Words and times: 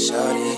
Shawty, 0.00 0.56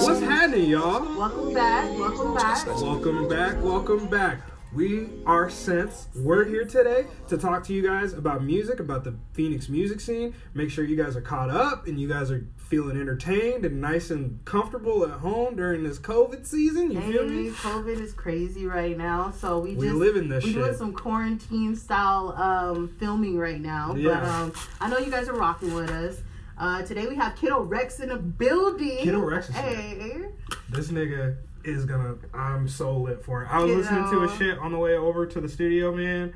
What's 0.00 0.20
happening, 0.20 0.70
y'all? 0.70 1.16
Welcome 1.16 1.54
back. 1.54 1.96
Welcome 1.96 2.34
back. 2.34 2.66
Welcome 2.66 3.28
back. 3.28 3.62
Welcome 3.62 4.06
back. 4.08 4.57
We 4.74 5.08
are 5.24 5.48
Sense. 5.48 6.08
We're 6.14 6.44
here 6.44 6.64
today 6.66 7.06
to 7.28 7.38
talk 7.38 7.64
to 7.64 7.72
you 7.72 7.82
guys 7.82 8.12
about 8.12 8.44
music, 8.44 8.80
about 8.80 9.02
the 9.02 9.14
Phoenix 9.32 9.70
music 9.70 9.98
scene. 9.98 10.34
Make 10.52 10.70
sure 10.70 10.84
you 10.84 10.94
guys 10.94 11.16
are 11.16 11.22
caught 11.22 11.48
up 11.48 11.86
and 11.86 11.98
you 11.98 12.06
guys 12.06 12.30
are 12.30 12.46
feeling 12.56 13.00
entertained 13.00 13.64
and 13.64 13.80
nice 13.80 14.10
and 14.10 14.44
comfortable 14.44 15.04
at 15.04 15.20
home 15.20 15.56
during 15.56 15.84
this 15.84 15.98
COVID 15.98 16.46
season. 16.46 16.90
You 16.90 17.00
Hey, 17.00 17.12
feel 17.12 17.24
me? 17.26 17.48
COVID 17.50 17.98
is 17.98 18.12
crazy 18.12 18.66
right 18.66 18.96
now, 18.96 19.30
so 19.30 19.58
we 19.58 19.74
We 19.74 19.86
just 19.86 19.96
live 19.98 20.16
in 20.16 20.28
this 20.28 20.44
we 20.44 20.52
doing 20.52 20.74
some 20.74 20.92
quarantine 20.92 21.74
style 21.74 22.34
um, 22.36 22.88
filming 23.00 23.38
right 23.38 23.60
now. 23.60 23.94
But 23.94 24.22
um, 24.22 24.52
I 24.82 24.90
know 24.90 24.98
you 24.98 25.10
guys 25.10 25.30
are 25.30 25.34
rocking 25.38 25.72
with 25.72 25.88
us. 25.90 26.20
Uh, 26.58 26.82
today 26.82 27.06
we 27.06 27.14
have 27.16 27.36
Kiddo 27.36 27.64
Wreckz 27.64 28.00
in 28.00 28.10
the 28.10 28.16
building. 28.16 28.98
Kiddo 28.98 29.20
Wreckz 29.20 29.48
is 29.48 29.56
here. 29.56 29.64
Hey, 29.64 30.24
This 30.68 30.88
nigga 30.90 31.36
is 31.64 31.84
gonna. 31.84 32.16
I'm 32.34 32.68
so 32.68 32.96
lit 32.96 33.24
for 33.24 33.42
it. 33.42 33.48
I 33.50 33.62
was 33.62 33.74
listening 33.74 34.04
to 34.10 34.24
a 34.24 34.36
shit 34.36 34.58
on 34.58 34.72
the 34.72 34.78
way 34.78 34.94
over 34.94 35.26
to 35.26 35.40
the 35.40 35.48
studio, 35.48 35.94
man. 35.94 36.34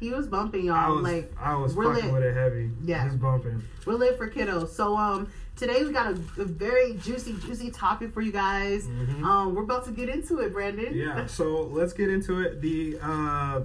he 0.00 0.10
was 0.10 0.26
bumping 0.28 0.66
y'all 0.66 0.96
was, 0.96 1.02
like 1.02 1.32
I 1.40 1.56
was 1.56 1.74
fucking 1.74 2.04
lit. 2.04 2.12
with 2.12 2.22
it 2.22 2.34
heavy. 2.34 2.70
Yeah. 2.84 3.04
He's 3.04 3.16
bumping. 3.16 3.62
we're 3.86 3.94
lit 3.94 4.16
for 4.16 4.30
kiddos. 4.30 4.68
So 4.68 4.96
um, 4.96 5.28
today 5.56 5.82
we 5.84 5.92
got 5.92 6.06
a, 6.12 6.40
a 6.40 6.44
very 6.44 6.94
juicy, 6.94 7.34
juicy 7.44 7.70
topic 7.70 8.12
for 8.12 8.20
you 8.20 8.32
guys. 8.32 8.86
Mhm. 8.86 9.22
Um, 9.24 9.54
we're 9.54 9.64
about 9.64 9.84
to 9.86 9.90
get 9.90 10.08
into 10.08 10.38
it, 10.38 10.52
Brandon. 10.52 10.94
Yeah, 10.94 11.26
so 11.26 11.62
let's 11.62 11.92
get 11.92 12.10
into 12.10 12.40
it. 12.42 12.60
The 12.60 12.98
uh 13.02 13.60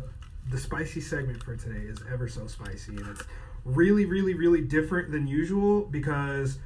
the 0.50 0.58
spicy 0.58 1.00
segment 1.02 1.42
for 1.42 1.56
today 1.56 1.86
is 1.86 2.00
ever 2.12 2.28
so 2.28 2.48
spicy 2.48 2.98
and 2.98 3.08
it's 3.08 3.24
really, 3.64 4.06
really, 4.06 4.34
really 4.34 4.60
different 4.60 5.10
than 5.12 5.26
usual 5.26 5.82
because 5.86 6.58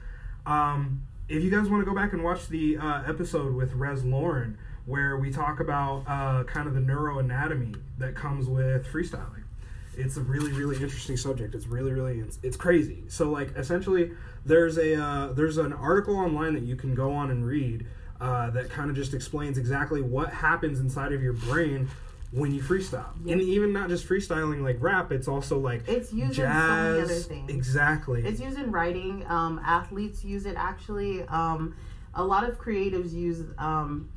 um 0.45 1.01
if 1.29 1.43
you 1.43 1.49
guys 1.49 1.69
want 1.69 1.81
to 1.81 1.85
go 1.85 1.95
back 1.95 2.13
and 2.13 2.23
watch 2.23 2.47
the 2.47 2.77
uh, 2.77 3.03
episode 3.07 3.53
with 3.53 3.73
Res 3.73 4.03
Lauren 4.03 4.57
where 4.85 5.17
we 5.17 5.31
talk 5.31 5.59
about 5.59 6.03
uh, 6.07 6.43
kind 6.45 6.67
of 6.67 6.73
the 6.73 6.79
neuroanatomy 6.79 7.79
that 7.97 8.15
comes 8.15 8.47
with 8.47 8.85
freestyling 8.87 9.43
it's 9.97 10.15
a 10.15 10.21
really 10.21 10.51
really 10.51 10.75
interesting 10.75 11.17
subject. 11.17 11.55
It's 11.55 11.67
really 11.67 11.91
really 11.91 12.19
it's, 12.19 12.39
it's 12.43 12.55
crazy. 12.55 13.03
So 13.07 13.29
like 13.29 13.55
essentially 13.57 14.11
there's 14.45 14.77
a 14.77 15.01
uh, 15.01 15.33
there's 15.33 15.57
an 15.57 15.73
article 15.73 16.15
online 16.15 16.53
that 16.53 16.63
you 16.63 16.75
can 16.75 16.95
go 16.95 17.11
on 17.11 17.31
and 17.31 17.45
read 17.45 17.85
uh, 18.21 18.49
that 18.51 18.69
kind 18.69 18.89
of 18.89 18.95
just 18.95 19.13
explains 19.13 19.57
exactly 19.57 20.01
what 20.01 20.31
happens 20.31 20.79
inside 20.79 21.11
of 21.11 21.21
your 21.21 21.33
brain 21.33 21.89
when 22.31 22.53
you 22.53 22.61
freestyle 22.61 23.05
and 23.29 23.41
even 23.41 23.71
not 23.71 23.87
just 23.87 24.07
freestyling 24.07 24.61
like 24.61 24.75
rap 24.81 25.13
it's 25.13 25.29
also 25.29 25.57
like 25.57 25.87
It's 25.87 26.11
used 26.11 26.37
in 26.39 26.45
so 26.45 26.49
many 26.49 26.99
other 27.01 27.07
jazz 27.07 27.25
things. 27.25 27.49
exactly 27.49 28.21
It's 28.25 28.41
used 28.41 28.57
in 28.57 28.69
writing. 28.71 29.25
Um, 29.27 29.61
athletes 29.65 30.25
use 30.25 30.45
it 30.45 30.55
actually. 30.57 31.23
Um, 31.23 31.75
a 32.13 32.23
lot 32.23 32.43
of 32.49 32.59
creatives 32.59 33.13
use 33.13 33.45
um, 33.57 34.09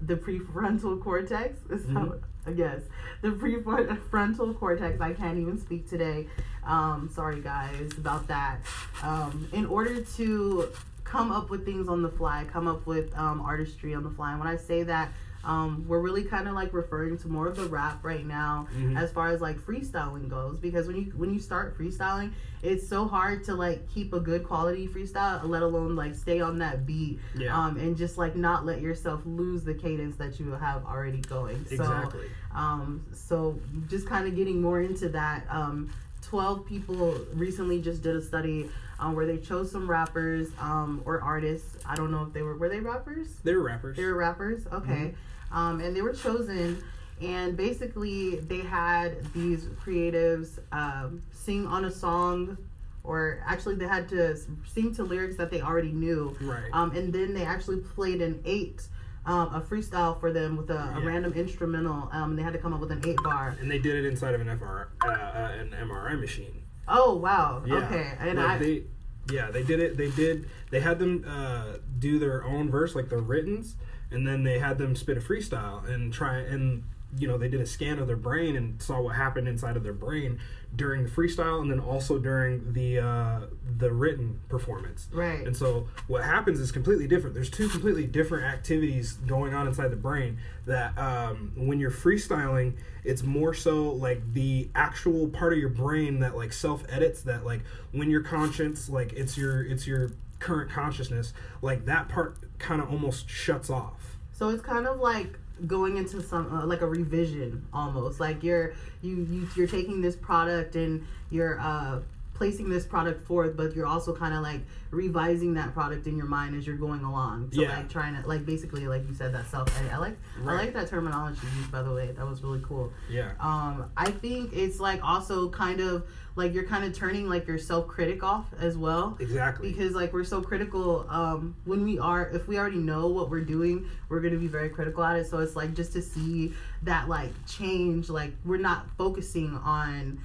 the 0.00 0.14
prefrontal 0.16 1.02
cortex. 1.02 1.58
Is 1.70 1.82
Mm-hmm. 1.82 1.96
how, 1.96 2.14
I 2.46 2.52
guess 2.52 2.80
the 3.22 3.30
prefrontal 3.30 4.56
cortex. 4.58 5.00
I 5.00 5.12
can't 5.12 5.38
even 5.38 5.58
speak 5.58 5.88
today. 5.90 6.28
Um, 6.64 7.10
sorry 7.12 7.40
guys 7.40 7.90
about 7.98 8.28
that. 8.28 8.60
Um, 9.02 9.48
in 9.52 9.66
order 9.66 10.00
to 10.02 10.68
come 11.04 11.32
up 11.32 11.50
with 11.50 11.64
things 11.64 11.88
on 11.88 12.02
the 12.02 12.08
fly, 12.08 12.46
come 12.52 12.68
up 12.68 12.86
with 12.86 13.12
um, 13.18 13.40
artistry 13.40 13.94
on 13.94 14.04
the 14.04 14.10
fly. 14.10 14.30
And 14.30 14.38
when 14.38 14.48
I 14.48 14.56
say 14.56 14.84
that, 14.84 15.10
um, 15.44 15.84
we're 15.88 16.00
really 16.00 16.22
kind 16.24 16.46
of 16.48 16.54
like 16.54 16.72
referring 16.74 17.16
to 17.18 17.28
more 17.28 17.46
of 17.46 17.56
the 17.56 17.64
rap 17.66 18.04
right 18.04 18.26
now 18.26 18.68
Mhm. 18.76 18.96
as 18.98 19.10
far 19.10 19.28
as 19.28 19.40
like 19.40 19.58
freestyling 19.58 20.28
goes 20.28 20.58
because 20.58 20.86
when 20.86 20.96
you 20.96 21.12
when 21.16 21.32
you 21.32 21.38
start 21.40 21.76
freestyling 21.78 22.32
it's 22.62 22.86
so 22.86 23.06
hard 23.08 23.42
to 23.44 23.54
like 23.54 23.88
keep 23.88 24.12
a 24.12 24.20
good 24.20 24.44
quality 24.44 24.86
freestyle 24.86 25.42
let 25.48 25.62
alone 25.62 25.96
like 25.96 26.14
stay 26.14 26.40
on 26.40 26.58
that 26.58 26.84
beat 26.86 27.18
Yeah. 27.34 27.56
um, 27.58 27.76
and 27.78 27.96
just 27.96 28.18
like 28.18 28.36
not 28.36 28.66
let 28.66 28.80
yourself 28.82 29.22
lose 29.24 29.64
the 29.64 29.72
cadence 29.74 30.16
that 30.16 30.38
you 30.38 30.50
have 30.52 30.84
already 30.84 31.20
going 31.22 31.64
so 31.66 31.74
exactly 31.74 32.26
um, 32.54 33.04
so 33.12 33.58
just 33.88 34.06
kind 34.06 34.26
of 34.26 34.34
getting 34.34 34.60
more 34.60 34.80
into 34.80 35.08
that. 35.10 35.46
Um, 35.48 35.90
Twelve 36.22 36.64
people 36.66 37.16
recently 37.34 37.80
just 37.80 38.02
did 38.02 38.14
a 38.14 38.20
study 38.22 38.68
um, 39.00 39.14
where 39.16 39.26
they 39.26 39.38
chose 39.38 39.70
some 39.72 39.90
rappers 39.90 40.48
um, 40.60 41.02
or 41.04 41.20
artists. 41.22 41.76
I 41.86 41.96
don't 41.96 42.10
know 42.12 42.22
if 42.24 42.32
they 42.32 42.42
were 42.42 42.56
were 42.56 42.68
they 42.68 42.80
rappers. 42.80 43.28
They 43.42 43.54
were 43.54 43.62
rappers 43.62 43.96
They 43.96 44.04
were 44.04 44.14
rappers, 44.14 44.66
okay, 44.72 45.14
um, 45.50 45.80
and 45.80 45.96
they 45.96 46.02
were 46.02 46.12
chosen. 46.12 46.82
And 47.22 47.54
basically, 47.56 48.36
they 48.36 48.60
had 48.60 49.30
these 49.34 49.66
creatives 49.84 50.58
um, 50.72 51.22
sing 51.32 51.66
on 51.66 51.84
a 51.84 51.90
song, 51.90 52.56
or 53.04 53.42
actually, 53.46 53.74
they 53.74 53.86
had 53.86 54.08
to 54.10 54.36
sing 54.66 54.94
to 54.94 55.02
lyrics 55.04 55.36
that 55.36 55.50
they 55.50 55.60
already 55.60 55.92
knew. 55.92 56.34
right 56.40 56.70
Um, 56.72 56.92
and 56.96 57.12
then 57.12 57.34
they 57.34 57.44
actually 57.44 57.78
played 57.80 58.22
an 58.22 58.40
eight, 58.46 58.88
um, 59.26 59.54
a 59.54 59.60
freestyle 59.60 60.18
for 60.18 60.32
them 60.32 60.56
with 60.56 60.70
a, 60.70 60.78
a 60.78 61.00
Yeah. 61.00 61.06
random 61.06 61.34
instrumental. 61.34 62.08
Um, 62.10 62.30
and 62.30 62.38
they 62.38 62.42
had 62.42 62.54
to 62.54 62.58
come 62.58 62.72
up 62.72 62.80
with 62.80 62.90
an 62.90 63.02
eight 63.06 63.18
bar. 63.22 63.54
and 63.60 63.70
they 63.70 63.78
did 63.78 64.02
it 64.02 64.08
inside 64.08 64.34
of 64.34 64.40
an 64.40 64.48
FR, 64.48 64.88
uh, 65.04 65.08
uh, 65.08 65.52
an 65.60 65.72
MRI 65.78 66.18
machine 66.18 66.62
Oh 66.88 67.16
wow! 67.16 67.62
Yeah. 67.66 67.74
Okay, 67.76 68.12
and 68.18 68.38
like 68.38 68.48
I 68.48 68.58
they, 68.58 68.82
yeah, 69.30 69.50
they 69.50 69.62
did 69.62 69.80
it. 69.80 69.96
They 69.96 70.10
did. 70.10 70.48
They 70.70 70.80
had 70.80 70.98
them 70.98 71.24
uh, 71.26 71.78
do 71.98 72.18
their 72.18 72.44
own 72.44 72.70
verse, 72.70 72.94
like 72.94 73.08
the 73.08 73.18
writtens, 73.18 73.76
and 74.10 74.26
then 74.26 74.44
they 74.44 74.58
had 74.58 74.78
them 74.78 74.96
spit 74.96 75.16
a 75.16 75.20
freestyle 75.20 75.88
and 75.88 76.12
try 76.12 76.38
and 76.38 76.84
you 77.18 77.26
know 77.26 77.36
they 77.36 77.48
did 77.48 77.60
a 77.60 77.66
scan 77.66 77.98
of 77.98 78.06
their 78.06 78.16
brain 78.16 78.56
and 78.56 78.80
saw 78.80 79.00
what 79.00 79.16
happened 79.16 79.48
inside 79.48 79.76
of 79.76 79.82
their 79.82 79.92
brain 79.92 80.38
during 80.76 81.02
the 81.02 81.10
freestyle 81.10 81.60
and 81.60 81.70
then 81.70 81.80
also 81.80 82.18
during 82.18 82.72
the 82.72 82.98
uh, 82.98 83.40
the 83.78 83.90
written 83.90 84.40
performance. 84.48 85.08
right. 85.12 85.44
And 85.46 85.56
so 85.56 85.88
what 86.06 86.22
happens 86.22 86.60
is 86.60 86.70
completely 86.70 87.08
different. 87.08 87.34
There's 87.34 87.50
two 87.50 87.68
completely 87.68 88.06
different 88.06 88.44
activities 88.44 89.14
going 89.26 89.52
on 89.52 89.66
inside 89.66 89.88
the 89.88 89.96
brain 89.96 90.38
that 90.66 90.96
um, 90.96 91.52
when 91.56 91.80
you're 91.80 91.90
freestyling, 91.90 92.74
it's 93.02 93.22
more 93.22 93.52
so 93.52 93.90
like 93.90 94.32
the 94.32 94.68
actual 94.74 95.28
part 95.28 95.52
of 95.52 95.58
your 95.58 95.70
brain 95.70 96.20
that 96.20 96.36
like 96.36 96.52
self 96.52 96.84
edits 96.88 97.22
that 97.22 97.44
like 97.44 97.62
when 97.92 98.08
you're 98.08 98.22
conscious, 98.22 98.88
like 98.88 99.12
it's 99.14 99.36
your 99.36 99.62
it's 99.62 99.86
your 99.86 100.12
current 100.38 100.70
consciousness, 100.70 101.32
like 101.62 101.86
that 101.86 102.08
part 102.08 102.36
kind 102.58 102.80
of 102.80 102.90
almost 102.90 103.28
shuts 103.28 103.70
off. 103.70 104.18
So 104.32 104.48
it's 104.50 104.62
kind 104.62 104.86
of 104.86 105.00
like 105.00 105.38
going 105.66 105.96
into 105.96 106.22
some 106.22 106.52
uh, 106.52 106.66
like 106.66 106.80
a 106.80 106.86
revision 106.86 107.66
almost. 107.72 108.20
Like 108.20 108.42
you're 108.42 108.74
you, 109.02 109.16
you 109.30 109.48
you're 109.56 109.66
taking 109.68 110.00
this 110.00 110.16
product 110.16 110.76
and 110.76 111.06
you're 111.30 111.60
uh 111.60 112.00
placing 112.40 112.70
this 112.70 112.86
product 112.86 113.20
forth, 113.26 113.54
but 113.54 113.76
you're 113.76 113.86
also 113.86 114.14
kind 114.16 114.32
of 114.32 114.40
like 114.40 114.62
revising 114.90 115.52
that 115.52 115.74
product 115.74 116.06
in 116.06 116.16
your 116.16 116.24
mind 116.24 116.56
as 116.56 116.66
you're 116.66 116.74
going 116.74 117.04
along. 117.04 117.50
So 117.52 117.60
Yeah. 117.60 117.76
like 117.76 117.90
trying 117.90 118.20
to 118.20 118.26
like 118.26 118.46
basically 118.46 118.88
like 118.88 119.06
you 119.06 119.12
said 119.14 119.34
that 119.34 119.46
self 119.46 119.68
edit. 119.78 119.92
I 119.92 119.98
like 119.98 120.16
I 120.46 120.54
like 120.54 120.72
that 120.72 120.88
terminology 120.88 121.46
used 121.58 121.70
by 121.70 121.82
the 121.82 121.92
way. 121.92 122.10
That 122.16 122.26
was 122.26 122.42
really 122.42 122.62
cool. 122.66 122.94
Yeah. 123.10 123.32
Um, 123.40 123.90
I 123.94 124.10
think 124.10 124.54
it's 124.54 124.80
like 124.80 125.04
also 125.04 125.50
kind 125.50 125.80
of 125.80 126.06
like 126.34 126.54
you're 126.54 126.64
kind 126.64 126.82
of 126.84 126.94
turning 126.94 127.28
like 127.28 127.46
your 127.46 127.58
self 127.58 127.86
critic 127.88 128.22
off 128.24 128.46
as 128.58 128.78
well 128.78 129.18
Exactly. 129.20 129.70
because 129.70 129.92
like 129.94 130.14
we're 130.14 130.24
so 130.24 130.40
critical 130.40 131.04
um 131.10 131.54
when 131.66 131.84
we 131.84 131.98
are 131.98 132.30
if 132.30 132.48
we 132.48 132.56
already 132.58 132.78
know 132.78 133.08
what 133.08 133.28
we're 133.28 133.44
doing 133.44 133.86
we're 134.08 134.20
going 134.20 134.32
to 134.32 134.38
be 134.40 134.46
very 134.46 134.70
critical 134.70 135.04
at 135.04 135.16
it 135.18 135.26
so 135.26 135.38
it's 135.40 135.56
like 135.56 135.74
just 135.74 135.92
to 135.92 136.00
see 136.00 136.54
that 136.84 137.08
like 137.08 137.32
change 137.46 138.08
like 138.08 138.32
we're 138.46 138.56
not 138.56 138.86
focusing 138.96 139.54
on 139.56 140.18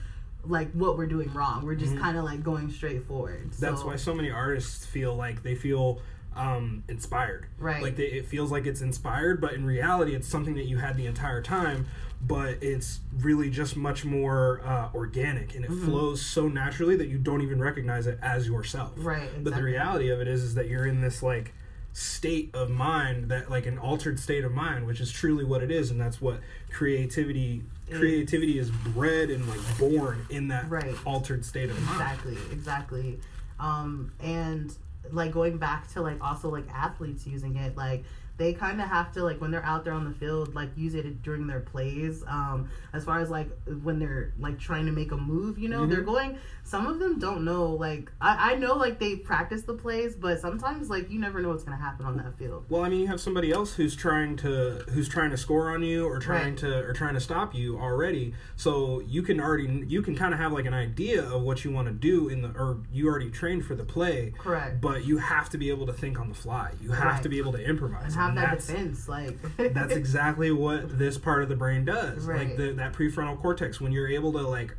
like 0.47 0.71
what 0.73 0.97
we're 0.97 1.05
doing 1.07 1.31
wrong 1.33 1.65
we're 1.65 1.75
just 1.75 1.97
kind 1.97 2.17
of 2.17 2.23
like 2.23 2.43
going 2.43 2.69
straight 2.71 3.03
forward 3.03 3.49
Mm-hmm. 3.49 3.61
That's 3.65 3.81
so, 3.81 3.87
why 3.87 3.95
so 3.95 4.13
many 4.13 4.29
artists 4.31 4.85
feel 4.85 5.15
like 5.15 5.43
they 5.43 5.55
feel 5.55 5.99
um, 6.35 6.83
inspired. 6.89 7.47
Right. 7.57 7.81
Like 7.81 7.95
they, 7.95 8.07
it 8.07 8.25
feels 8.25 8.51
like 8.51 8.65
it's 8.65 8.81
inspired, 8.81 9.39
but 9.39 9.53
in 9.53 9.65
reality, 9.65 10.13
it's 10.15 10.27
something 10.27 10.55
that 10.55 10.65
you 10.65 10.77
had 10.77 10.97
the 10.97 11.05
entire 11.05 11.41
time. 11.41 11.87
But 12.21 12.61
it's 12.61 12.99
really 13.19 13.49
just 13.49 13.77
much 13.77 14.03
more 14.03 14.61
uh, 14.65 14.89
organic, 14.93 15.55
and 15.55 15.63
it 15.63 15.71
Mm-hmm. 15.71 15.85
flows 15.85 16.21
so 16.21 16.47
naturally 16.49 16.95
that 16.97 17.07
you 17.07 17.17
don't 17.17 17.41
even 17.41 17.59
recognize 17.61 18.05
it 18.07 18.19
as 18.21 18.47
yourself. 18.47 18.91
Right, 18.97 19.29
But 19.43 19.55
the 19.55 19.63
reality 19.63 20.09
of 20.09 20.19
it 20.19 20.27
is, 20.27 20.43
is 20.43 20.55
that 20.55 20.67
you're 20.67 20.85
in 20.85 21.01
this 21.01 21.23
like 21.23 21.53
state 21.97 22.49
of 22.53 22.69
mind 22.69 23.29
that 23.29 23.49
like 23.49 23.65
an 23.65 23.77
altered 23.77 24.19
state 24.19 24.43
of 24.43 24.51
mind 24.51 24.85
which 24.85 24.99
is 24.99 25.09
truly 25.09 25.45
what 25.45 25.63
it 25.63 25.71
is 25.71 25.91
and 25.91 26.01
that's 26.01 26.19
what 26.19 26.41
creativity 26.69 27.63
creativity 27.89 28.59
is 28.59 28.69
bred 28.69 29.29
and 29.29 29.47
like 29.47 29.61
born 29.79 30.25
in 30.29 30.49
that 30.49 30.69
Right. 30.69 30.93
altered 31.05 31.45
state 31.45 31.69
of 31.69 31.81
mind. 31.83 32.01
Exactly 32.01 32.37
exactly. 32.51 33.19
Um 33.61 34.11
and 34.21 34.75
like 35.09 35.31
going 35.31 35.57
back 35.57 35.87
to 35.93 36.01
like 36.01 36.21
also 36.21 36.49
like 36.49 36.67
athletes 36.69 37.25
using 37.25 37.55
it 37.55 37.77
like 37.77 38.03
they 38.37 38.53
kind 38.53 38.81
of 38.81 38.87
have 38.87 39.11
to 39.13 39.23
like 39.23 39.39
when 39.39 39.49
they're 39.51 39.65
out 39.65 39.83
there 39.85 39.93
on 39.93 40.03
the 40.05 40.11
field 40.19 40.53
like 40.55 40.69
use 40.75 40.93
it 40.93 41.21
during 41.21 41.47
their 41.47 41.61
plays 41.61 42.23
um 42.27 42.69
as 42.93 43.05
far 43.05 43.19
as 43.19 43.29
like 43.29 43.49
when 43.83 43.97
they're 43.99 44.33
like 44.39 44.59
trying 44.59 44.85
to 44.85 44.91
make 44.91 45.11
a 45.11 45.17
move 45.17 45.57
you 45.57 45.69
know 45.69 45.81
Mhm. 45.81 45.89
they're 45.89 46.01
going 46.01 46.37
some 46.63 46.85
of 46.87 46.99
them 46.99 47.17
don't 47.19 47.45
know 47.45 47.71
like 47.71 48.11
I, 48.19 48.53
I 48.53 48.55
know 48.55 48.73
like 48.75 48.99
they 48.99 49.15
practice 49.15 49.61
the 49.63 49.73
plays 49.73 50.15
but 50.15 50.39
sometimes 50.41 50.89
like 50.89 51.09
you 51.09 51.19
never 51.19 51.41
know 51.41 51.49
what's 51.49 51.63
gonna 51.63 51.77
happen 51.77 52.05
on 52.05 52.17
that 52.17 52.37
field 52.37 52.65
Well, 52.69 52.83
I 52.83 52.89
mean, 52.89 53.01
you 53.01 53.07
have 53.07 53.21
somebody 53.21 53.51
else 53.51 53.73
who's 53.75 53.95
trying 53.95 54.35
to 54.37 54.83
who's 54.89 55.07
trying 55.07 55.31
to 55.31 55.37
score 55.37 55.69
on 55.69 55.83
you 55.83 56.05
or 56.05 56.19
trying 56.19 56.35
Right. 56.49 56.57
to 56.57 56.79
or 56.85 56.93
trying 56.93 57.13
to 57.13 57.19
stop 57.19 57.55
you 57.55 57.77
already. 57.79 58.33
So 58.55 58.99
you 59.01 59.21
can 59.21 59.39
already 59.39 59.83
you 59.87 60.01
can 60.01 60.15
kind 60.15 60.33
of 60.33 60.39
have 60.39 60.51
like 60.51 60.65
an 60.65 60.73
idea 60.73 61.23
of 61.23 61.41
what 61.43 61.63
you 61.63 61.71
want 61.71 61.87
to 61.87 61.93
do 61.93 62.27
in 62.29 62.41
the 62.41 62.49
or 62.49 62.79
you 62.91 63.07
already 63.07 63.29
trained 63.29 63.65
for 63.65 63.75
the 63.75 63.83
play. 63.85 64.33
correct 64.37 64.81
But 64.81 65.05
you 65.05 65.17
have 65.17 65.49
to 65.51 65.57
be 65.57 65.69
able 65.69 65.85
to 65.87 65.93
think 65.93 66.19
on 66.19 66.27
the 66.29 66.35
fly. 66.35 66.71
You 66.81 66.91
have 66.91 67.05
Right. 67.13 67.23
to 67.23 67.29
be 67.29 67.37
able 67.37 67.51
to 67.53 67.63
improvise. 67.63 68.15
Have 68.25 68.35
that 68.35 68.51
that's, 68.51 68.67
defense 68.67 69.07
like 69.07 69.37
that's 69.73 69.93
exactly 69.93 70.51
what 70.51 70.97
this 70.97 71.17
part 71.17 71.43
of 71.43 71.49
the 71.49 71.55
brain 71.55 71.85
does. 71.85 72.27
Like 72.27 72.57
the, 72.57 72.73
that 72.73 72.93
prefrontal 72.93 73.39
cortex 73.41 73.79
when 73.79 73.91
you're 73.91 74.09
able 74.09 74.31
to 74.33 74.41
like 74.41 74.75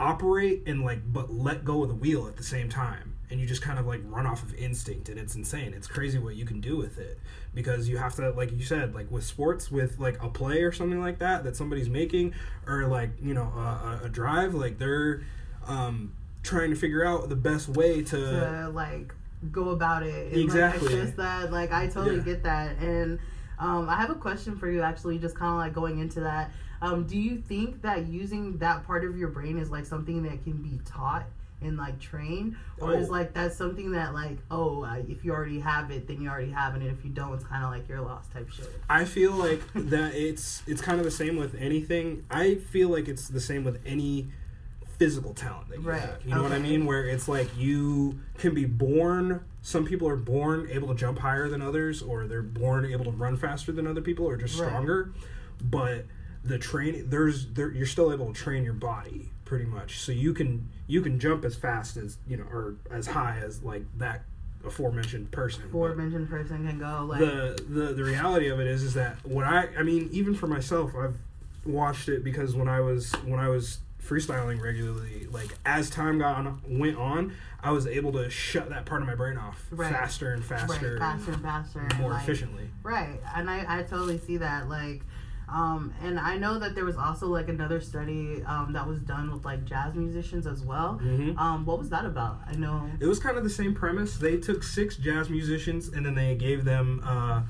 operate 0.00 0.62
and 0.66 0.84
like 0.84 1.00
but 1.12 1.32
let 1.32 1.64
go 1.64 1.82
of 1.82 1.88
the 1.88 1.94
wheel 1.94 2.26
at 2.26 2.36
the 2.36 2.42
same 2.42 2.68
time 2.68 3.14
and 3.30 3.40
you 3.40 3.46
just 3.46 3.62
kind 3.62 3.78
of 3.78 3.86
like 3.86 4.00
run 4.04 4.26
off 4.26 4.42
of 4.42 4.54
instinct 4.54 5.08
and 5.08 5.18
it's 5.18 5.36
insane 5.36 5.72
it's 5.72 5.86
crazy 5.86 6.18
what 6.18 6.34
you 6.34 6.44
can 6.44 6.60
do 6.60 6.76
with 6.76 6.98
it 6.98 7.18
because 7.54 7.88
you 7.88 7.96
have 7.96 8.14
to 8.14 8.30
like 8.30 8.50
you 8.52 8.64
said 8.64 8.94
like 8.94 9.10
with 9.10 9.24
sports 9.24 9.70
with 9.70 9.98
like 9.98 10.20
a 10.22 10.28
play 10.28 10.62
or 10.62 10.72
something 10.72 11.00
like 11.00 11.20
that 11.20 11.44
that 11.44 11.54
somebody's 11.54 11.88
making 11.88 12.34
or 12.66 12.86
like 12.86 13.10
you 13.22 13.32
know 13.32 13.52
a, 13.56 14.00
a, 14.02 14.06
a 14.06 14.08
drive 14.08 14.52
like 14.54 14.78
they're 14.78 15.22
um 15.66 16.12
trying 16.42 16.70
to 16.70 16.76
figure 16.76 17.04
out 17.04 17.28
the 17.28 17.36
best 17.36 17.68
way 17.68 18.02
to 18.02 18.16
to 18.16 18.70
like 18.74 19.14
go 19.52 19.70
about 19.70 20.02
it. 20.02 20.32
And, 20.32 20.36
Exactly. 20.42 20.88
Like, 20.88 20.96
it's 20.96 21.04
just 21.06 21.16
that 21.16 21.52
like 21.52 21.72
I 21.72 21.86
totally 21.88 22.16
Yeah. 22.16 22.22
get 22.22 22.42
that. 22.44 22.76
And 22.78 23.18
um, 23.58 23.88
I 23.88 23.96
have 23.96 24.10
a 24.10 24.14
question 24.16 24.56
for 24.56 24.68
you 24.70 24.82
actually, 24.82 25.18
just 25.18 25.36
kind 25.36 25.52
of 25.52 25.58
like 25.58 25.72
going 25.72 25.98
into 26.00 26.20
that. 26.20 26.50
Um, 26.82 27.04
do 27.04 27.16
you 27.16 27.36
think 27.38 27.82
that 27.82 28.06
using 28.06 28.58
that 28.58 28.84
part 28.86 29.04
of 29.04 29.16
your 29.16 29.28
brain 29.28 29.58
is 29.58 29.70
like 29.70 29.86
something 29.86 30.22
that 30.24 30.42
can 30.44 30.54
be 30.54 30.80
taught 30.84 31.24
and 31.62 31.78
like 31.78 31.98
trained, 31.98 32.56
or 32.78 32.94
is 32.94 33.08
Oh. 33.08 33.12
like 33.12 33.32
that 33.34 33.54
something 33.54 33.92
that 33.92 34.12
like 34.12 34.36
oh 34.50 34.84
uh, 34.84 34.96
if 35.08 35.24
you 35.24 35.32
already 35.32 35.60
have 35.60 35.90
it 35.90 36.06
then 36.06 36.20
you 36.20 36.28
already 36.28 36.50
have 36.50 36.74
it, 36.74 36.82
and 36.82 36.90
if 36.90 37.02
you 37.04 37.10
don't 37.10 37.32
it's 37.32 37.44
kind 37.44 37.64
of 37.64 37.70
like 37.70 37.88
you're 37.88 38.02
lost 38.02 38.32
type 38.32 38.50
shit. 38.50 38.68
I 38.90 39.06
feel 39.06 39.32
like 39.32 39.62
that 39.74 40.14
it's 40.14 40.62
it's 40.66 40.82
kind 40.82 40.98
of 40.98 41.04
the 41.06 41.10
same 41.12 41.36
with 41.36 41.54
anything. 41.54 42.24
I 42.30 42.56
feel 42.56 42.90
like 42.90 43.08
it's 43.08 43.28
the 43.28 43.40
same 43.40 43.64
with 43.64 43.80
any 43.86 44.28
physical 44.98 45.34
talent 45.34 45.68
that 45.70 45.80
you 45.80 45.88
Right, 45.88 46.00
have. 46.00 46.24
You 46.24 46.34
know 46.34 46.42
what 46.42 46.52
I 46.52 46.58
mean? 46.58 46.86
Where 46.86 47.04
it's 47.06 47.28
like 47.28 47.48
you 47.56 48.18
can 48.38 48.54
be 48.54 48.64
born. 48.64 49.40
Some 49.62 49.84
people 49.84 50.08
are 50.08 50.16
born 50.16 50.68
able 50.70 50.88
to 50.88 50.94
jump 50.94 51.18
higher 51.18 51.48
than 51.48 51.62
others, 51.62 52.02
or 52.02 52.26
they're 52.26 52.42
born 52.42 52.84
able 52.86 53.04
to 53.06 53.10
run 53.10 53.36
faster 53.36 53.72
than 53.72 53.86
other 53.86 54.00
people, 54.02 54.26
or 54.26 54.36
just 54.36 54.58
Right. 54.58 54.68
stronger. 54.68 55.10
But 55.62 56.04
the 56.44 56.58
training, 56.58 57.08
there's 57.08 57.46
there, 57.54 57.70
you're 57.70 57.86
still 57.86 58.12
able 58.12 58.26
to 58.26 58.32
train 58.34 58.64
your 58.64 58.74
body 58.74 59.30
pretty 59.44 59.64
much. 59.64 60.00
So 60.00 60.12
you 60.12 60.34
can 60.34 60.68
you 60.86 61.00
can 61.00 61.18
jump 61.18 61.44
as 61.44 61.54
fast 61.56 61.96
as 61.96 62.18
you 62.28 62.36
know, 62.36 62.44
or 62.44 62.74
as 62.90 63.06
high 63.06 63.38
as 63.42 63.62
like 63.62 63.84
that 63.98 64.24
aforementioned 64.64 65.30
person. 65.30 65.64
Aforementioned 65.64 66.28
person 66.28 66.66
can 66.66 66.78
go 66.78 67.06
like 67.08 67.20
the, 67.20 67.62
the 67.68 67.92
the 67.94 68.04
reality 68.04 68.48
of 68.48 68.60
it 68.60 68.66
is 68.66 68.82
is 68.82 68.94
that 68.94 69.16
what 69.24 69.44
I 69.46 69.68
I 69.78 69.82
mean 69.82 70.08
even 70.12 70.34
for 70.34 70.46
myself 70.46 70.92
I've 70.96 71.16
watched 71.64 72.08
it 72.08 72.22
because 72.24 72.54
when 72.54 72.68
I 72.68 72.80
was 72.80 73.12
when 73.24 73.40
I 73.40 73.48
was 73.48 73.78
freestyling 74.06 74.60
regularly 74.60 75.26
like 75.30 75.54
as 75.64 75.88
time 75.88 76.18
got 76.18 76.36
on 76.36 76.60
went 76.68 76.96
on 76.96 77.32
I 77.62 77.70
was 77.70 77.86
able 77.86 78.12
to 78.12 78.28
shut 78.28 78.68
that 78.68 78.84
part 78.84 79.00
of 79.00 79.08
my 79.08 79.14
brain 79.14 79.38
off 79.38 79.64
Right. 79.70 79.90
faster 79.90 80.34
and 80.34 80.44
faster, 80.44 80.98
right, 81.00 81.16
faster 81.16 81.32
and 81.32 81.42
faster, 81.42 81.88
more 81.98 82.10
like, 82.10 82.22
efficiently. 82.22 82.68
Right, 82.82 83.18
and 83.34 83.48
I, 83.48 83.78
I 83.78 83.82
totally 83.84 84.18
see 84.18 84.36
that. 84.36 84.68
Like, 84.68 85.00
um, 85.48 85.94
and 86.02 86.18
I 86.20 86.36
know 86.36 86.58
that 86.58 86.74
there 86.74 86.84
was 86.84 86.96
also 86.98 87.26
like 87.28 87.48
another 87.48 87.80
study 87.80 88.42
um, 88.44 88.74
that 88.74 88.86
was 88.86 88.98
done 89.00 89.32
with 89.32 89.46
like 89.46 89.64
jazz 89.64 89.94
musicians 89.94 90.46
as 90.46 90.60
well. 90.62 90.94
hmm 90.98 91.38
Um, 91.38 91.64
what 91.64 91.78
was 91.78 91.88
that 91.88 92.04
about? 92.04 92.40
I 92.46 92.54
know. 92.56 92.90
It 93.00 93.06
was 93.06 93.18
kind 93.18 93.38
of 93.38 93.44
the 93.44 93.50
same 93.50 93.74
premise. 93.74 94.18
They 94.18 94.36
took 94.36 94.62
six 94.62 94.96
jazz 94.98 95.30
musicians 95.30 95.88
and 95.88 96.04
then 96.04 96.14
they 96.14 96.34
gave 96.34 96.64
them 96.66 97.00
uh, 97.02 97.42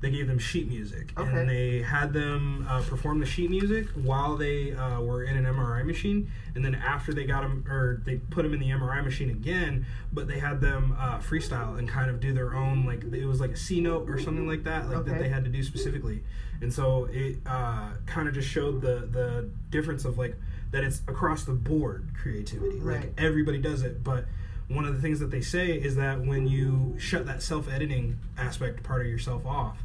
they 0.00 0.10
gave 0.10 0.28
them 0.28 0.38
sheet 0.38 0.68
music 0.68 1.12
Okay. 1.18 1.28
and 1.40 1.48
they 1.50 1.82
had 1.82 2.12
them 2.12 2.64
uh, 2.68 2.80
perform 2.82 3.18
the 3.18 3.26
sheet 3.26 3.50
music 3.50 3.88
while 3.96 4.36
they 4.36 4.72
uh, 4.72 5.00
were 5.00 5.24
in 5.24 5.36
an 5.36 5.44
MRI 5.44 5.84
machine. 5.84 6.30
And 6.54 6.64
then 6.64 6.74
after 6.76 7.12
they 7.12 7.24
got 7.24 7.42
them 7.42 7.64
or 7.68 8.00
they 8.04 8.16
put 8.16 8.42
them 8.44 8.54
in 8.54 8.60
the 8.60 8.68
MRI 8.70 9.02
machine 9.02 9.28
again, 9.30 9.86
but 10.12 10.28
they 10.28 10.38
had 10.38 10.60
them 10.60 10.96
uh, 10.98 11.18
freestyle 11.18 11.78
and 11.78 11.88
kind 11.88 12.10
of 12.10 12.20
do 12.20 12.32
their 12.32 12.54
own 12.54 12.86
like 12.86 13.02
it 13.12 13.26
was 13.26 13.40
like 13.40 13.50
a 13.50 13.56
C 13.56 13.80
note 13.80 14.08
or 14.08 14.18
something 14.20 14.46
like 14.46 14.62
that, 14.64 14.88
like 14.88 15.04
that 15.06 15.18
they 15.18 15.28
had 15.28 15.42
to 15.44 15.50
do 15.50 15.62
specifically. 15.64 16.22
And 16.60 16.72
so 16.72 17.08
it 17.10 17.38
uh, 17.46 17.90
kind 18.06 18.28
of 18.28 18.34
just 18.34 18.48
showed 18.48 18.80
the 18.80 19.08
the 19.10 19.48
difference 19.70 20.04
of 20.04 20.16
like 20.18 20.36
that 20.70 20.84
it's 20.84 21.00
across 21.08 21.44
the 21.44 21.52
board 21.54 22.08
creativity. 22.20 22.78
Right. 22.78 23.00
Like 23.00 23.14
everybody 23.18 23.58
does 23.58 23.82
it, 23.82 24.04
but 24.04 24.26
one 24.68 24.84
of 24.84 24.94
the 24.94 25.00
things 25.00 25.18
that 25.20 25.30
they 25.30 25.40
say 25.40 25.72
is 25.72 25.96
that 25.96 26.20
when 26.20 26.46
you 26.46 26.94
shut 26.98 27.24
that 27.26 27.42
self-editing 27.42 28.18
aspect 28.36 28.82
part 28.82 29.00
of 29.00 29.06
yourself 29.06 29.46
off, 29.46 29.78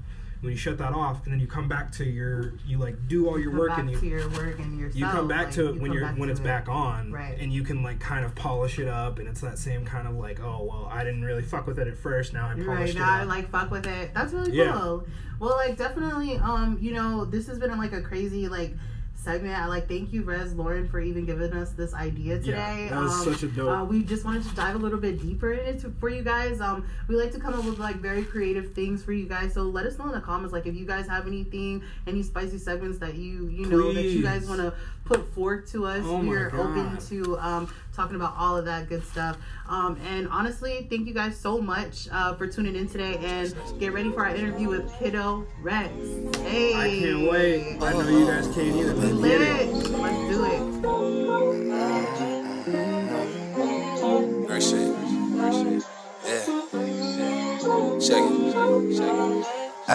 when 0.43 0.51
you 0.51 0.57
shut 0.57 0.77
that 0.77 0.91
off 0.93 1.23
and 1.23 1.31
then 1.33 1.39
you 1.39 1.47
come 1.47 1.69
back 1.69 1.89
to 1.93 2.03
your 2.03 2.53
you 2.67 2.77
like 2.77 3.07
do 3.07 3.27
all 3.29 3.39
your 3.39 3.51
work 3.57 3.77
and 3.77 3.89
you 3.89 3.97
to 3.97 4.05
your 4.05 4.27
work 4.31 4.59
and 4.59 4.77
yourself. 4.77 4.99
you 4.99 5.05
come 5.07 5.27
back 5.27 5.45
like, 5.45 5.53
to 5.55 5.69
it 5.69 5.75
you 5.75 5.81
when 5.81 5.93
you're 5.93 6.07
when 6.09 6.29
it's 6.29 6.41
it. 6.41 6.43
back 6.43 6.67
on 6.67 7.11
Right. 7.13 7.37
and 7.39 7.51
you 7.53 7.63
can 7.63 7.81
like 7.81 7.99
kind 8.01 8.25
of 8.25 8.35
polish 8.35 8.77
it 8.77 8.89
up 8.89 9.19
and 9.19 9.27
it's 9.29 9.39
that 9.41 9.57
same 9.57 9.85
kind 9.85 10.05
of 10.07 10.15
like 10.15 10.41
oh 10.41 10.63
well 10.69 10.89
I 10.91 11.05
didn't 11.05 11.23
really 11.23 11.43
fuck 11.43 11.65
with 11.65 11.79
it 11.79 11.87
at 11.87 11.95
first 11.97 12.33
now 12.33 12.49
I 12.49 12.55
polished 12.55 12.67
Right 12.67 12.95
now, 12.95 13.19
it 13.19 13.21
I 13.21 13.23
like 13.23 13.49
fuck 13.49 13.71
with 13.71 13.87
it. 13.87 14.13
That's 14.13 14.33
really 14.33 14.51
Yeah. 14.51 14.73
cool. 14.73 15.07
Well, 15.39 15.55
like 15.57 15.77
definitely, 15.77 16.37
um, 16.37 16.77
you 16.79 16.93
know, 16.93 17.25
this 17.25 17.47
has 17.47 17.57
been 17.59 17.75
like 17.77 17.91
a 17.93 18.01
crazy 18.01 18.47
like 18.49 18.75
segment. 19.23 19.55
I 19.55 19.65
like 19.67 19.87
thank 19.87 20.11
you, 20.11 20.23
Res 20.23 20.53
Lauren, 20.53 20.87
for 20.87 20.99
even 20.99 21.25
giving 21.25 21.53
us 21.53 21.71
this 21.71 21.93
idea 21.93 22.39
today. 22.39 22.85
Yeah, 22.85 22.89
that 22.89 23.01
was 23.01 23.27
um, 23.27 23.33
such 23.33 23.43
a 23.43 23.47
dope. 23.47 23.69
Uh, 23.69 23.85
we 23.85 24.03
just 24.03 24.25
wanted 24.25 24.43
to 24.43 24.55
dive 24.55 24.75
a 24.75 24.79
little 24.79 24.99
bit 24.99 25.21
deeper 25.21 25.53
into 25.53 25.89
for 25.99 26.09
you 26.09 26.23
guys. 26.23 26.61
Um, 26.61 26.87
we 27.07 27.15
like 27.15 27.31
to 27.31 27.39
come 27.39 27.53
up 27.53 27.65
with 27.65 27.79
like 27.79 27.97
very 27.97 28.23
creative 28.23 28.73
things 28.73 29.03
for 29.03 29.13
you 29.13 29.25
guys. 29.25 29.53
So 29.53 29.63
let 29.63 29.85
us 29.85 29.97
know 29.97 30.05
in 30.05 30.11
the 30.11 30.21
comments, 30.21 30.53
like 30.53 30.65
if 30.65 30.75
you 30.75 30.85
guys 30.85 31.07
have 31.07 31.27
anything, 31.27 31.83
any 32.07 32.23
spicy 32.23 32.57
segments 32.57 32.99
that 32.99 33.15
you 33.15 33.47
you 33.47 33.65
know 33.65 33.93
that 33.93 34.03
you 34.03 34.21
guys 34.21 34.47
want 34.47 34.61
to 34.61 34.73
put 35.05 35.33
forth 35.33 35.71
to 35.71 35.85
us. 35.85 36.03
Oh 36.05 36.19
We're 36.19 36.53
open 36.55 36.97
to 37.07 37.37
um, 37.39 37.73
talking 37.93 38.15
about 38.15 38.35
all 38.37 38.57
of 38.57 38.65
that 38.65 38.89
good 38.89 39.03
stuff. 39.05 39.37
Um, 39.67 39.99
and 40.05 40.27
honestly, 40.29 40.87
thank 40.89 41.07
you 41.07 41.13
guys 41.13 41.37
so 41.37 41.59
much 41.61 42.07
uh, 42.11 42.35
for 42.35 42.47
tuning 42.47 42.75
in 42.75 42.87
today. 42.87 43.17
And 43.21 43.55
get 43.79 43.93
ready 43.93 44.11
for 44.11 44.25
our 44.25 44.35
interview 44.35 44.69
with 44.69 44.91
Kiddo 44.99 45.45
Wreckz. 45.61 46.35
Hey, 46.45 46.73
I 46.75 46.99
can't 46.99 47.31
wait. 47.31 47.81
I 47.81 47.93
know 47.93 48.07
you 48.09 48.25
guys 48.25 48.47
can't 48.53 48.75
either. 48.75 48.93
Let's 48.93 49.21
get 49.21 49.41
it. 49.41 49.73
Let's 49.73 50.35
do 50.35 50.45
it. 50.45 50.62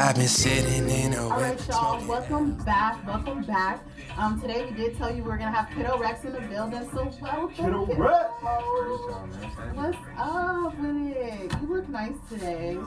I've 0.09 0.17
been 0.17 0.27
sitting 0.27 0.89
in 0.89 1.13
a 1.13 1.23
All 1.23 1.39
right, 1.39 1.69
y'all. 1.69 2.03
Welcome 2.09 2.55
back. 2.65 3.07
Welcome 3.07 3.43
back. 3.43 3.85
Um, 4.17 4.41
today 4.41 4.65
we 4.65 4.75
did 4.75 4.97
tell 4.97 5.15
you 5.15 5.23
we 5.23 5.31
are 5.31 5.37
gonna 5.37 5.53
have 5.53 5.69
Kiddo 5.77 5.99
Wreckz 5.99 6.25
in 6.25 6.33
the 6.33 6.41
building. 6.41 6.89
So 6.95 7.13
welcome. 7.21 7.55
Kiddo 7.55 7.85
Kiddo. 7.85 8.01
Rex. 8.01 8.31
What's 9.75 9.99
up 10.17 10.79
with 10.79 11.15
it? 11.15 11.53
You 11.61 11.69
look 11.69 11.91
nice 11.91 12.15
today. 12.31 12.79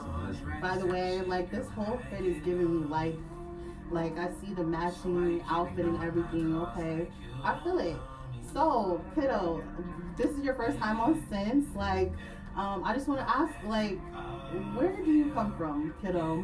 By 0.60 0.76
the 0.76 0.84
way, 0.84 1.20
like 1.20 1.48
this 1.48 1.68
whole 1.68 2.00
fit 2.10 2.24
is 2.24 2.42
giving 2.44 2.80
me 2.80 2.88
life. 2.88 3.14
Like 3.92 4.18
I 4.18 4.30
see 4.44 4.52
the 4.54 4.64
matching 4.64 5.44
outfit 5.48 5.84
and 5.84 6.02
everything. 6.02 6.56
Okay, 6.56 7.06
I 7.44 7.56
feel 7.62 7.78
it. 7.78 7.98
So, 8.52 9.00
kiddo, 9.14 9.62
this 10.16 10.32
is 10.32 10.42
your 10.42 10.54
first 10.54 10.76
time 10.78 10.98
on 10.98 11.24
Sense. 11.30 11.68
Like, 11.76 12.10
um, 12.56 12.82
I 12.82 12.92
just 12.92 13.06
want 13.06 13.20
to 13.20 13.30
ask, 13.30 13.54
like, 13.64 14.00
where 14.74 14.90
do 14.92 15.08
you 15.08 15.30
come 15.32 15.56
from, 15.56 15.94
kiddo? 16.02 16.42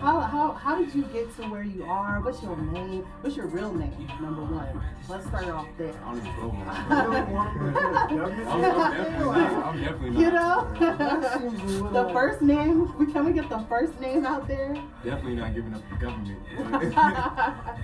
How, 0.00 0.20
how, 0.20 0.52
how 0.52 0.78
did 0.78 0.94
you 0.94 1.02
get 1.04 1.34
to 1.36 1.42
where 1.44 1.62
you 1.62 1.84
are? 1.84 2.20
What's 2.20 2.42
your 2.42 2.56
name? 2.56 3.06
What's 3.20 3.36
your 3.36 3.46
real 3.46 3.72
name? 3.72 4.06
Number 4.20 4.42
one. 4.42 4.82
Let's 5.08 5.26
start 5.26 5.48
off 5.48 5.66
there. 5.78 5.94
I'm 6.04 6.20
just 6.20 6.36
broke. 6.36 6.54
I'm, 6.54 6.66
I'm 9.64 9.80
definitely 9.80 10.10
not. 10.10 10.20
You 10.20 10.30
know, 10.30 11.90
the 11.92 12.10
first 12.12 12.42
name. 12.42 12.88
Can 13.12 13.24
we 13.26 13.32
get 13.32 13.48
the 13.48 13.60
first 13.68 13.98
name 14.00 14.26
out 14.26 14.46
there? 14.48 14.74
Definitely 15.04 15.36
not 15.36 15.54
giving 15.54 15.74
up 15.74 15.82
the 15.90 15.96
government. 15.96 16.38
But, 16.56 16.70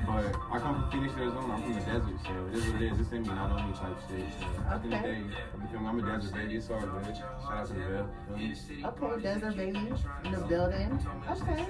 but 0.06 0.36
I 0.52 0.58
come 0.58 0.82
from 0.82 0.90
Phoenix, 0.90 1.14
Arizona. 1.16 1.54
I'm 1.54 1.62
from 1.62 1.74
the 1.74 1.80
desert, 1.80 2.18
so 2.24 2.32
it 2.52 2.54
is 2.56 2.66
what 2.72 2.82
it 2.82 2.92
is. 2.92 2.98
This 2.98 3.12
in 3.12 3.22
me, 3.22 3.28
not 3.28 3.50
on 3.50 3.70
me 3.70 3.76
type 3.76 3.96
shit. 4.08 4.26
So 4.40 4.46
at 4.68 4.82
the 4.82 4.88
end 4.88 4.94
of 4.94 5.02
the 5.02 5.08
Okay. 5.08 5.12
day, 5.12 5.18
you 5.20 5.68
feel 5.70 5.80
me? 5.80 5.86
I'm 5.86 5.98
a 5.98 6.02
desert 6.02 6.32
baby. 6.34 6.56
It's 6.56 6.70
all 6.70 6.80
good. 6.80 7.16
Shout 7.16 7.52
out 7.52 7.66
to 7.68 7.72
the 7.72 7.80
Bell. 7.80 8.10
Feel 8.28 8.36
me? 8.36 8.54
Okay, 8.84 9.22
Desert 9.22 9.56
Baby 9.56 9.92
in 10.24 10.32
the 10.32 10.38
building. 10.48 10.98
Okay. 11.30 11.66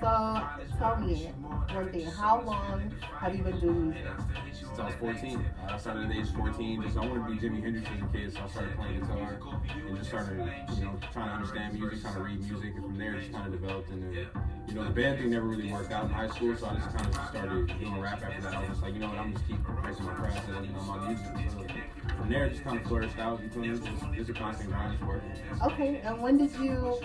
So 0.00 0.40
tell 0.78 0.96
me 0.96 1.26
one 1.72 1.90
thing. 1.90 2.06
How 2.06 2.40
long 2.42 2.92
have 3.20 3.34
you 3.34 3.42
been 3.42 3.60
doing 3.60 3.90
music? 3.90 4.06
Since 4.52 4.78
I 4.78 4.86
was 4.86 4.94
14. 4.96 5.36
Uh, 5.36 5.72
I 5.72 5.76
started 5.78 6.04
at 6.04 6.08
the 6.08 6.18
age 6.18 6.28
of 6.28 6.34
14. 6.34 6.82
Just 6.82 6.96
I 6.96 7.00
wanted 7.00 7.26
to 7.26 7.34
be 7.34 7.48
Jimi 7.48 7.62
Hendrix 7.62 7.88
as 7.94 8.02
a 8.02 8.12
kid, 8.12 8.32
so 8.32 8.40
I 8.44 8.48
started 8.48 8.76
playing 8.76 9.00
guitar 9.00 9.38
and 9.86 9.96
just 9.96 10.08
started, 10.08 10.52
you 10.76 10.84
know, 10.84 10.98
trying 11.12 11.28
to 11.28 11.34
understand 11.34 11.74
music, 11.74 12.02
trying 12.02 12.14
to 12.14 12.20
read 12.20 12.40
music, 12.40 12.74
and 12.74 12.84
from 12.84 12.98
there 12.98 13.14
it 13.14 13.20
just 13.20 13.32
kind 13.32 13.46
of 13.46 13.60
developed. 13.60 13.90
And 13.90 14.14
you 14.14 14.74
know, 14.74 14.84
the 14.84 14.90
band 14.90 15.18
thing 15.18 15.30
never 15.30 15.46
really 15.46 15.70
worked 15.72 15.92
out 15.92 16.04
in 16.04 16.10
high 16.10 16.28
school, 16.28 16.56
so 16.56 16.66
I 16.66 16.74
just 16.74 16.96
kind 16.96 17.06
of 17.06 17.14
started 17.14 17.66
doing 17.78 18.00
rap 18.00 18.22
after 18.22 18.42
that. 18.42 18.54
I 18.54 18.60
was 18.60 18.68
just 18.70 18.82
like, 18.82 18.94
you 18.94 19.00
know 19.00 19.08
what, 19.08 19.18
I'm 19.18 19.32
just 19.32 19.46
keep 19.46 19.62
perfecting 19.62 20.06
my 20.06 20.14
craft 20.14 20.48
and 20.48 20.66
you 20.66 20.72
know 20.72 20.82
my 20.82 21.08
music. 21.08 21.26
So 21.50 22.14
from 22.16 22.30
there, 22.30 22.46
it 22.46 22.50
just 22.50 22.64
kind 22.64 22.78
of 22.78 22.86
flourished 22.86 23.18
out. 23.18 23.40
You? 23.54 23.72
It's 23.72 23.84
just, 23.84 24.04
it's 24.14 24.30
a 24.30 24.32
constant 24.32 24.70
grind, 24.70 24.94
it's 24.94 25.02
working. 25.02 25.30
Okay, 25.62 26.00
and 26.04 26.20
when 26.20 26.36
did 26.36 26.54
you 26.56 27.00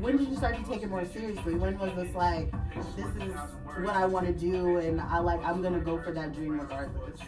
when 0.00 0.16
did 0.16 0.28
you 0.28 0.36
start 0.36 0.56
to 0.56 0.62
take 0.64 0.82
it 0.82 0.90
more 0.90 1.04
seriously? 1.04 1.54
When 1.54 1.78
was 1.78 1.94
this 1.94 2.14
like 2.14 2.50
this 2.96 3.28
is 3.28 3.34
what 3.82 3.94
I 3.94 4.06
want 4.06 4.26
to 4.26 4.32
do 4.32 4.78
and 4.78 5.00
I 5.00 5.18
like 5.18 5.42
I'm 5.44 5.62
gonna 5.62 5.80
go 5.80 6.00
for 6.02 6.12
that 6.12 6.34
dream 6.34 6.60
regardless? 6.60 7.20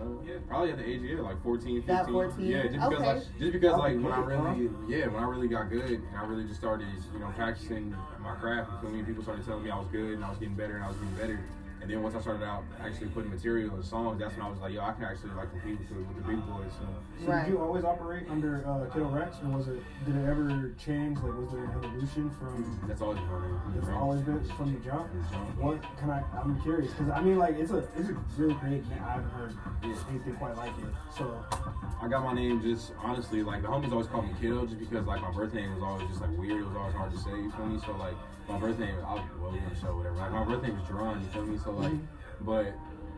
Uh, 0.00 0.04
probably 0.46 0.70
at 0.70 0.78
the 0.78 0.88
age 0.88 0.98
of 0.98 1.04
yeah, 1.04 1.20
like 1.20 1.42
14, 1.42 1.82
15. 1.82 1.86
That 1.86 2.08
14? 2.08 2.46
Yeah, 2.46 2.62
just 2.62 2.74
because 2.74 2.92
Okay. 2.92 3.04
like 3.04 3.22
just 3.38 3.52
because 3.52 3.78
like 3.78 3.94
when 3.96 4.12
I 4.12 4.20
really 4.20 4.70
yeah, 4.88 5.06
when 5.08 5.22
I 5.22 5.26
really 5.26 5.48
got 5.48 5.70
good 5.70 5.90
and 5.90 6.16
I 6.16 6.24
really 6.24 6.44
just 6.44 6.60
started, 6.60 6.86
you 7.12 7.18
know, 7.18 7.32
practicing 7.34 7.94
my 8.20 8.34
craft, 8.36 8.70
you 8.72 8.78
feel 8.80 8.90
me? 8.96 9.02
People 9.02 9.22
started 9.24 9.44
telling 9.44 9.64
me 9.64 9.70
I 9.70 9.78
was 9.78 9.88
good 9.90 10.14
and 10.14 10.24
I 10.24 10.30
was 10.30 10.38
getting 10.38 10.54
better 10.54 10.76
and 10.76 10.84
I 10.84 10.88
was 10.88 10.96
getting 10.98 11.14
better. 11.14 11.40
And 11.80 11.88
then 11.88 12.02
once 12.02 12.14
I 12.16 12.20
started 12.20 12.44
out 12.44 12.64
actually 12.80 13.06
putting 13.08 13.30
material 13.30 13.74
in 13.76 13.82
songs, 13.82 14.18
that's 14.18 14.34
when 14.36 14.44
I 14.44 14.50
was 14.50 14.58
like, 14.58 14.72
yo, 14.74 14.80
I 14.82 14.92
can 14.92 15.04
actually 15.04 15.30
like 15.34 15.50
compete 15.50 15.78
with 15.78 15.88
the, 15.88 15.94
with 15.94 16.16
the 16.16 16.22
big 16.22 16.40
boys. 16.46 16.72
So 16.78 16.86
So 17.24 17.30
Right. 17.30 17.44
did 17.44 17.52
you 17.52 17.60
always 17.62 17.84
operate 17.84 18.26
under 18.28 18.66
uh, 18.66 18.86
Kiddo 18.92 19.08
Wreckz, 19.08 19.42
or 19.44 19.56
was 19.56 19.68
it? 19.68 19.80
Did 20.04 20.16
it 20.16 20.26
ever 20.28 20.74
change? 20.78 21.18
Like, 21.18 21.38
was 21.38 21.50
there 21.52 21.64
an 21.64 21.70
evolution 21.78 22.30
from? 22.38 22.80
that's 22.88 23.00
always 23.00 23.18
been 23.20 23.28
my 23.30 23.46
name. 23.46 23.60
It's 23.78 23.88
always 23.88 24.20
been 24.22 24.44
from 24.56 24.74
the 24.74 24.80
jump. 24.80 25.08
From 25.10 25.22
the 25.22 25.28
jump. 25.30 25.58
What 25.62 25.82
can 25.98 26.10
I? 26.10 26.22
I'm 26.42 26.60
curious 26.62 26.90
because 26.92 27.10
I 27.10 27.20
mean, 27.22 27.38
like, 27.38 27.54
it's 27.56 27.70
a 27.70 27.78
it's 27.96 28.08
a 28.10 28.14
really 28.36 28.54
great 28.54 28.82
name. 28.90 29.02
I 29.06 29.12
haven't 29.12 29.30
heard 29.30 29.54
Yeah. 29.84 29.94
anything 30.10 30.34
quite 30.34 30.56
like 30.56 30.72
it. 30.78 30.92
So 31.16 31.44
I 32.02 32.08
got 32.08 32.24
my 32.24 32.32
name 32.34 32.60
just 32.60 32.92
honestly 32.98 33.42
like 33.42 33.62
the 33.62 33.68
homies 33.68 33.92
always 33.92 34.08
call 34.08 34.22
me 34.22 34.30
Kiddo 34.40 34.66
just 34.66 34.78
because 34.78 35.06
like 35.06 35.20
my 35.22 35.30
birth 35.30 35.54
name 35.54 35.72
was 35.74 35.82
always 35.82 36.08
just 36.08 36.20
like 36.20 36.36
weird. 36.36 36.60
It 36.62 36.66
was 36.66 36.76
always 36.76 36.94
hard 36.94 37.12
to 37.12 37.18
say. 37.18 37.30
You 37.30 37.50
feel 37.52 37.66
me? 37.66 37.78
So 37.86 37.92
like 37.96 38.14
my 38.48 38.58
birth 38.58 38.78
name, 38.78 38.96
I, 39.06 39.14
well, 39.14 39.52
we're 39.52 39.58
gonna 39.58 39.80
show 39.80 39.96
whatever. 39.96 40.16
Like 40.16 40.32
my 40.32 40.44
birth 40.44 40.62
name 40.62 40.76
is 40.78 40.88
Jerron. 40.88 41.22
You 41.22 41.28
feel 41.30 41.46
me? 41.46 41.58
So 41.58 41.70
like, 41.72 41.92
but 42.40 42.74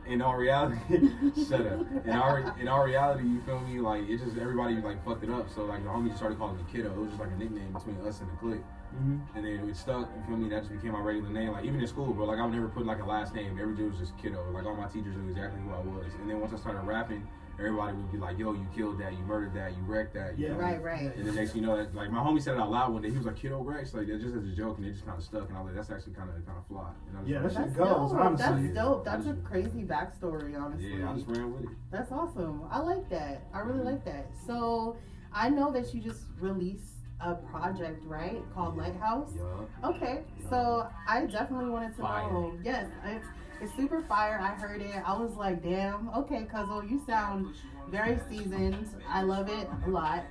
in 0.07 0.23
all 0.23 0.37
reality, 0.37 0.79
shut 1.49 1.67
up. 1.67 1.81
In 2.05 2.11
our 2.11 2.55
in 2.61 2.69
our 2.69 2.85
reality, 2.87 3.25
you 3.29 3.41
feel 3.43 3.61
me? 3.61 3.79
Like 3.81 4.09
it 4.09 4.19
just 4.19 4.37
everybody 4.39 4.77
like 4.77 5.05
fucked 5.05 5.25
it 5.25 5.31
up. 5.31 5.49
So 5.55 5.65
like 5.65 5.83
the 5.85 5.91
homies 5.91 6.17
started 6.17 6.39
calling 6.39 6.57
me 6.57 6.65
Kiddo. 6.73 6.91
It 6.93 6.97
was 6.99 7.09
just 7.11 7.21
like 7.21 7.31
a 7.31 7.37
nickname 7.37 7.73
between 7.73 7.97
us 8.07 8.21
and 8.21 8.31
the 8.31 8.37
clique. 8.37 8.65
mhm. 8.97 9.21
And 9.37 9.45
then 9.45 9.69
it 9.69 9.77
stuck, 9.77 10.09
you 10.17 10.23
feel 10.27 10.37
me? 10.37 10.49
That 10.49 10.61
just 10.63 10.73
became 10.73 10.93
my 10.93 11.01
regular 11.01 11.31
name. 11.31 11.53
Like 11.53 11.65
even 11.65 11.81
in 11.81 11.87
school, 11.87 12.13
bro, 12.13 12.25
like 12.27 12.39
I 12.39 12.45
would 12.45 12.55
never 12.55 12.69
put 12.69 12.87
like 12.87 13.01
a 13.03 13.07
last 13.07 13.35
name. 13.35 13.59
Every 13.61 13.75
dude 13.77 13.91
was 13.93 14.01
just 14.01 14.17
kiddo. 14.19 14.43
Like 14.53 14.65
all 14.67 14.75
my 14.75 14.89
teachers 14.89 15.17
knew 15.17 15.29
exactly 15.31 15.61
who 15.63 15.71
I 15.71 15.79
was. 15.81 16.13
And 16.21 16.29
then 16.29 16.41
once 16.41 16.53
I 16.53 16.57
started 16.59 16.81
rapping, 16.83 17.27
everybody 17.61 17.97
would 17.97 18.11
be 18.13 18.19
like, 18.19 18.39
yo, 18.39 18.53
you 18.53 18.67
killed 18.75 18.99
that, 19.01 19.13
you 19.13 19.19
murdered 19.19 19.55
that, 19.55 19.77
you 19.77 19.83
wrecked 19.85 20.15
that. 20.15 20.39
You 20.39 20.47
Yeah. 20.47 20.53
feel 20.55 20.59
me? 20.59 20.65
Right, 20.65 20.83
right. 20.83 21.17
And 21.17 21.27
the 21.27 21.33
next 21.33 21.55
you 21.55 21.63
know, 21.63 21.75
like 21.93 22.11
my 22.11 22.19
homie 22.19 22.41
said 22.41 22.55
it 22.55 22.61
out 22.61 22.71
loud 22.71 22.93
one 22.93 23.03
day. 23.03 23.11
He 23.11 23.17
was 23.17 23.27
like, 23.27 23.37
"Kiddo 23.37 23.63
Wreckz," 23.63 23.95
like 23.95 24.07
that 24.09 24.21
just 24.21 24.35
as 24.35 24.45
a 24.45 24.53
joke, 24.53 24.79
and 24.79 24.87
it 24.87 24.93
just 24.93 25.05
kind 25.05 25.19
of 25.19 25.25
stuck. 25.25 25.49
And 25.49 25.57
I 25.57 25.61
was 25.61 25.67
like, 25.69 25.77
"That's 25.77 25.91
actually 25.91 26.15
kind 26.15 26.31
of 26.31 26.47
kind 26.47 26.59
of 26.59 26.67
fly." 26.67 26.91
And 27.09 27.19
I 27.19 27.21
was 27.21 27.29
Yeah, 27.29 27.41
like, 27.43 27.53
that 27.53 27.55
That's 27.55 27.71
shit 27.71 27.79
goes, 27.79 28.11
dope. 28.13 28.21
honestly. 28.21 28.63
That's 28.63 28.75
dope. 28.75 29.05
That's 29.05 29.27
a 29.27 29.35
crazy 29.35 29.83
backstory, 29.85 30.61
honestly. 30.61 30.99
yeah, 30.99 31.11
I 31.11 31.15
just 31.15 31.27
ran 31.29 31.53
with 31.53 31.65
it. 31.65 31.71
That's 31.91 32.11
awesome. 32.13 32.63
I 32.71 32.79
like 32.81 33.09
that. 33.11 33.43
I 33.53 33.61
really 33.61 33.79
mm-hmm. 33.79 33.87
like 33.89 34.05
that. 34.07 34.31
So 34.47 34.97
I 35.33 35.51
know 35.51 35.71
that 35.73 35.93
you 35.95 36.01
just 36.01 36.25
released 36.39 36.95
a 37.23 37.35
project, 37.35 38.03
right? 38.07 38.43
Called 38.55 38.77
Lighthouse. 38.77 39.31
Yeah. 39.37 39.89
Okay. 39.91 40.23
So 40.49 40.87
I 41.09 41.27
definitely 41.27 41.71
wanted 41.71 41.95
to 41.97 42.03
Fire. 42.03 42.31
know. 42.33 42.53
Yes, 42.65 42.87
it's 43.05 43.27
it's 43.63 43.77
super 43.77 44.01
fire. 44.03 44.39
I 44.41 44.55
heard 44.55 44.81
it. 44.81 45.03
I 45.07 45.13
was 45.19 45.35
like, 45.37 45.63
damn, 45.63 46.09
okay, 46.17 46.47
Cuzzo, 46.51 46.89
you 46.91 47.03
sound 47.07 47.55
very 47.91 48.19
seasoned. 48.31 48.89
I 49.07 49.21
love 49.23 49.49
it 49.51 49.69
a 49.87 49.91
lot. 49.91 50.25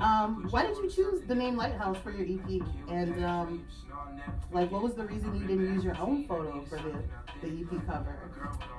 Um, 0.00 0.48
why 0.50 0.66
did 0.66 0.76
you 0.78 0.90
choose 0.90 1.22
the 1.28 1.34
name 1.34 1.56
Lighthouse 1.56 1.96
for 1.98 2.10
your 2.10 2.26
EP? 2.26 2.66
And 2.88 3.24
um, 3.24 3.66
like, 4.50 4.70
what 4.70 4.82
was 4.82 4.94
the 4.94 5.04
reason 5.04 5.34
you 5.34 5.46
didn't 5.46 5.74
use 5.74 5.84
your 5.84 5.96
own 5.98 6.26
photo 6.26 6.64
for 6.68 6.76
the 6.76 6.94
the 7.40 7.48
EP 7.48 7.86
cover? 7.86 8.16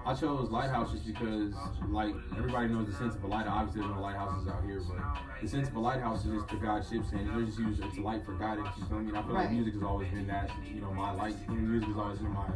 I 0.06 0.14
chose 0.14 0.50
Lighthouse 0.50 0.92
just 0.92 1.06
because, 1.06 1.54
like, 1.90 2.14
everybody 2.38 2.68
knows 2.68 2.88
the 2.88 2.94
sense 2.94 3.16
of 3.16 3.24
a 3.24 3.28
lighthouse. 3.28 3.60
Obviously, 3.60 3.82
there's 3.82 3.96
no 3.96 4.02
lighthouses 4.02 4.48
out 4.48 4.64
here, 4.64 4.82
but 4.88 5.42
the 5.42 5.48
sense 5.48 5.68
of 5.70 5.76
a 5.76 5.80
lighthouse 5.80 6.26
is 6.26 6.34
just 6.34 6.50
to 6.50 6.56
guide 6.58 6.84
ships 6.86 7.12
and 7.12 7.28
you 7.28 7.46
just 7.46 7.60
use 7.60 7.80
it's 7.80 7.98
a 7.98 8.02
light 8.02 8.26
for 8.26 8.34
guidance. 8.34 8.70
You 8.78 8.86
feel 8.86 9.00
me? 9.00 9.10
And 9.10 9.18
I 9.18 9.24
feel 9.24 9.34
like 9.34 9.52
music 9.52 9.74
has 9.76 9.84
always 9.84 10.10
been 10.10 10.28
that. 10.28 10.50
You 10.66 10.82
know, 10.82 10.94
my 10.94 11.12
light. 11.12 11.36
Music 11.50 11.88
has 11.90 11.98
always 11.98 12.20
been 12.20 12.32
my 12.32 12.48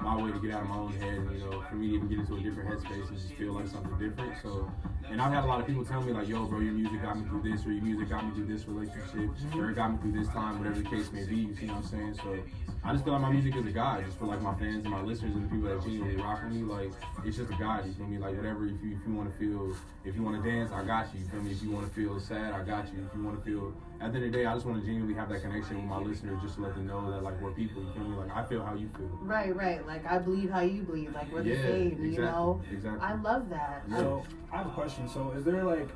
my 0.00 0.22
way 0.22 0.32
to 0.32 0.38
get 0.38 0.52
out 0.52 0.62
of 0.62 0.68
my 0.68 0.76
own 0.76 0.92
head. 0.92 1.18
And, 1.18 1.38
you 1.38 1.50
know, 1.50 1.62
for 1.68 1.76
me 1.76 1.88
to 1.88 1.94
even 1.94 2.08
get 2.08 2.18
into 2.20 2.36
a 2.36 2.40
different 2.40 2.70
headspace 2.70 3.08
and 3.08 3.16
just 3.16 3.32
feel 3.34 3.52
like 3.52 3.68
something 3.68 3.96
different. 3.98 4.34
So, 4.42 4.70
and 5.10 5.20
I've 5.20 5.32
had 5.32 5.44
a 5.44 5.46
lot 5.46 5.60
of 5.60 5.66
people 5.66 5.84
tell 5.84 6.02
me 6.02 6.12
like, 6.12 6.28
"Yo, 6.28 6.44
bro, 6.46 6.60
your 6.60 6.74
music 6.74 7.02
got 7.02 7.18
me 7.18 7.24
through 7.28 7.42
this, 7.42 7.64
or 7.66 7.72
your 7.72 7.82
music 7.86 8.08
got 8.10 8.26
me 8.26 8.34
through 8.34 8.46
this 8.46 8.66
relationship, 8.66 9.30
mm-hmm. 9.30 9.60
or 9.60 9.70
it 9.70 9.74
got 9.74 9.92
me 9.92 9.98
through 9.98 10.12
this 10.12 10.28
time, 10.28 10.58
whatever 10.58 10.80
the 10.80 10.88
case 10.88 11.10
may 11.12 11.24
be." 11.24 11.36
You 11.36 11.56
see 11.56 11.66
what 11.66 11.76
I'm 11.76 11.84
saying? 11.84 12.14
So. 12.22 12.38
I 12.86 12.92
just 12.92 13.02
feel 13.02 13.14
like 13.14 13.22
my 13.22 13.30
music 13.30 13.56
is 13.56 13.66
a 13.66 13.72
guide, 13.72 14.04
just 14.06 14.16
for 14.16 14.26
like 14.26 14.40
my 14.40 14.54
fans 14.54 14.84
and 14.84 14.90
my 14.94 15.02
listeners 15.02 15.34
and 15.34 15.44
the 15.44 15.48
people 15.52 15.68
that 15.68 15.82
genuinely 15.82 16.22
rock 16.22 16.44
with 16.44 16.52
me. 16.52 16.62
Like 16.62 16.92
it's 17.24 17.36
just 17.36 17.50
a 17.50 17.56
guide. 17.56 17.84
You 17.84 17.92
feel 17.92 18.06
me? 18.06 18.18
Like 18.18 18.36
whatever. 18.36 18.64
If 18.64 18.80
you 18.80 18.94
if 18.94 19.04
you 19.04 19.12
want 19.12 19.28
to 19.28 19.36
feel, 19.36 19.74
if 20.04 20.14
you 20.14 20.22
want 20.22 20.40
to 20.40 20.48
dance, 20.48 20.70
I 20.70 20.84
got 20.84 21.12
you. 21.12 21.18
You 21.18 21.26
feel 21.26 21.42
me? 21.42 21.50
If 21.50 21.62
you 21.64 21.72
want 21.72 21.88
to 21.88 21.92
feel 21.92 22.20
sad, 22.20 22.52
I 22.54 22.62
got 22.62 22.86
you. 22.94 23.04
If 23.04 23.16
you 23.16 23.24
want 23.24 23.38
to 23.38 23.44
feel, 23.44 23.74
at 24.00 24.12
the 24.12 24.18
end 24.18 24.26
of 24.26 24.32
the 24.32 24.38
day, 24.38 24.46
I 24.46 24.54
just 24.54 24.66
want 24.66 24.78
to 24.78 24.86
genuinely 24.86 25.14
have 25.14 25.28
that 25.30 25.42
connection 25.42 25.78
with 25.78 25.86
my 25.86 25.98
listeners, 25.98 26.40
just 26.40 26.54
to 26.56 26.62
let 26.62 26.74
them 26.74 26.86
know 26.86 27.10
that 27.10 27.24
like 27.24 27.40
we're 27.40 27.50
people. 27.50 27.82
You 27.82 27.90
feel 27.90 28.04
me? 28.04 28.16
Like 28.16 28.36
I 28.36 28.44
feel 28.44 28.62
how 28.62 28.74
you 28.74 28.88
feel. 28.90 29.18
Right, 29.20 29.56
right. 29.56 29.84
Like 29.84 30.06
I 30.06 30.18
believe 30.18 30.50
how 30.50 30.60
you 30.60 30.82
believe. 30.82 31.12
Like 31.12 31.32
we're 31.32 31.42
yeah, 31.42 31.56
the 31.56 31.62
same. 31.62 31.86
exactly. 31.88 32.10
You 32.10 32.20
know. 32.20 32.62
Exactly. 32.70 33.00
I 33.00 33.14
love 33.14 33.48
that. 33.50 33.82
So 33.90 34.22
I 34.52 34.58
have 34.58 34.66
a 34.68 34.70
question. 34.70 35.08
So 35.08 35.32
is 35.36 35.44
there 35.44 35.64
like 35.64 35.88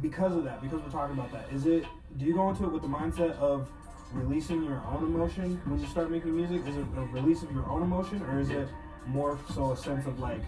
because 0.00 0.36
of 0.36 0.44
that, 0.44 0.62
because 0.62 0.80
we're 0.80 0.90
talking 0.90 1.16
about 1.18 1.32
that, 1.32 1.50
is 1.52 1.66
it 1.66 1.84
do 2.16 2.24
you 2.24 2.34
go 2.34 2.48
into 2.50 2.64
it 2.64 2.72
with 2.72 2.82
the 2.82 2.88
mindset 2.88 3.36
of 3.38 3.68
releasing 4.12 4.62
your 4.64 4.82
own 4.86 5.04
emotion 5.04 5.60
when 5.64 5.80
you 5.80 5.86
start 5.86 6.10
making 6.10 6.36
music? 6.36 6.66
Is 6.66 6.76
it 6.76 6.86
a 6.96 7.00
release 7.00 7.42
of 7.42 7.52
your 7.52 7.68
own 7.68 7.82
emotion 7.82 8.22
or 8.22 8.38
is 8.40 8.50
it 8.50 8.68
more 9.06 9.38
so 9.52 9.72
a 9.72 9.76
sense 9.76 10.06
of 10.06 10.18
like 10.20 10.40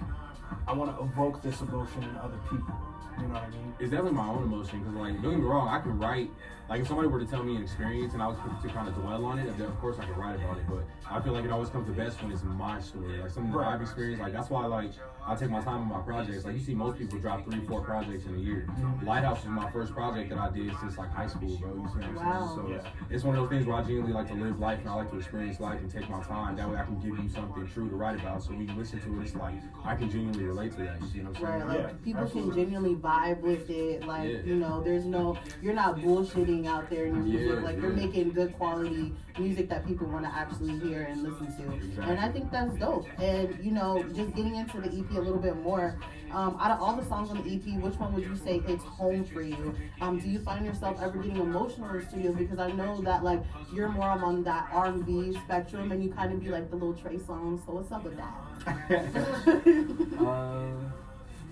I 0.66 0.72
want 0.72 0.96
to 0.96 1.04
evoke 1.04 1.42
this 1.42 1.60
emotion 1.60 2.04
in 2.04 2.16
other 2.16 2.38
people? 2.50 2.74
You 3.18 3.28
know 3.28 3.34
what 3.34 3.42
I 3.44 3.50
mean? 3.50 3.74
it's 3.78 3.90
definitely 3.90 4.12
my 4.12 4.28
own 4.28 4.42
emotion 4.42 4.80
because 4.80 4.94
like 4.94 5.22
don't 5.22 5.32
get 5.32 5.40
me 5.40 5.46
wrong 5.46 5.68
i 5.68 5.80
can 5.80 5.98
write 5.98 6.30
like 6.68 6.80
if 6.80 6.88
somebody 6.88 7.06
were 7.08 7.20
to 7.20 7.26
tell 7.26 7.42
me 7.42 7.56
an 7.56 7.62
experience 7.62 8.12
and 8.14 8.22
i 8.22 8.26
was 8.26 8.36
to 8.62 8.68
kind 8.68 8.88
of 8.88 8.94
dwell 8.94 9.24
on 9.24 9.38
it 9.38 9.56
then 9.58 9.66
of 9.68 9.78
course 9.80 9.96
i 10.00 10.04
could 10.04 10.16
write 10.16 10.34
about 10.36 10.56
it 10.58 10.64
but 10.68 10.84
i 11.10 11.20
feel 11.20 11.32
like 11.32 11.44
it 11.44 11.50
always 11.50 11.68
comes 11.68 11.86
the 11.86 11.92
best 11.92 12.20
when 12.22 12.32
it's 12.32 12.42
my 12.42 12.80
story 12.80 13.18
like 13.20 13.30
something 13.30 13.52
that 13.52 13.60
i've 13.66 13.80
experienced 13.80 14.20
like 14.22 14.32
that's 14.32 14.50
why 14.50 14.66
like 14.66 14.90
i 15.26 15.34
take 15.34 15.50
my 15.50 15.60
time 15.62 15.80
on 15.82 15.88
my 15.88 16.00
projects 16.00 16.44
like 16.44 16.54
you 16.54 16.60
see 16.60 16.74
most 16.74 16.98
people 16.98 17.18
drop 17.18 17.44
three 17.44 17.60
four 17.66 17.80
projects 17.82 18.24
in 18.26 18.34
a 18.34 18.38
year 18.38 18.66
mm-hmm. 18.70 19.06
lighthouse 19.06 19.38
was 19.44 19.50
my 19.50 19.70
first 19.70 19.92
project 19.92 20.28
that 20.30 20.38
i 20.38 20.50
did 20.50 20.70
since 20.80 20.98
like 20.98 21.10
high 21.12 21.26
school 21.26 21.56
bro 21.58 21.74
you 21.74 21.88
see 21.88 21.94
what 21.98 22.04
i'm 22.04 22.14
Wow. 22.16 22.46
saying 22.56 22.66
so 22.66 22.72
Yeah. 22.84 23.14
it's 23.14 23.24
one 23.24 23.36
of 23.36 23.42
those 23.42 23.50
things 23.50 23.66
where 23.66 23.76
i 23.76 23.82
genuinely 23.82 24.12
like 24.12 24.28
to 24.28 24.34
live 24.34 24.58
life 24.58 24.80
and 24.80 24.88
i 24.88 24.94
like 24.94 25.10
to 25.10 25.16
experience 25.18 25.60
life 25.60 25.80
and 25.80 25.90
take 25.90 26.08
my 26.10 26.22
time 26.22 26.56
that 26.56 26.68
way 26.68 26.76
i 26.76 26.84
can 26.84 26.98
give 26.98 27.16
you 27.18 27.28
something 27.28 27.66
true 27.68 27.88
to 27.88 27.94
write 27.96 28.18
about 28.20 28.42
so 28.42 28.50
when 28.50 28.66
you 28.68 28.74
listen 28.74 29.00
to 29.00 29.20
it 29.20 29.22
it's 29.24 29.34
like 29.36 29.54
i 29.84 29.94
can 29.94 30.10
genuinely 30.10 30.44
relate 30.44 30.72
to 30.72 30.78
that 30.82 31.00
you 31.00 31.06
see 31.08 31.20
what 31.20 31.28
i'm 31.28 31.34
saying 31.34 31.46
Right, 31.46 31.66
like 31.68 31.78
Yeah, 31.78 31.92
people 32.04 32.22
absolutely. 32.22 32.54
can 32.54 32.64
genuinely 32.72 32.94
vibe 33.00 33.40
with 33.40 33.70
it. 33.70 34.04
Like 34.06 34.28
Yeah. 34.30 34.38
you 34.44 34.56
know, 34.56 34.82
there's 34.82 35.04
no, 35.04 35.36
you're 35.62 35.74
not 35.74 35.98
bullshitting 35.98 36.55
out 36.64 36.88
there 36.88 37.06
in 37.06 37.14
your 37.14 37.24
music. 37.24 37.56
Yeah, 37.56 37.64
like 37.64 37.80
you're 37.80 37.90
making 37.90 38.30
good 38.32 38.56
quality 38.56 39.12
music 39.38 39.68
that 39.68 39.86
people 39.86 40.06
want 40.06 40.24
to 40.24 40.30
actually 40.32 40.78
hear 40.78 41.02
and 41.02 41.22
listen 41.22 41.46
to. 41.56 41.74
Exactly. 41.74 42.04
And 42.04 42.20
I 42.20 42.28
think 42.28 42.50
that's 42.50 42.74
dope. 42.76 43.06
And 43.20 43.58
you 43.64 43.72
know, 43.72 44.02
just 44.14 44.34
getting 44.34 44.54
into 44.54 44.80
the 44.80 44.88
EP 44.88 45.10
a 45.16 45.20
little 45.20 45.40
bit 45.40 45.56
more. 45.56 45.98
Um, 46.30 46.56
out 46.60 46.70
of 46.70 46.80
all 46.82 46.96
the 46.96 47.04
songs 47.04 47.30
on 47.30 47.36
the 47.42 47.54
EP, 47.54 47.80
which 47.80 47.94
one 47.94 48.12
would 48.14 48.24
you 48.24 48.36
say 48.36 48.58
hits 48.60 48.84
home 48.84 49.24
for 49.24 49.42
you? 49.42 49.74
Um, 50.00 50.18
do 50.18 50.28
you 50.28 50.40
find 50.40 50.64
yourself 50.66 50.98
ever 51.00 51.18
getting 51.18 51.36
emotional 51.38 51.88
in 51.90 52.00
the 52.00 52.06
studio? 52.06 52.32
Because 52.32 52.58
I 52.58 52.70
know 52.72 53.00
that 53.02 53.22
like 53.22 53.42
you're 53.72 53.88
more 53.88 54.10
on 54.10 54.42
that 54.44 54.68
R&B 54.72 55.36
spectrum, 55.44 55.92
and 55.92 56.02
you 56.02 56.12
kind 56.12 56.32
of 56.32 56.40
be 56.40 56.48
like 56.48 56.70
the 56.70 56.76
little 56.76 56.94
Trey 56.94 57.16
Songz. 57.16 57.64
So 57.66 57.72
what's 57.72 57.92
up 57.92 58.04
with 58.04 58.16
that? 58.16 58.34
Uh, 60.18 60.70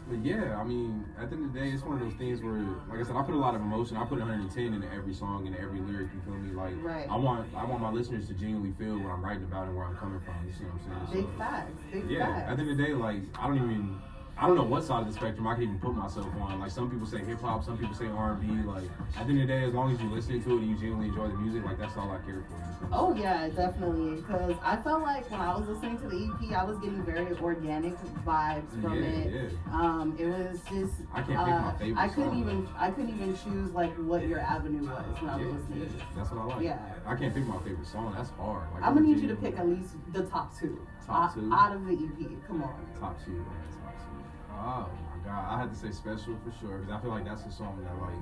but 0.09 0.25
yeah, 0.25 0.57
I 0.59 0.65
mean, 0.65 1.05
at 1.19 1.31
the 1.31 1.37
end 1.37 1.47
of 1.47 1.53
the 1.53 1.61
day, 1.61 1.71
it's 1.71 1.83
one 1.83 1.95
of 1.95 2.01
those 2.01 2.15
things 2.15 2.43
where, 2.43 2.61
like 2.91 3.01
I 3.01 3.03
said, 3.03 3.17
I 3.17 3.23
put 3.23 3.35
a 3.35 3.39
lot 3.39 3.55
of 3.55 3.63
emotion. 3.63 3.97
I 3.97 4.05
put 4.05 4.19
110 4.19 4.75
into 4.75 4.87
every 4.93 5.15
song 5.15 5.47
and 5.47 5.57
every 5.57 5.81
lyric. 5.81 6.09
You 6.15 6.21
feel 6.25 6.35
me? 6.35 6.53
Like, 6.53 6.75
Right. 6.83 7.07
I 7.09 7.17
want, 7.17 7.49
I 7.57 7.65
want 7.65 7.81
my 7.81 7.91
listeners 7.91 8.29
to 8.29 8.35
genuinely 8.35 8.73
feel 8.73 8.99
what 8.99 9.11
I'm 9.13 9.25
writing 9.25 9.45
about 9.45 9.67
and 9.67 9.77
where 9.77 9.87
I'm 9.87 9.97
coming 9.97 10.21
from. 10.21 10.35
You 10.47 10.53
see 10.53 10.65
what 10.65 10.75
I'm 10.95 11.09
saying? 11.09 11.25
Big 11.25 11.39
facts. 11.39 11.83
Big 11.91 12.11
yeah. 12.11 12.27
facts. 12.27 12.51
At 12.51 12.57
the 12.57 12.63
end 12.63 12.71
of 12.73 12.77
the 12.77 12.85
day, 12.85 12.93
like, 12.93 13.21
I 13.39 13.47
don't 13.47 13.57
even 13.57 13.99
I 14.37 14.47
don't 14.49 14.57
know 14.57 14.65
what 14.65 14.83
side 14.83 15.03
of 15.03 15.07
the 15.07 15.13
spectrum 15.15 15.47
I 15.47 15.55
can 15.55 15.63
even 15.63 15.79
put 15.79 15.95
myself 15.95 16.27
on. 16.41 16.59
Like 16.61 16.71
some 16.73 16.91
people 16.91 17.07
say 17.07 17.19
hip 17.19 17.41
hop, 17.41 17.65
some 17.65 17.79
people 17.79 17.95
say 17.95 18.07
R 18.07 18.33
and 18.33 18.41
B. 18.41 18.69
Like 18.69 18.83
at 19.17 19.27
the 19.27 19.33
end 19.33 19.43
of 19.43 19.47
the 19.49 19.55
day, 19.55 19.63
as 19.65 19.73
long 19.73 19.93
as 19.95 20.01
you 20.01 20.11
listen 20.11 20.43
to 20.43 20.51
it 20.57 20.61
and 20.63 20.69
you 20.71 20.75
genuinely 20.77 21.09
enjoy 21.09 21.29
the 21.29 21.35
music, 21.35 21.65
like 21.65 21.79
that's 21.79 21.97
all 21.97 22.11
I 22.11 22.19
care 22.27 22.43
for. 22.49 22.89
Oh 22.93 23.15
yeah, 23.15 23.49
definitely. 23.49 24.17
Because 24.17 24.57
I 24.63 24.77
felt 24.77 25.03
like 25.03 25.31
when 25.31 25.41
I 25.41 25.57
was 25.57 25.69
listening 25.69 25.99
to 25.99 26.09
the 26.09 26.17
EP, 26.51 26.53
I 26.59 26.65
was 26.65 26.79
getting 26.79 27.03
very 27.05 27.37
organic 27.39 27.95
vibes 28.27 28.83
from 28.83 29.03
yeah, 29.03 29.09
it. 29.09 29.33
yeah. 29.53 29.73
Um, 29.73 30.17
it 30.19 30.27
was 30.27 30.59
just. 30.69 30.95
I 31.13 31.23
can't 31.23 31.29
pick 31.29 31.39
uh, 31.39 31.61
my 31.61 31.75
favorite 31.79 32.01
I 32.03 32.09
couldn't 32.09 32.31
song, 32.31 32.41
even. 32.41 32.65
though. 32.65 32.71
I 32.77 32.91
couldn't 32.91 33.15
even 33.15 33.37
choose 33.37 33.71
like 33.73 33.95
what 33.99 34.27
your 34.27 34.41
avenue 34.41 34.83
was 34.89 35.05
when 35.21 35.31
I 35.31 35.37
was 35.37 35.47
Yeah, 35.47 35.53
listening. 35.53 36.01
that's 36.17 36.31
what 36.33 36.41
I 36.41 36.45
like. 36.57 36.65
Yeah. 36.65 36.79
I 37.07 37.15
can't 37.15 37.33
pick 37.33 37.47
my 37.47 37.59
favorite 37.63 37.87
song. 37.87 38.13
That's 38.17 38.31
hard. 38.31 38.67
Like, 38.75 38.83
I'm 38.83 38.95
gonna 38.95 39.07
need 39.07 39.21
you 39.21 39.29
to 39.29 39.37
pick 39.37 39.57
at 39.59 39.69
least 39.69 39.95
the 40.13 40.25
top 40.25 40.59
two. 40.59 40.85
Top 41.07 41.31
out, 41.31 41.35
two? 41.35 41.53
out 41.53 41.77
of 41.77 41.87
the 41.87 41.93
EP. 41.93 42.47
Come 42.47 42.63
on. 42.63 42.75
Top 42.99 43.23
two. 43.25 43.33
yeah, 43.33 43.83
Top 43.83 43.97
two. 43.99 44.15
Oh 44.53 44.89
my 45.11 45.25
god, 45.25 45.53
I 45.53 45.61
had 45.61 45.71
to 45.73 45.77
say 45.77 45.91
special 45.91 46.37
for 46.45 46.53
sure 46.61 46.79
because 46.79 46.93
I 46.93 47.01
feel 47.01 47.11
like 47.11 47.25
that's 47.25 47.43
the 47.43 47.53
song 47.53 47.79
that 47.85 48.01
like 48.01 48.15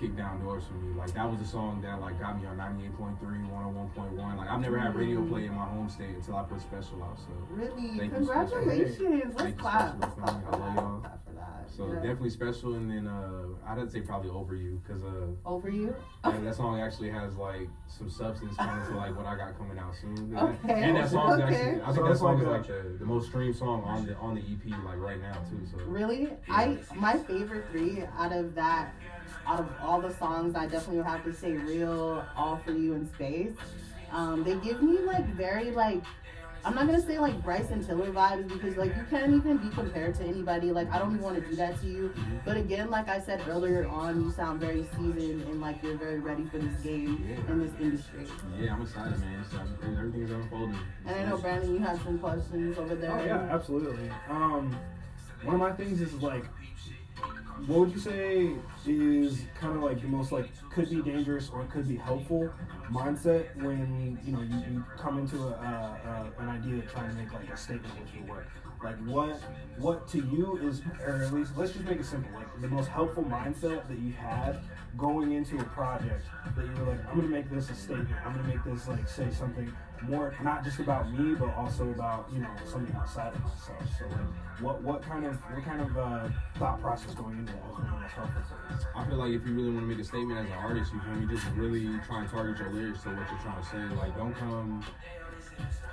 kicked 0.00 0.16
down 0.16 0.42
doors 0.42 0.64
for 0.66 0.74
me. 0.74 0.94
Like 0.98 1.12
that 1.14 1.30
was 1.30 1.38
the 1.38 1.46
song 1.46 1.80
that 1.82 2.00
like 2.00 2.18
got 2.18 2.40
me 2.40 2.46
on 2.46 2.56
98.3, 2.56 3.18
101.1. 3.20 4.36
Like 4.36 4.48
I've 4.48 4.60
never 4.60 4.78
had 4.78 4.96
radio 4.96 5.20
mm-hmm. 5.20 5.30
play 5.30 5.46
in 5.46 5.54
my 5.54 5.64
home 5.64 5.88
state 5.88 6.16
until 6.16 6.36
I 6.36 6.42
put 6.42 6.60
special 6.60 7.02
out. 7.04 7.18
So 7.18 7.30
Really, 7.50 7.98
Thank 7.98 8.18
you, 8.18 8.24
Special. 8.24 8.58
congratulations. 8.58 9.34
Let's 9.38 9.60
clap. 9.60 10.00
Let's 10.00 10.14
clap 10.14 10.44
I 10.52 10.56
love 10.56 10.74
y'all. 10.74 11.06
Let's 11.62 11.76
clap 11.76 11.76
for 11.76 11.82
that. 11.82 11.92
so 11.92 11.92
Yeah. 11.94 12.08
definitely 12.08 12.30
special. 12.30 12.74
And 12.74 12.90
then 12.90 13.06
uh 13.06 13.44
I'd 13.66 13.90
say 13.90 14.00
probably 14.00 14.30
over 14.30 14.54
you 14.54 14.80
because 14.84 15.02
uh 15.04 15.26
Over 15.44 15.68
you? 15.70 15.94
that, 16.24 16.42
that 16.44 16.54
song 16.54 16.80
actually 16.80 17.10
has 17.10 17.36
like 17.36 17.68
some 17.88 18.10
substance 18.10 18.56
coming 18.56 18.84
to 18.86 18.96
like 18.96 19.16
what 19.16 19.26
I 19.26 19.36
got 19.36 19.56
coming 19.58 19.78
out 19.78 19.94
soon. 19.94 20.36
Okay, 20.36 20.82
And 20.82 20.96
that 20.96 21.10
song 21.10 21.32
okay. 21.40 21.42
actually 21.42 21.82
I 21.82 21.86
So 21.86 21.92
think 21.94 22.06
that 22.08 22.18
song 22.18 22.40
is 22.40 22.46
like 22.46 22.66
the, 22.66 22.96
the 22.98 23.04
most 23.04 23.28
streamed 23.28 23.56
song 23.56 23.82
on 23.84 24.06
the 24.06 24.14
on 24.16 24.34
the 24.34 24.40
EP 24.40 24.70
like 24.84 24.98
right 24.98 25.20
now 25.20 25.34
too. 25.50 25.60
So 25.70 25.78
Really? 25.86 26.30
I 26.50 26.78
my 26.94 27.18
favorite 27.18 27.66
three 27.70 28.02
out 28.18 28.32
of 28.32 28.54
that 28.54 28.92
out 29.46 29.60
of 29.60 29.68
all 29.80 30.00
the 30.00 30.14
songs 30.14 30.54
I 30.54 30.66
definitely 30.66 30.98
would 30.98 31.06
have 31.06 31.24
to 31.24 31.32
say 31.32 31.52
real, 31.52 32.24
all 32.36 32.56
for 32.58 32.72
you 32.72 32.94
and 32.94 33.08
space. 33.08 33.54
Um, 34.12 34.44
they 34.44 34.54
give 34.56 34.82
me 34.82 34.98
like 35.00 35.26
very 35.34 35.70
like 35.70 36.02
I'm 36.64 36.76
not 36.76 36.86
gonna 36.86 37.00
say 37.02 37.18
like 37.18 37.42
Bryson 37.42 37.84
Tiller 37.84 38.12
vibes 38.12 38.46
because 38.48 38.76
like 38.76 38.94
you 38.96 39.04
can't 39.10 39.34
even 39.34 39.56
be 39.58 39.68
compared 39.70 40.14
to 40.16 40.24
anybody. 40.24 40.70
Like 40.70 40.88
I 40.92 40.98
don't 40.98 41.10
even 41.14 41.22
want 41.22 41.34
to 41.42 41.48
do 41.50 41.56
that 41.56 41.80
to 41.80 41.86
you. 41.86 42.14
But 42.44 42.56
again, 42.56 42.88
like 42.88 43.08
I 43.08 43.20
said 43.20 43.42
earlier 43.48 43.88
on, 43.88 44.22
you 44.22 44.30
sound 44.30 44.60
very 44.60 44.84
seasoned 44.96 45.42
and 45.42 45.60
like 45.60 45.82
you're 45.82 45.96
very 45.96 46.20
ready 46.20 46.44
for 46.44 46.58
this 46.58 46.80
game 46.82 47.24
Yeah. 47.28 47.52
and 47.52 47.60
this 47.62 47.72
industry. 47.80 48.26
Yeah, 48.60 48.74
I'm 48.74 48.82
excited, 48.82 49.18
man. 49.18 49.40
It's, 49.44 49.54
uh, 49.54 49.66
everything's 49.98 50.30
unfolding. 50.30 50.78
And 51.06 51.16
I 51.16 51.28
know 51.28 51.36
Brandon, 51.38 51.72
you 51.74 51.80
have 51.80 52.00
some 52.02 52.18
questions 52.20 52.78
over 52.78 52.94
there. 52.94 53.10
Oh 53.18 53.24
yeah, 53.24 53.48
absolutely. 53.50 54.10
Um, 54.30 54.76
one 55.42 55.56
of 55.56 55.60
my 55.60 55.72
things 55.72 56.00
is 56.00 56.14
like, 56.22 56.44
what 57.66 57.80
would 57.80 57.92
you 57.92 57.98
say 57.98 58.50
is 58.86 59.42
kind 59.58 59.76
of 59.76 59.82
like 59.82 60.00
the 60.00 60.08
most 60.08 60.32
like 60.32 60.48
could 60.70 60.90
be 60.90 61.00
dangerous 61.02 61.50
or 61.52 61.64
could 61.64 61.88
be 61.88 61.96
helpful 61.96 62.50
mindset 62.90 63.54
when 63.62 64.18
you 64.24 64.32
know 64.32 64.40
you, 64.40 64.74
you 64.74 64.84
come 64.98 65.18
into 65.18 65.36
a, 65.36 65.50
uh, 65.50 66.08
uh, 66.08 66.42
an 66.42 66.48
idea 66.48 66.82
trying 66.82 67.08
to 67.10 67.16
make 67.16 67.32
like 67.32 67.48
a 67.50 67.56
statement 67.56 67.92
with 68.00 68.14
your 68.14 68.24
work. 68.24 68.48
Like 68.82 68.96
what 69.06 69.40
what 69.78 70.08
to 70.08 70.18
you 70.18 70.56
is, 70.56 70.82
or 71.06 71.22
at 71.22 71.32
least 71.32 71.52
let's 71.56 71.72
just 71.72 71.84
make 71.84 72.00
it 72.00 72.04
simple. 72.06 72.32
Like 72.34 72.60
the 72.60 72.68
most 72.68 72.88
helpful 72.88 73.22
mindset 73.22 73.86
that 73.86 73.98
you've 73.98 74.16
had 74.16 74.58
going 74.96 75.32
into 75.32 75.58
a 75.58 75.64
project 75.64 76.26
that 76.56 76.64
you're 76.64 76.86
like, 76.86 77.06
I'm 77.08 77.16
gonna 77.16 77.28
make 77.28 77.48
this 77.48 77.70
a 77.70 77.74
statement. 77.74 78.10
I'm 78.24 78.34
gonna 78.34 78.48
make 78.48 78.64
this 78.64 78.88
like 78.88 79.08
say 79.08 79.30
something 79.30 79.72
more 80.08 80.34
not 80.42 80.64
just 80.64 80.78
about 80.78 81.12
me, 81.12 81.34
but 81.34 81.54
also 81.54 81.90
about 81.90 82.28
you 82.32 82.40
know 82.40 82.50
something 82.64 82.94
outside 82.96 83.34
of 83.34 83.42
myself. 83.42 83.82
So 83.98 84.06
like, 84.06 84.60
what 84.60 84.82
what 84.82 85.02
kind 85.02 85.24
of 85.26 85.36
what 85.36 85.64
kind 85.64 85.80
of 85.80 85.96
uh, 85.96 86.28
thought 86.58 86.80
process 86.80 87.14
going 87.14 87.38
into 87.38 87.52
that 87.52 87.62
you? 87.64 87.82
I 88.94 89.04
feel 89.06 89.16
like 89.16 89.32
if 89.32 89.46
you 89.46 89.54
really 89.54 89.70
want 89.70 89.80
to 89.80 89.86
make 89.86 89.98
a 89.98 90.04
statement 90.04 90.38
as 90.38 90.46
an 90.46 90.52
artist, 90.52 90.92
you 90.92 91.00
feel 91.00 91.14
me, 91.14 91.26
just 91.34 91.46
really 91.56 91.98
try 92.06 92.20
and 92.20 92.30
target 92.30 92.58
your 92.58 92.70
lyrics 92.70 93.02
to 93.02 93.08
what 93.10 93.28
you're 93.30 93.40
trying 93.40 93.62
to 93.62 93.68
say. 93.68 93.96
Like, 93.96 94.16
don't 94.16 94.34
come. 94.34 94.84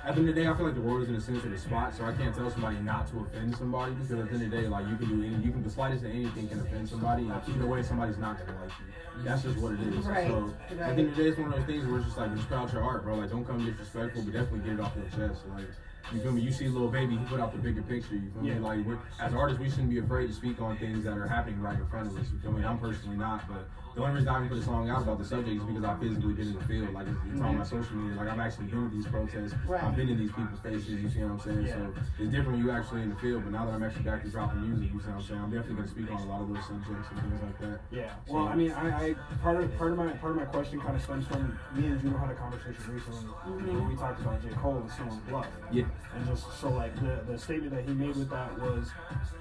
At 0.02 0.14
the 0.14 0.20
end 0.20 0.30
of 0.30 0.34
the 0.34 0.40
day, 0.40 0.48
I 0.48 0.54
feel 0.54 0.64
like 0.64 0.74
the 0.74 0.80
world 0.80 1.02
is 1.02 1.10
in 1.10 1.14
a 1.14 1.20
sensitive 1.20 1.60
spot, 1.60 1.94
so 1.94 2.04
I 2.06 2.12
can't 2.12 2.34
tell 2.34 2.50
somebody 2.50 2.78
not 2.78 3.06
to 3.10 3.20
offend 3.20 3.54
somebody 3.54 3.92
because 3.92 4.10
at 4.12 4.16
the 4.16 4.34
end 4.34 4.42
of 4.44 4.50
the 4.50 4.56
day, 4.56 4.66
like 4.66 4.88
you 4.88 4.96
can 4.96 5.08
do 5.08 5.22
any, 5.26 5.44
you 5.44 5.52
can 5.52 5.62
the 5.62 5.70
slightest 5.70 6.04
of 6.04 6.10
anything 6.10 6.48
can 6.48 6.60
offend 6.60 6.88
somebody, 6.88 7.28
and 7.28 7.42
either 7.48 7.66
way, 7.66 7.82
somebody's 7.82 8.16
not 8.16 8.38
gonna 8.38 8.58
like 8.62 8.72
you. 8.80 9.22
That's 9.24 9.42
just 9.42 9.58
what 9.58 9.74
it 9.74 9.80
is. 9.80 10.06
Right, 10.06 10.28
So 10.28 10.54
at 10.70 10.78
the 10.78 10.84
end 10.84 11.00
of 11.00 11.16
the 11.16 11.22
day, 11.22 11.28
it's 11.28 11.38
one 11.38 11.52
of 11.52 11.58
those 11.58 11.66
things 11.66 11.86
where 11.86 11.98
it's 11.98 12.06
just 12.06 12.16
like 12.16 12.34
just 12.34 12.48
put 12.48 12.56
out 12.56 12.72
your 12.72 12.82
art, 12.82 13.04
bro. 13.04 13.16
Like 13.16 13.30
don't 13.30 13.44
come 13.44 13.64
disrespectful, 13.64 14.22
but 14.22 14.32
definitely 14.32 14.60
get 14.60 14.78
it 14.78 14.80
off 14.80 14.96
your 14.96 15.28
chest. 15.28 15.42
Like 15.54 15.66
you 16.12 16.20
feel 16.20 16.32
me? 16.32 16.40
You 16.42 16.52
see 16.52 16.68
Lil 16.68 16.88
Baby, 16.88 17.16
he 17.16 17.24
put 17.24 17.40
out 17.40 17.52
the 17.52 17.58
bigger 17.58 17.82
picture. 17.82 18.14
You 18.14 18.30
feel 18.30 18.44
Yeah. 18.44 18.54
me? 18.54 18.60
Like 18.60 18.86
we're, 18.86 18.98
as 19.20 19.34
artists, 19.34 19.60
we 19.60 19.70
shouldn't 19.70 19.90
be 19.90 19.98
afraid 19.98 20.26
to 20.28 20.32
speak 20.32 20.60
on 20.60 20.76
things 20.78 21.04
that 21.04 21.16
are 21.16 21.26
happening 21.26 21.60
right 21.60 21.78
in 21.78 21.86
front 21.86 22.08
of 22.08 22.18
us. 22.18 22.26
You 22.32 22.38
feel 22.40 22.52
me? 22.52 22.64
I'm 22.64 22.78
personally 22.78 23.16
not, 23.16 23.46
but 23.48 23.68
the 23.94 24.02
only 24.02 24.14
reason 24.14 24.28
I 24.28 24.38
even 24.38 24.48
put 24.48 24.58
a 24.58 24.62
song 24.62 24.88
out 24.88 25.02
about 25.02 25.18
the 25.18 25.24
subject 25.24 25.60
is 25.60 25.64
because 25.64 25.82
I 25.82 25.96
physically 25.98 26.32
been 26.32 26.48
in 26.48 26.54
the 26.54 26.64
field. 26.64 26.94
Like 26.94 27.08
it's, 27.08 27.18
it's 27.32 27.40
on 27.40 27.58
my 27.58 27.64
social 27.64 27.96
media. 27.96 28.16
Like 28.16 28.28
I've 28.28 28.38
actually 28.38 28.66
been 28.66 28.86
at 28.86 28.92
these 28.92 29.06
protests. 29.06 29.54
Right. 29.66 29.82
I've 29.82 29.96
been 29.96 30.08
in 30.08 30.18
these 30.18 30.30
people's 30.30 30.60
faces. 30.60 30.88
You 30.88 31.10
see 31.10 31.20
what 31.20 31.32
I'm 31.32 31.40
saying? 31.40 31.66
Yeah. 31.66 31.74
So 31.74 31.94
it's 32.20 32.30
different 32.30 32.58
when 32.58 32.66
you 32.66 32.70
actually 32.70 33.02
in 33.02 33.10
the 33.10 33.16
field. 33.16 33.42
But 33.42 33.52
now 33.52 33.66
that 33.66 33.74
I'm 33.74 33.82
actually 33.82 34.04
back 34.04 34.22
to 34.22 34.30
dropping 34.30 34.62
music, 34.62 34.94
you 34.94 35.00
see 35.00 35.10
what 35.10 35.16
I'm 35.16 35.22
saying? 35.22 35.40
I'm 35.40 35.50
definitely 35.50 35.76
gonna 35.82 35.88
speak 35.88 36.10
on 36.10 36.22
a 36.22 36.30
lot 36.30 36.42
of 36.42 36.48
those 36.54 36.64
subjects 36.70 37.08
and 37.10 37.18
things 37.18 37.42
like 37.42 37.58
that. 37.66 37.80
Yeah. 37.90 38.14
Well, 38.28 38.46
I 38.46 38.54
mean, 38.54 38.70
I, 38.70 39.10
I 39.10 39.14
part 39.42 39.58
of 39.58 39.66
part 39.76 39.90
of 39.90 39.98
my 39.98 40.12
part 40.22 40.32
of 40.32 40.38
my 40.38 40.46
question 40.46 40.80
kind 40.80 40.94
of 40.94 41.02
stems 41.02 41.26
from 41.26 41.58
me 41.74 41.90
and 41.90 42.00
Juno 42.00 42.16
had 42.18 42.30
a 42.30 42.38
conversation 42.38 42.78
recently 42.86 43.26
mm-hmm. 43.26 43.74
where 43.74 43.88
we 43.90 43.96
talked 43.96 44.20
about 44.22 44.40
J 44.40 44.54
Cole 44.54 44.78
and 44.78 44.90
Snow 44.92 45.10
on 45.10 45.18
tha 45.26 45.30
Bluff. 45.30 45.46
Yeah. 45.74 45.89
And 46.14 46.26
just 46.26 46.44
so 46.60 46.70
like 46.70 46.94
the 46.96 47.20
the 47.30 47.38
statement 47.38 47.72
that 47.74 47.84
he 47.84 47.94
made 47.94 48.16
with 48.16 48.30
that 48.30 48.58
was 48.60 48.88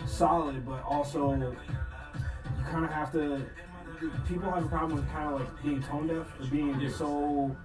solid, 0.06 0.66
but 0.66 0.84
also 0.84 1.34
you 1.36 1.56
kind 2.70 2.86
of 2.86 2.92
have 2.92 3.12
to. 3.14 3.42
People 4.28 4.50
have 4.52 4.64
a 4.64 4.68
problem 4.70 4.96
with 4.96 5.10
kind 5.12 5.34
of 5.34 5.42
like 5.42 5.64
being 5.64 5.84
tone 5.84 6.08
deaf 6.08 6.28
or 6.40 6.46
being 6.46 6.80
Yeah. 6.80 6.90
so 6.90 7.56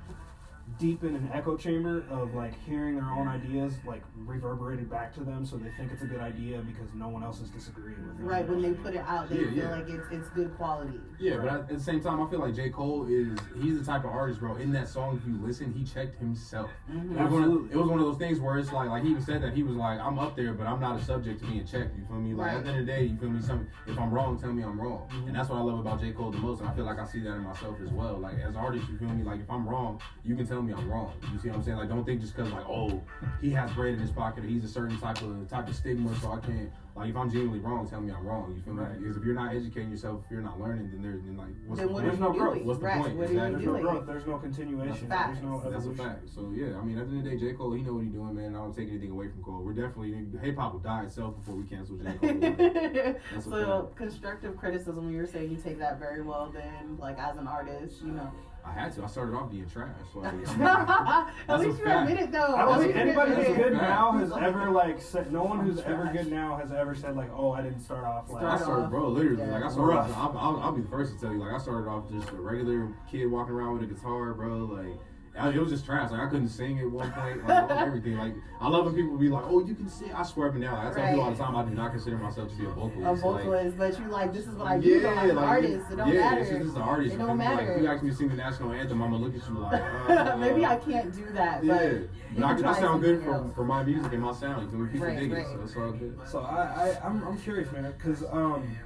deep 0.79 1.05
in 1.05 1.15
an 1.15 1.31
echo 1.33 1.57
chamber 1.57 2.05
of 2.11 2.35
like 2.35 2.53
hearing 2.65 2.97
their 2.97 3.05
own 3.05 3.29
ideas 3.29 3.75
like 3.87 4.03
reverberated 4.17 4.91
back 4.91 5.15
to 5.15 5.21
them, 5.21 5.45
so 5.45 5.57
they 5.57 5.71
think 5.77 5.93
it's 5.93 6.03
a 6.03 6.07
good 6.07 6.21
idea 6.21 6.59
because 6.59 6.89
no 6.95 7.09
one 7.09 7.23
else 7.23 7.41
is 7.41 7.51
disagreeing 7.51 8.07
with 8.07 8.19
it. 8.19 8.23
Right, 8.23 8.49
when 8.49 8.63
they 8.63 8.73
put 8.73 8.95
it 8.95 9.05
out, 9.07 9.29
they 9.29 9.37
Yeah, 9.37 9.51
feel 9.51 9.57
yeah. 9.57 9.71
like 9.71 9.89
it's 9.89 10.07
it's 10.11 10.29
good 10.31 10.57
quality. 10.57 11.01
Yeah, 11.19 11.39
but 11.39 11.49
at 11.49 11.69
the 11.69 11.81
same 11.81 12.01
time, 12.01 12.21
I 12.21 12.29
feel 12.29 12.41
like 12.41 12.55
J. 12.55 12.71
Cole 12.71 13.07
is 13.09 13.39
he's 13.61 13.79
the 13.79 13.85
type 13.85 14.05
of 14.05 14.11
artist, 14.11 14.41
bro. 14.41 14.57
In 14.57 14.73
that 14.73 14.89
song, 14.89 15.17
if 15.21 15.27
you 15.27 15.39
listen, 15.45 15.73
he 15.73 15.85
checked 15.85 16.19
himself. 16.19 16.71
Mm-hmm, 16.91 17.19
it, 17.19 17.23
was 17.23 17.33
one 17.33 17.43
of, 17.43 17.49
Absolutely. 17.51 17.71
it 17.71 17.77
was 17.77 17.89
one 17.89 17.99
of 18.01 18.05
those 18.07 18.19
things 18.19 18.41
where 18.41 18.59
it's 18.59 18.73
like, 18.73 18.89
like 18.89 19.03
he 19.03 19.11
even 19.11 19.23
said 19.23 19.43
that 19.43 19.55
he 19.55 19.63
was 19.63 19.77
like, 19.77 20.01
I'm 20.01 20.19
up 20.19 20.37
there, 20.37 20.53
but 20.55 20.67
I'm 20.67 20.81
not 20.81 21.01
a 21.01 21.05
subject 21.05 21.41
to 21.41 21.47
being 21.47 21.65
checked. 21.67 21.97
You 21.97 22.05
feel 22.05 22.17
me? 22.17 22.35
Like 22.35 22.53
at 22.53 22.65
the 22.65 22.71
end 22.71 22.81
of 22.81 22.87
the 22.87 22.93
day, 22.93 23.05
you 23.05 23.17
feel 23.17 23.31
me? 23.31 23.41
Some 23.41 23.69
if 23.87 23.99
I'm 23.99 24.11
wrong, 24.11 24.39
tell 24.39 24.53
me 24.53 24.63
I'm 24.63 24.81
wrong, 24.81 25.09
mm-hmm. 25.11 25.29
and 25.29 25.37
that's 25.37 25.49
what 25.49 25.59
I 25.59 25.63
love 25.63 25.79
about 25.79 26.01
J. 26.01 26.13
Cole 26.13 26.31
the 26.31 26.39
most. 26.39 26.61
And 26.61 26.69
I 26.69 26.75
feel 26.75 26.85
like 26.85 26.99
I 26.99 27.05
see 27.07 27.21
that 27.21 27.35
in 27.35 27.43
myself 27.43 27.77
as 27.83 27.91
well. 27.91 28.19
Like 28.19 28.39
as 28.39 28.57
artists, 28.57 28.89
you 28.89 28.99
feel 28.99 29.09
me? 29.09 29.23
Like 29.23 29.41
if 29.41 29.51
I'm 29.51 29.69
wrong, 29.69 30.01
you 30.25 30.35
can 30.35 30.47
tell 30.47 30.63
me 30.63 30.64
I'm 30.73 30.91
wrong. 30.91 31.13
You 31.33 31.39
see 31.39 31.49
what 31.49 31.59
I'm 31.59 31.63
saying? 31.65 31.77
Like 31.79 31.89
don't 31.89 32.05
think 32.05 32.21
just 32.21 32.35
because 32.37 32.51
like 32.53 32.69
oh 32.69 33.03
he 33.41 33.51
has 33.51 33.71
bread 33.73 33.95
in 33.95 34.01
his 34.01 34.11
pocket 34.11 34.45
or 34.45 34.49
he's 34.49 34.65
a 34.65 34.69
certain 34.69 34.99
type 35.01 35.21
of 35.23 35.49
type 35.49 35.69
of 35.69 35.75
stigma, 35.77 36.15
so 36.21 36.33
I 36.33 36.41
can't. 36.41 36.71
Like 36.97 37.11
if 37.11 37.17
I'm 37.17 37.29
genuinely 37.29 37.59
wrong, 37.59 37.89
tell 37.89 38.01
me 38.01 38.13
I'm 38.13 38.25
wrong. 38.25 38.55
You 38.57 38.63
feel 38.63 38.75
me? 38.75 38.85
Right. 38.85 38.97
Because 39.01 39.17
if 39.17 39.25
you're 39.25 39.35
not 39.35 39.53
educating 39.53 39.91
yourself, 39.91 40.21
if 40.25 40.31
you're 40.31 40.41
not 40.41 40.61
learning, 40.61 40.91
then 40.93 41.03
there's 41.03 41.23
then 41.23 41.37
like 41.37 41.49
what's 41.67 41.81
Then 41.81 41.89
the 41.89 41.93
what 41.93 42.03
point? 42.03 42.07
There's 42.07 42.21
no 42.21 42.33
you 42.33 42.39
growth. 42.39 42.55
doing? 42.55 42.67
What's 42.67 42.79
the 42.79 42.87
right, 42.87 43.03
point? 43.03 43.17
what 43.17 43.31
Exactly. 43.31 43.51
you 43.65 43.73
There's 43.73 43.83
no 43.83 43.91
growth. 43.91 44.07
There's 44.07 44.27
no 44.27 44.39
continuation. 44.39 45.09
That's 45.09 45.33
There's 45.41 45.43
no 45.43 45.71
That's 45.71 45.87
a 45.87 45.91
fact. 45.93 46.29
So 46.33 46.53
yeah, 46.55 46.79
I 46.79 46.85
mean, 46.85 46.99
at 46.99 47.11
the 47.11 47.17
end 47.17 47.19
of 47.19 47.25
the 47.25 47.31
day, 47.31 47.37
J. 47.37 47.53
Cole, 47.55 47.73
he 47.73 47.83
know 47.83 47.95
what 47.95 48.05
he's 48.05 48.13
doing, 48.13 48.35
man. 48.37 48.55
I 48.55 48.59
don't 48.59 48.77
take 48.77 48.89
anything 48.89 49.11
away 49.11 49.27
from 49.29 49.43
Cole. 49.43 49.63
We're 49.65 49.73
definitely 49.73 50.15
hip 50.41 50.57
hop 50.57 50.73
will 50.73 50.81
die 50.81 51.03
itself 51.03 51.35
before 51.37 51.57
we 51.57 51.65
cancel 51.65 51.97
J. 51.97 52.13
Cole. 52.21 53.15
So 53.43 53.91
constructive 53.97 54.57
criticism, 54.57 55.11
you're 55.11 55.27
saying 55.27 55.51
you 55.51 55.57
take 55.57 55.79
that 55.81 55.99
very 55.99 56.23
well. 56.23 56.53
Then, 56.55 56.97
like 56.99 57.19
as 57.19 57.37
an 57.39 57.49
artist, 57.49 58.03
you 58.03 58.13
know. 58.13 58.31
I 58.67 58.73
had 58.73 58.93
to. 58.95 59.05
I 59.05 59.07
started 59.09 59.35
off 59.35 59.51
being 59.51 59.69
trash. 59.69 59.91
Like, 60.15 60.33
I'm- 60.33 61.31
At 61.49 61.61
least 61.61 61.79
you 61.79 61.85
fact. 61.85 62.09
admit 62.11 62.25
it, 62.25 62.33
though. 62.33 62.55
I 62.55 62.63
don't 62.65 62.79
least 62.79 62.83
think 62.95 62.97
anybody 62.97 63.33
admit 63.33 63.47
who's 63.49 63.57
good 63.57 63.73
Fact. 63.75 63.83
now 63.91 64.13
has 64.13 64.33
ever 64.33 64.71
like 64.71 65.01
said. 65.03 65.33
No 65.33 65.43
one 65.45 65.61
who's 65.61 65.81
ever 65.81 66.09
good 66.13 66.31
now 66.31 66.57
has 66.57 66.73
ever 66.73 66.95
said 66.95 67.15
like, 67.15 67.31
"Oh, 67.35 67.53
I 67.53 67.61
didn't 67.63 67.81
start 67.81 68.05
off 68.05 68.31
like." 68.31 68.43
I 68.43 68.57
started, 68.57 68.85
off, 68.85 68.91
bro, 68.91 69.09
literally. 69.09 69.43
yeah. 69.45 69.53
Like 69.53 69.65
I 69.65 69.71
started. 69.71 69.99
Off, 69.99 70.35
I'll, 70.35 70.39
I'll, 70.39 70.61
I'll 70.63 70.73
be 70.73 70.81
the 70.83 70.89
first 70.89 71.13
to 71.15 71.21
tell 71.21 71.33
you. 71.33 71.39
Like 71.41 71.53
I 71.53 71.59
started 71.59 71.89
off 71.89 72.11
just 72.11 72.31
a 72.31 72.37
regular 72.37 72.89
kid 73.11 73.27
walking 73.27 73.55
around 73.55 73.75
with 73.79 73.83
a 73.91 73.93
guitar, 73.95 74.33
bro. 74.33 74.65
Like. 74.65 74.99
I- 75.39 75.51
It 75.51 75.59
was 75.59 75.71
just 75.71 75.85
trash. 75.85 76.11
Like 76.11 76.21
I 76.21 76.27
couldn't 76.29 76.49
sing 76.49 76.79
at 76.79 76.91
one 76.91 77.11
point. 77.13 77.47
Like 77.47 77.71
everything. 77.87 78.17
Like 78.17 78.35
I 78.61 78.69
love 78.69 78.85
when 78.87 78.95
people 78.95 79.17
be 79.17 79.29
like, 79.29 79.45
"Oh, 79.47 79.65
you 79.67 79.75
can 79.75 79.89
sing." 79.89 80.13
I 80.13 80.23
swear 80.23 80.49
up 80.49 80.55
and 80.55 80.63
down. 80.63 80.75
Like, 80.75 80.93
I 80.93 80.95
tell 81.01 81.09
people 81.09 81.25
all 81.25 81.31
the 81.33 81.37
time, 81.37 81.57
I 81.57 81.65
do 81.65 81.71
not 81.75 81.91
consider 81.91 82.17
myself 82.19 82.51
to 82.51 82.55
be 82.57 82.65
a 82.67 82.69
vocalist. 82.69 82.97
A 82.99 83.11
Like, 83.11 83.21
vocalist, 83.21 83.77
but 83.79 83.99
you 83.99 84.07
like 84.09 84.33
this 84.33 84.47
is 84.47 84.55
what 84.55 84.67
I 84.69 84.79
do. 84.79 85.01
though. 85.01 85.09
I'm 85.11 85.31
an 85.31 85.39
artist. 85.39 85.91
It 85.91 85.97
don't 85.97 86.09
yeah, 86.13 86.21
matter. 86.21 86.41
it's 86.43 86.51
just 86.51 86.77
an 86.77 86.83
artist. 86.83 87.15
It 87.15 87.19
You 87.19 87.19
don't 87.19 87.27
feel 87.27 87.37
me? 87.37 87.45
Like, 87.45 87.57
matter. 87.57 87.73
if 87.75 87.83
you 87.83 87.89
ask 87.89 88.03
me 88.05 88.11
to 88.11 88.17
sing 88.17 88.29
the 88.29 88.37
national 88.37 88.73
anthem, 88.73 89.03
I'm 89.03 89.11
gonna 89.11 89.25
look 89.25 89.35
at 89.35 89.49
you 89.49 89.59
like, 89.59 89.83
uh, 90.11 90.37
Maybe 90.37 90.65
I 90.65 90.77
can't 90.77 91.13
do 91.15 91.27
that, 91.33 91.65
Yeah, 91.65 91.83
you 91.83 92.09
but 92.37 92.45
I, 92.45 92.55
can 92.55 92.65
I 92.67 92.79
sound 92.81 93.03
good 93.03 93.23
for, 93.25 93.51
for 93.57 93.65
my 93.65 93.83
music 93.83 94.13
and 94.13 94.23
my 94.23 94.33
sound. 94.33 94.63
You 94.63 94.69
feel 94.71 94.79
me? 94.81 94.93
People 94.93 95.07
Right, 95.09 95.19
dig 95.19 95.33
right. 95.33 95.41
it, 95.43 95.47
so 95.49 95.61
it's 95.65 95.77
all 95.77 95.93
good. 95.93 96.19
So 96.27 96.39
I, 96.41 96.91
I 96.91 97.01
I'm, 97.05 97.23
I'm 97.27 97.39
curious, 97.39 97.71
man, 97.73 97.93
because 97.99 98.23
um, 98.31 98.77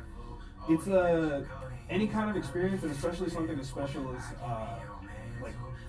it's 0.68 0.86
a 0.86 1.46
any 1.90 2.06
kind 2.06 2.28
of 2.30 2.36
experience, 2.36 2.82
and 2.82 2.92
especially 2.92 3.30
something 3.30 3.58
as 3.58 3.66
special 3.68 4.14
as 4.14 4.22
uh, 4.42 4.78
like 4.78 4.87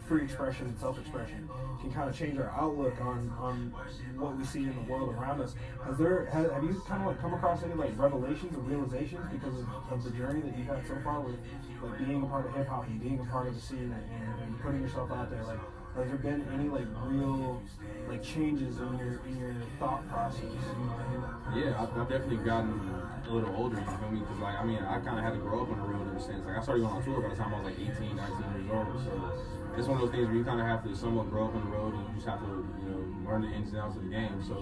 free 0.10 0.24
expression 0.24 0.66
and 0.66 0.78
self-expression 0.80 1.48
can 1.80 1.94
kind 1.94 2.10
of 2.10 2.18
change 2.18 2.38
our 2.40 2.50
outlook 2.50 3.00
on 3.00 3.32
on 3.38 3.72
what 4.18 4.36
we 4.36 4.44
see 4.44 4.64
in 4.64 4.76
the 4.76 4.92
world 4.92 5.14
around 5.14 5.40
us. 5.40 5.54
Has 5.86 5.98
there 6.00 6.26
have, 6.26 6.52
have 6.52 6.64
you 6.64 6.82
kind 6.88 7.02
of 7.02 7.08
like 7.08 7.22
come 7.22 7.36
across 7.36 7.62
any 7.64 7.76
like 7.76 7.98
revelations 7.98 8.58
or 8.58 8.62
realizations 8.62 9.22
because 9.32 9.54
of, 9.60 9.68
of 9.92 10.04
the 10.04 10.10
journey 10.10 10.42
that 10.42 10.58
you've 10.58 10.68
had 10.68 10.86
so 10.88 10.98
far 11.04 11.22
with 11.22 11.38
like 11.84 12.00
being 12.00 12.24
a 12.24 12.26
part 12.26 12.48
of 12.48 12.56
hip 12.56 12.68
hop 12.68 12.88
and 12.88 13.00
being 13.00 13.20
a 13.20 13.26
part 13.32 13.48
of 13.48 13.56
the 13.56 13.62
scene 13.62 13.94
and, 13.94 13.94
and, 13.94 14.44
and 14.44 14.60
putting 14.62 14.82
yourself 14.82 15.12
out 15.12 15.30
there? 15.30 15.44
Like, 15.44 15.60
has 15.96 16.08
there 16.08 16.18
been 16.18 16.46
any 16.54 16.70
like 16.70 16.88
real 17.06 17.62
like 18.10 18.24
changes 18.24 18.80
in 18.80 18.98
your 18.98 19.22
in 19.28 19.38
your 19.38 19.54
thought 19.78 20.10
process? 20.10 20.42
Yeah, 21.56 21.80
I've, 21.80 21.96
I've 21.96 22.10
definitely 22.10 22.38
gotten 22.38 22.82
a 23.30 23.34
little 23.34 23.56
older, 23.56 23.78
you 23.78 23.86
feel 23.86 24.12
me? 24.12 24.20
Because, 24.20 24.40
like, 24.40 24.56
I 24.56 24.64
mean, 24.66 24.80
I 24.80 25.00
kind 25.00 25.18
of 25.18 25.24
had 25.24 25.34
to 25.34 25.40
grow 25.40 25.62
up 25.64 25.70
on 25.70 25.78
the 25.78 25.86
road 25.86 26.10
in 26.10 26.18
a 26.18 26.22
sense. 26.22 26.46
Like, 26.46 26.58
I 26.58 26.62
started 26.64 26.82
going 26.82 26.94
on 26.94 27.04
tour 27.04 27.22
by 27.22 27.30
the 27.30 27.36
time 27.36 27.54
I 27.54 27.62
was 27.62 27.66
like 27.66 27.80
18, 27.80 28.16
19 28.16 28.18
years 28.18 28.72
old. 28.72 28.88
So 29.06 29.59
it's 29.80 29.88
one 29.88 29.98
of 29.98 30.04
those 30.04 30.12
things 30.12 30.28
where 30.28 30.36
you 30.36 30.44
kind 30.44 30.60
of 30.60 30.68
have 30.68 30.84
to 30.84 30.96
somewhat 30.96 31.30
grow 31.30 31.46
up 31.48 31.56
on 31.56 31.64
the 31.64 31.72
road 31.72 31.94
and 31.96 32.04
you 32.10 32.14
just 32.16 32.28
have 32.28 32.40
to, 32.42 32.46
you 32.84 32.90
know, 32.90 33.30
learn 33.30 33.42
the 33.42 33.48
ins 33.50 33.70
and 33.72 33.80
outs 33.80 33.96
of 33.96 34.04
the 34.04 34.10
game. 34.10 34.42
So 34.46 34.54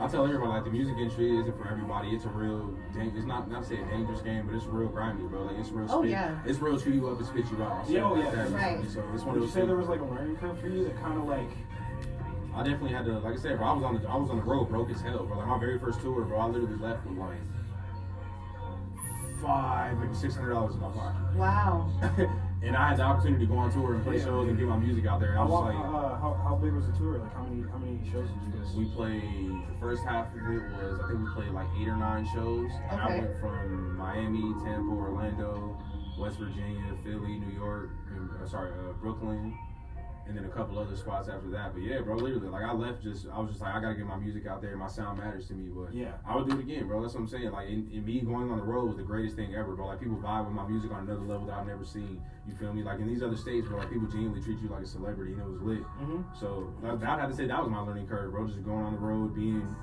I 0.00 0.08
tell 0.08 0.24
everybody, 0.24 0.48
like, 0.50 0.64
the 0.64 0.70
music 0.70 0.96
industry 0.98 1.36
isn't 1.38 1.56
for 1.58 1.68
everybody. 1.68 2.08
It's 2.10 2.24
a 2.24 2.28
real, 2.28 2.72
dang, 2.94 3.12
it's 3.14 3.26
not, 3.26 3.50
not 3.50 3.62
to 3.62 3.68
say 3.68 3.76
a 3.80 3.84
dangerous 3.86 4.20
game, 4.22 4.46
but 4.46 4.54
it's 4.56 4.64
real 4.66 4.88
grimy, 4.88 5.22
bro. 5.28 5.42
Like, 5.44 5.58
it's 5.58 5.70
real 5.70 5.86
Oh, 5.90 6.00
spit. 6.00 6.10
yeah. 6.12 6.38
It's 6.46 6.58
real 6.58 6.80
chew 6.80 6.92
you 6.92 7.08
up 7.08 7.18
and 7.18 7.26
spit 7.26 7.44
you 7.50 7.62
out. 7.62 7.84
I'll 7.84 7.90
Yeah, 7.90 8.04
oh, 8.04 8.14
it 8.14 8.24
like 8.24 8.34
yeah. 8.34 8.44
that, 8.44 8.50
Right. 8.52 8.90
So 8.90 9.04
it's 9.14 9.22
one 9.22 9.34
Would 9.34 9.36
of 9.36 9.36
you 9.36 9.40
those 9.40 9.52
say 9.52 9.66
there 9.66 9.76
was 9.76 9.88
like 9.88 10.00
a 10.00 10.04
learning 10.04 10.36
curve 10.36 10.58
for 10.58 10.68
you 10.68 10.84
that 10.84 10.96
kind 11.02 11.18
of 11.18 11.24
like 11.26 11.50
I 12.54 12.58
definitely 12.62 12.92
had 12.96 13.04
to, 13.06 13.18
like 13.18 13.34
I 13.34 13.36
said, 13.36 13.58
bro. 13.58 13.66
I 13.66 13.72
was 13.74 13.82
on 13.84 14.00
the, 14.00 14.08
I 14.08 14.16
was 14.16 14.30
on 14.30 14.36
the 14.36 14.42
road, 14.44 14.68
broke 14.68 14.88
as 14.90 15.00
hell, 15.00 15.24
bro. 15.26 15.36
Like 15.38 15.48
my 15.48 15.58
very 15.58 15.78
first 15.78 16.00
tour, 16.00 16.22
bro. 16.24 16.38
I 16.38 16.46
literally 16.46 16.76
left 16.76 17.04
with 17.04 17.18
like 17.18 17.36
five, 19.42 19.98
maybe 19.98 20.14
six 20.14 20.34
hundred 20.36 20.54
dollars 20.54 20.74
in 20.74 20.80
my 20.80 20.88
pocket, 20.90 21.34
Wow. 21.36 21.90
and 22.64 22.76
I 22.76 22.88
had 22.88 22.96
the 22.98 23.02
opportunity 23.02 23.46
to 23.46 23.52
go 23.52 23.58
on 23.58 23.70
tour 23.72 23.94
and 23.94 24.02
play 24.04 24.16
Yeah. 24.18 24.24
shows 24.24 24.48
and 24.48 24.58
get 24.58 24.66
my 24.66 24.76
music 24.76 25.06
out 25.06 25.20
there. 25.20 25.30
And 25.30 25.38
I 25.38 25.44
was 25.44 25.64
like, 25.64 25.76
uh, 25.76 26.16
how, 26.20 26.40
how 26.42 26.54
big 26.56 26.72
was 26.72 26.86
the 26.86 26.92
tour? 26.96 27.18
Like 27.18 27.34
how 27.34 27.42
many 27.44 27.62
how 27.70 27.78
many 27.78 28.00
shows 28.10 28.28
did 28.28 28.40
you 28.54 28.58
guys? 28.60 28.74
we 28.74 28.84
played 28.96 29.22
the 29.68 29.76
first 29.80 30.02
half 30.04 30.28
of 30.34 30.40
it 30.50 30.62
was 30.72 31.00
I 31.00 31.08
think 31.08 31.20
we 31.20 31.28
played 31.34 31.52
like 31.52 31.68
eight 31.80 31.88
or 31.88 31.96
nine 31.96 32.26
shows. 32.34 32.70
And 32.90 33.00
I 33.00 33.08
went 33.18 33.40
from 33.40 33.96
Miami, 33.96 34.54
Tampa, 34.64 34.90
Orlando, 34.92 35.76
West 36.18 36.38
Virginia, 36.38 36.94
Philly, 37.02 37.38
New 37.38 37.52
York, 37.54 37.90
and, 38.14 38.30
uh, 38.42 38.46
sorry, 38.46 38.70
uh, 38.72 38.92
Brooklyn, 39.02 39.52
and 40.26 40.36
then 40.36 40.44
a 40.44 40.48
couple 40.48 40.78
other 40.78 40.96
spots 40.96 41.28
after 41.28 41.48
that. 41.50 41.74
But 41.74 41.82
yeah, 41.82 42.00
bro, 42.00 42.16
literally, 42.16 42.48
like 42.48 42.64
I 42.64 42.72
left 42.72 43.02
just 43.02 43.26
I 43.32 43.38
was 43.38 43.50
just 43.50 43.60
like 43.60 43.74
I 43.74 43.80
gotta 43.80 43.94
get 43.94 44.06
my 44.06 44.16
music 44.16 44.46
out 44.46 44.62
there. 44.62 44.76
My 44.76 44.86
sound 44.88 45.18
matters 45.18 45.46
to 45.48 45.54
me, 45.54 45.68
but 45.68 45.94
Yeah. 45.94 46.12
I 46.26 46.34
would 46.36 46.48
do 46.48 46.56
it 46.58 46.60
again, 46.60 46.86
bro. 46.86 47.02
That's 47.02 47.14
what 47.14 47.20
I'm 47.20 47.28
saying. 47.28 47.50
Like, 47.50 47.68
in, 47.68 47.88
in 47.92 48.04
me 48.04 48.20
going 48.20 48.50
on 48.50 48.58
the 48.58 48.64
road 48.64 48.86
was 48.86 48.96
the 48.96 49.02
greatest 49.02 49.36
thing 49.36 49.54
ever, 49.54 49.74
bro. 49.74 49.86
Like, 49.86 50.00
people 50.00 50.16
vibe 50.16 50.46
with 50.46 50.54
my 50.54 50.66
music 50.66 50.90
on 50.92 51.00
another 51.08 51.20
level 51.20 51.46
that 51.46 51.54
I've 51.58 51.66
never 51.66 51.84
seen. 51.84 52.22
You 52.48 52.54
feel 52.54 52.72
me? 52.72 52.82
Like, 52.82 53.00
in 53.00 53.06
these 53.06 53.22
other 53.22 53.36
states, 53.36 53.66
bro, 53.68 53.78
like, 53.78 53.90
people 53.90 54.06
genuinely 54.08 54.42
treat 54.42 54.58
you 54.60 54.68
like 54.68 54.82
a 54.82 54.86
celebrity, 54.86 55.32
and 55.32 55.42
it 55.42 55.48
was 55.48 55.60
lit. 55.62 55.82
Mm-hmm. 55.82 56.22
So, 56.38 56.72
I'd 56.84 57.00
have 57.20 57.30
to 57.30 57.36
say 57.36 57.46
that 57.46 57.60
was 57.60 57.70
my 57.70 57.80
learning 57.80 58.06
curve, 58.06 58.32
bro. 58.32 58.46
Just 58.46 58.64
going 58.64 58.84
on 58.84 58.92
the 58.94 58.98
road, 58.98 59.34
being 59.34 59.74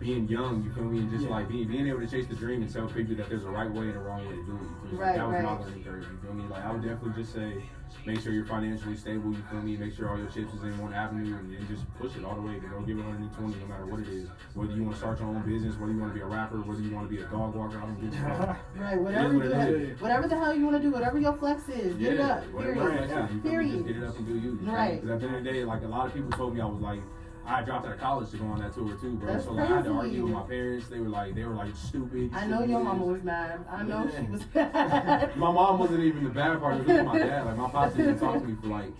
being 0.00 0.26
young, 0.26 0.64
you 0.64 0.70
feel 0.72 0.82
me? 0.84 0.98
And 0.98 1.10
just, 1.12 1.24
Yeah. 1.24 1.30
like, 1.30 1.48
being, 1.48 1.68
being 1.68 1.86
able 1.86 2.00
to 2.00 2.08
chase 2.08 2.26
the 2.26 2.34
dream 2.34 2.60
and 2.62 2.72
tell 2.72 2.88
people 2.88 3.14
that 3.14 3.28
there's 3.28 3.44
a 3.44 3.50
right 3.50 3.70
way 3.70 3.86
and 3.86 3.96
a 3.96 4.00
wrong 4.00 4.26
way 4.26 4.34
to 4.34 4.44
do 4.44 4.56
it. 4.56 4.62
You 4.62 4.80
feel 4.82 4.92
me? 4.92 4.98
Right, 4.98 5.14
that 5.16 5.28
was 5.28 5.42
my 5.44 5.58
learning 5.58 5.84
curve, 5.84 6.02
you 6.10 6.18
feel 6.18 6.34
me? 6.34 6.44
Like, 6.50 6.64
I 6.64 6.72
would 6.72 6.82
definitely 6.82 7.22
just 7.22 7.32
say, 7.32 7.62
make 8.06 8.20
sure 8.20 8.32
you're 8.32 8.44
financially 8.44 8.96
stable, 8.96 9.30
you 9.32 9.42
feel 9.50 9.60
me? 9.62 9.76
Make 9.76 9.94
sure 9.94 10.08
all 10.10 10.18
your 10.18 10.26
chips 10.28 10.52
is 10.54 10.62
in 10.62 10.76
one 10.78 10.92
avenue 10.92 11.36
and, 11.36 11.54
and 11.56 11.68
just 11.68 11.82
push 11.98 12.16
it 12.16 12.24
all 12.24 12.34
the 12.36 12.42
way. 12.42 12.54
Know, 12.60 12.80
give 12.86 12.98
it 12.98 13.04
120 13.04 13.60
no 13.60 13.66
matter 13.66 13.86
what 13.86 14.00
it 14.00 14.08
is. 14.08 14.28
Whether 14.54 14.74
you 14.74 14.82
want 14.84 14.94
to 14.94 14.98
start 15.00 15.20
your 15.20 15.28
own 15.28 15.42
business, 15.42 15.76
whether 15.76 15.92
you 15.92 15.98
want 16.00 16.12
to 16.12 16.14
be 16.18 16.22
a 16.22 16.26
rapper, 16.26 16.60
whether 16.60 16.80
you 16.80 16.94
want 16.94 17.08
to 17.08 17.14
be 17.16 17.22
a 17.22 17.26
dog 17.26 17.54
walker, 17.54 17.78
I 17.78 17.86
don't 17.86 18.00
give 18.00 18.12
a 18.14 18.22
fuck. 18.38 18.58
Right, 18.76 18.98
whatever, 19.00 19.34
what 19.36 19.44
you 19.44 19.52
it 19.52 19.66
do, 19.66 19.76
is. 19.92 20.00
whatever 20.00 20.28
the 20.28 20.38
hell 20.38 20.54
you 20.54 20.64
want 20.64 20.76
to 20.76 20.82
do, 20.82 20.90
whatever 20.90 21.18
your 21.18 21.34
flex 21.34 21.68
is, 21.68 21.94
get 21.96 22.14
it 22.14 22.20
up. 22.20 22.44
whatever 22.52 22.74
Period. 22.74 23.08
your 23.08 23.08
flex 23.18 23.30
is, 23.30 23.34
you 23.36 23.40
feel 23.42 23.50
me? 23.50 23.50
Period. 23.50 23.72
Just 23.72 23.86
get 23.86 23.96
it 23.96 24.04
up 24.04 24.16
and 24.18 24.26
do 24.26 24.34
you. 24.34 24.40
you? 24.40 24.70
Right. 24.70 25.00
'Cause 25.00 25.10
at 25.10 25.20
the 25.20 25.26
end 25.26 25.36
of 25.36 25.44
the 25.44 25.52
day, 25.52 25.64
like 25.64 25.82
a 25.82 25.86
lot 25.88 26.06
of 26.06 26.14
people 26.14 26.30
told 26.30 26.54
me 26.54 26.60
I 26.60 26.66
was 26.66 26.80
like, 26.80 27.00
I 27.46 27.62
dropped 27.62 27.86
out 27.86 27.92
of 27.92 28.00
college 28.00 28.30
to 28.30 28.36
go 28.36 28.46
on 28.46 28.60
that 28.60 28.72
tour 28.74 28.94
too, 29.00 29.14
bro. 29.14 29.32
That's 29.32 29.44
so 29.44 29.52
like, 29.52 29.70
I 29.70 29.76
had 29.76 29.84
to 29.84 29.92
argue 29.92 30.24
with 30.24 30.32
my 30.32 30.42
parents. 30.42 30.88
They 30.88 31.00
were 31.00 31.08
like, 31.08 31.34
they 31.34 31.44
were 31.44 31.54
like 31.54 31.74
stupid. 31.76 32.30
I 32.34 32.46
know 32.46 32.62
your 32.64 32.80
mama 32.80 33.04
was 33.04 33.22
mad. 33.22 33.64
I 33.70 33.82
know 33.82 34.08
she 34.16 34.22
was 34.30 34.42
mad. 34.54 35.36
My 35.36 35.50
mom 35.52 35.78
wasn't 35.78 36.04
even 36.04 36.24
the 36.24 36.30
bad 36.30 36.60
part. 36.60 36.80
It 36.80 36.86
was 36.86 37.04
my 37.04 37.18
dad. 37.18 37.46
Like 37.46 37.56
my 37.56 37.68
pops 37.70 37.96
didn't 37.96 38.18
talk 38.18 38.40
to 38.40 38.46
me 38.46 38.54
for 38.60 38.68
like 38.68 38.92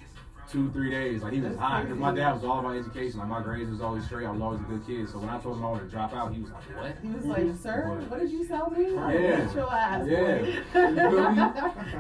two, 0.52 0.70
three 0.72 0.90
days. 0.90 1.22
Like 1.22 1.32
he 1.32 1.40
was 1.40 1.50
That's 1.56 1.60
hot 1.60 1.82
because 1.84 1.98
my 1.98 2.12
dad 2.14 2.34
was 2.34 2.44
all 2.44 2.60
about 2.60 2.76
education. 2.76 3.18
Like 3.18 3.28
my 3.28 3.42
grades 3.42 3.70
was 3.70 3.80
always 3.80 4.04
straight. 4.04 4.26
I 4.26 4.30
was 4.30 4.40
always 4.42 4.60
a 4.60 4.64
good 4.64 4.86
kid. 4.86 5.08
So 5.08 5.18
when 5.18 5.30
I 5.30 5.38
told 5.40 5.56
him 5.56 5.64
I 5.64 5.68
wanted 5.70 5.84
to 5.84 5.90
drop 5.90 6.12
out, 6.12 6.32
he 6.34 6.42
was 6.42 6.50
like, 6.50 6.62
"What?" 6.76 6.96
He 7.02 7.08
was 7.08 7.24
like, 7.24 7.46
"Sir, 7.60 8.04
what 8.08 8.20
did 8.20 8.30
you 8.30 8.46
tell 8.46 8.70
me? 8.70 8.92
Yeah. 8.92 9.54
Your 9.54 9.72
ass, 9.72 10.06
Yeah. 10.06 10.38
boy." 10.38 10.46
You 10.74 10.94
feel 11.10 11.30
me? 11.30 11.42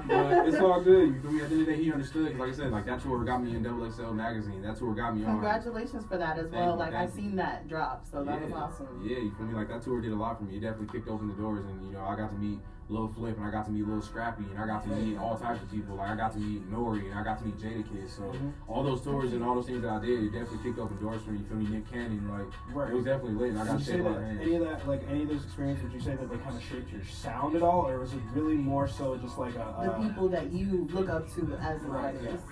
But 0.08 0.48
it's 0.48 0.60
all 0.60 0.80
good. 0.82 1.08
You 1.08 1.20
feel 1.22 1.30
me? 1.32 1.40
At 1.42 1.48
the 1.48 1.54
end 1.54 1.60
of 1.62 1.66
the 1.66 1.72
day, 1.76 1.82
he 1.82 1.92
understood. 1.92 2.30
'Cause 2.32 2.40
like 2.40 2.48
I 2.50 2.52
said, 2.52 2.72
like 2.72 2.86
that 2.86 3.00
tour 3.00 3.24
got 3.24 3.42
me 3.42 3.56
in 3.56 3.62
Double 3.62 3.84
XL 3.90 4.12
magazine. 4.12 4.60
That 4.62 4.76
tour 4.76 4.94
got 4.94 5.16
me 5.16 5.24
on. 5.24 5.32
Congratulations 5.32 6.04
for 6.06 6.18
that 6.18 6.38
as 6.38 6.50
Thank 6.50 6.54
well. 6.66 6.72
you, 6.74 6.78
like 6.78 6.94
I 6.94 7.06
seen 7.06 7.36
that 7.36 7.68
drop, 7.68 8.04
so 8.10 8.22
that 8.22 8.40
was 8.42 8.50
Yeah. 8.50 8.56
awesome. 8.56 8.86
Yeah, 9.02 9.18
you 9.18 9.30
feel 9.32 9.46
me? 9.46 9.54
Like 9.54 9.68
that 9.68 9.82
tour 9.82 10.00
did 10.00 10.12
a 10.12 10.16
lot 10.16 10.38
for 10.38 10.44
me. 10.44 10.56
It 10.56 10.60
definitely 10.60 10.88
kicked 10.98 11.08
open 11.08 11.28
the 11.28 11.34
doors, 11.34 11.64
and 11.64 11.86
you 11.86 11.92
know, 11.92 12.04
I 12.04 12.16
got 12.16 12.30
to 12.30 12.36
meet 12.36 12.60
Lil 12.88 13.08
Flip, 13.08 13.36
and 13.36 13.46
I 13.46 13.50
got 13.50 13.64
to 13.66 13.70
meet 13.72 13.86
Lil 13.86 14.02
Scrappy, 14.02 14.44
and 14.50 14.58
I 14.58 14.66
got 14.66 14.82
to 14.84 14.90
meet 14.90 15.16
all 15.16 15.38
types 15.38 15.62
of 15.62 15.70
people. 15.70 15.96
Like 15.96 16.10
I 16.10 16.16
got 16.16 16.32
to 16.32 16.38
meet 16.38 16.70
Nori, 16.70 17.10
and 17.10 17.18
I 17.18 17.22
got 17.24 17.38
to 17.38 17.44
meet 17.46 17.58
Jadakiss. 17.58 18.10
So 18.16 18.22
Mhm. 18.24 18.52
all 18.68 18.82
those 18.82 19.00
tours 19.02 19.32
and 19.32 19.42
all 19.42 19.54
those 19.54 19.66
things 19.66 19.82
that 19.82 19.90
I 19.90 20.00
did, 20.04 20.24
it 20.24 20.32
definitely 20.32 20.58
kicked 20.62 20.78
open 20.78 20.98
doors 21.00 21.22
for 21.22 21.30
me. 21.30 21.38
You 21.38 21.44
feel 21.44 21.56
me? 21.56 21.66
Nick 21.68 21.90
Cannon, 21.90 22.28
like 22.28 22.46
Right. 22.74 22.90
it 22.90 22.94
was 22.96 23.04
definitely 23.04 23.34
lit. 23.40 23.50
And 23.50 23.60
I 23.60 23.66
got 23.66 23.78
to 23.78 23.84
shake 23.84 23.94
say 23.94 24.00
a 24.00 24.02
lot 24.02 24.10
that 24.14 24.18
of 24.20 24.24
hands. 24.26 24.40
any 24.42 24.54
of 24.56 24.64
that, 24.64 24.86
like 24.88 25.02
any 25.08 25.22
of 25.22 25.28
those 25.30 25.44
experiences, 25.44 25.84
would 25.84 25.92
you 25.94 26.00
say 26.00 26.16
that 26.16 26.28
they 26.30 26.36
kind 26.38 26.56
of 26.56 26.62
shaped 26.62 26.92
your 26.92 27.04
sound 27.04 27.56
at 27.56 27.62
all, 27.62 27.88
or 27.88 27.98
was 28.00 28.12
it 28.12 28.20
really 28.34 28.56
more 28.56 28.86
so 28.88 29.16
just 29.16 29.38
like 29.38 29.54
a, 29.54 29.58
The 29.80 29.92
uh, 29.92 29.98
people 30.02 30.28
that 30.28 30.52
you 30.52 30.86
look 30.92 31.08
up 31.08 31.26
to 31.34 31.54
as 31.62 31.82
an 31.84 31.90
Right, 31.90 32.14
artist. 32.16 32.44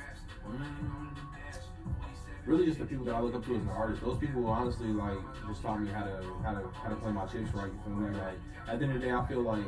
Mm, 0.49 1.14
Really, 2.50 2.66
just 2.66 2.80
the 2.80 2.84
people 2.84 3.04
that 3.04 3.14
I 3.14 3.20
look 3.20 3.36
up 3.36 3.46
to 3.46 3.54
as 3.54 3.62
an 3.62 3.68
artist. 3.68 4.02
Those 4.02 4.18
people 4.18 4.44
honestly 4.46 4.88
like 4.88 5.16
just 5.46 5.62
taught 5.62 5.80
me 5.80 5.88
how 5.88 6.02
to 6.02 6.20
how 6.42 6.50
to 6.52 6.66
how 6.82 6.88
to 6.88 6.96
play 6.96 7.12
my 7.12 7.24
chips 7.26 7.54
right. 7.54 7.70
You 7.70 7.78
feel 7.84 7.94
me? 7.94 8.10
Like 8.18 8.34
at 8.66 8.80
the 8.80 8.86
end 8.86 8.96
of 8.96 9.00
the 9.00 9.06
day, 9.06 9.12
I 9.12 9.24
feel 9.24 9.42
like 9.42 9.62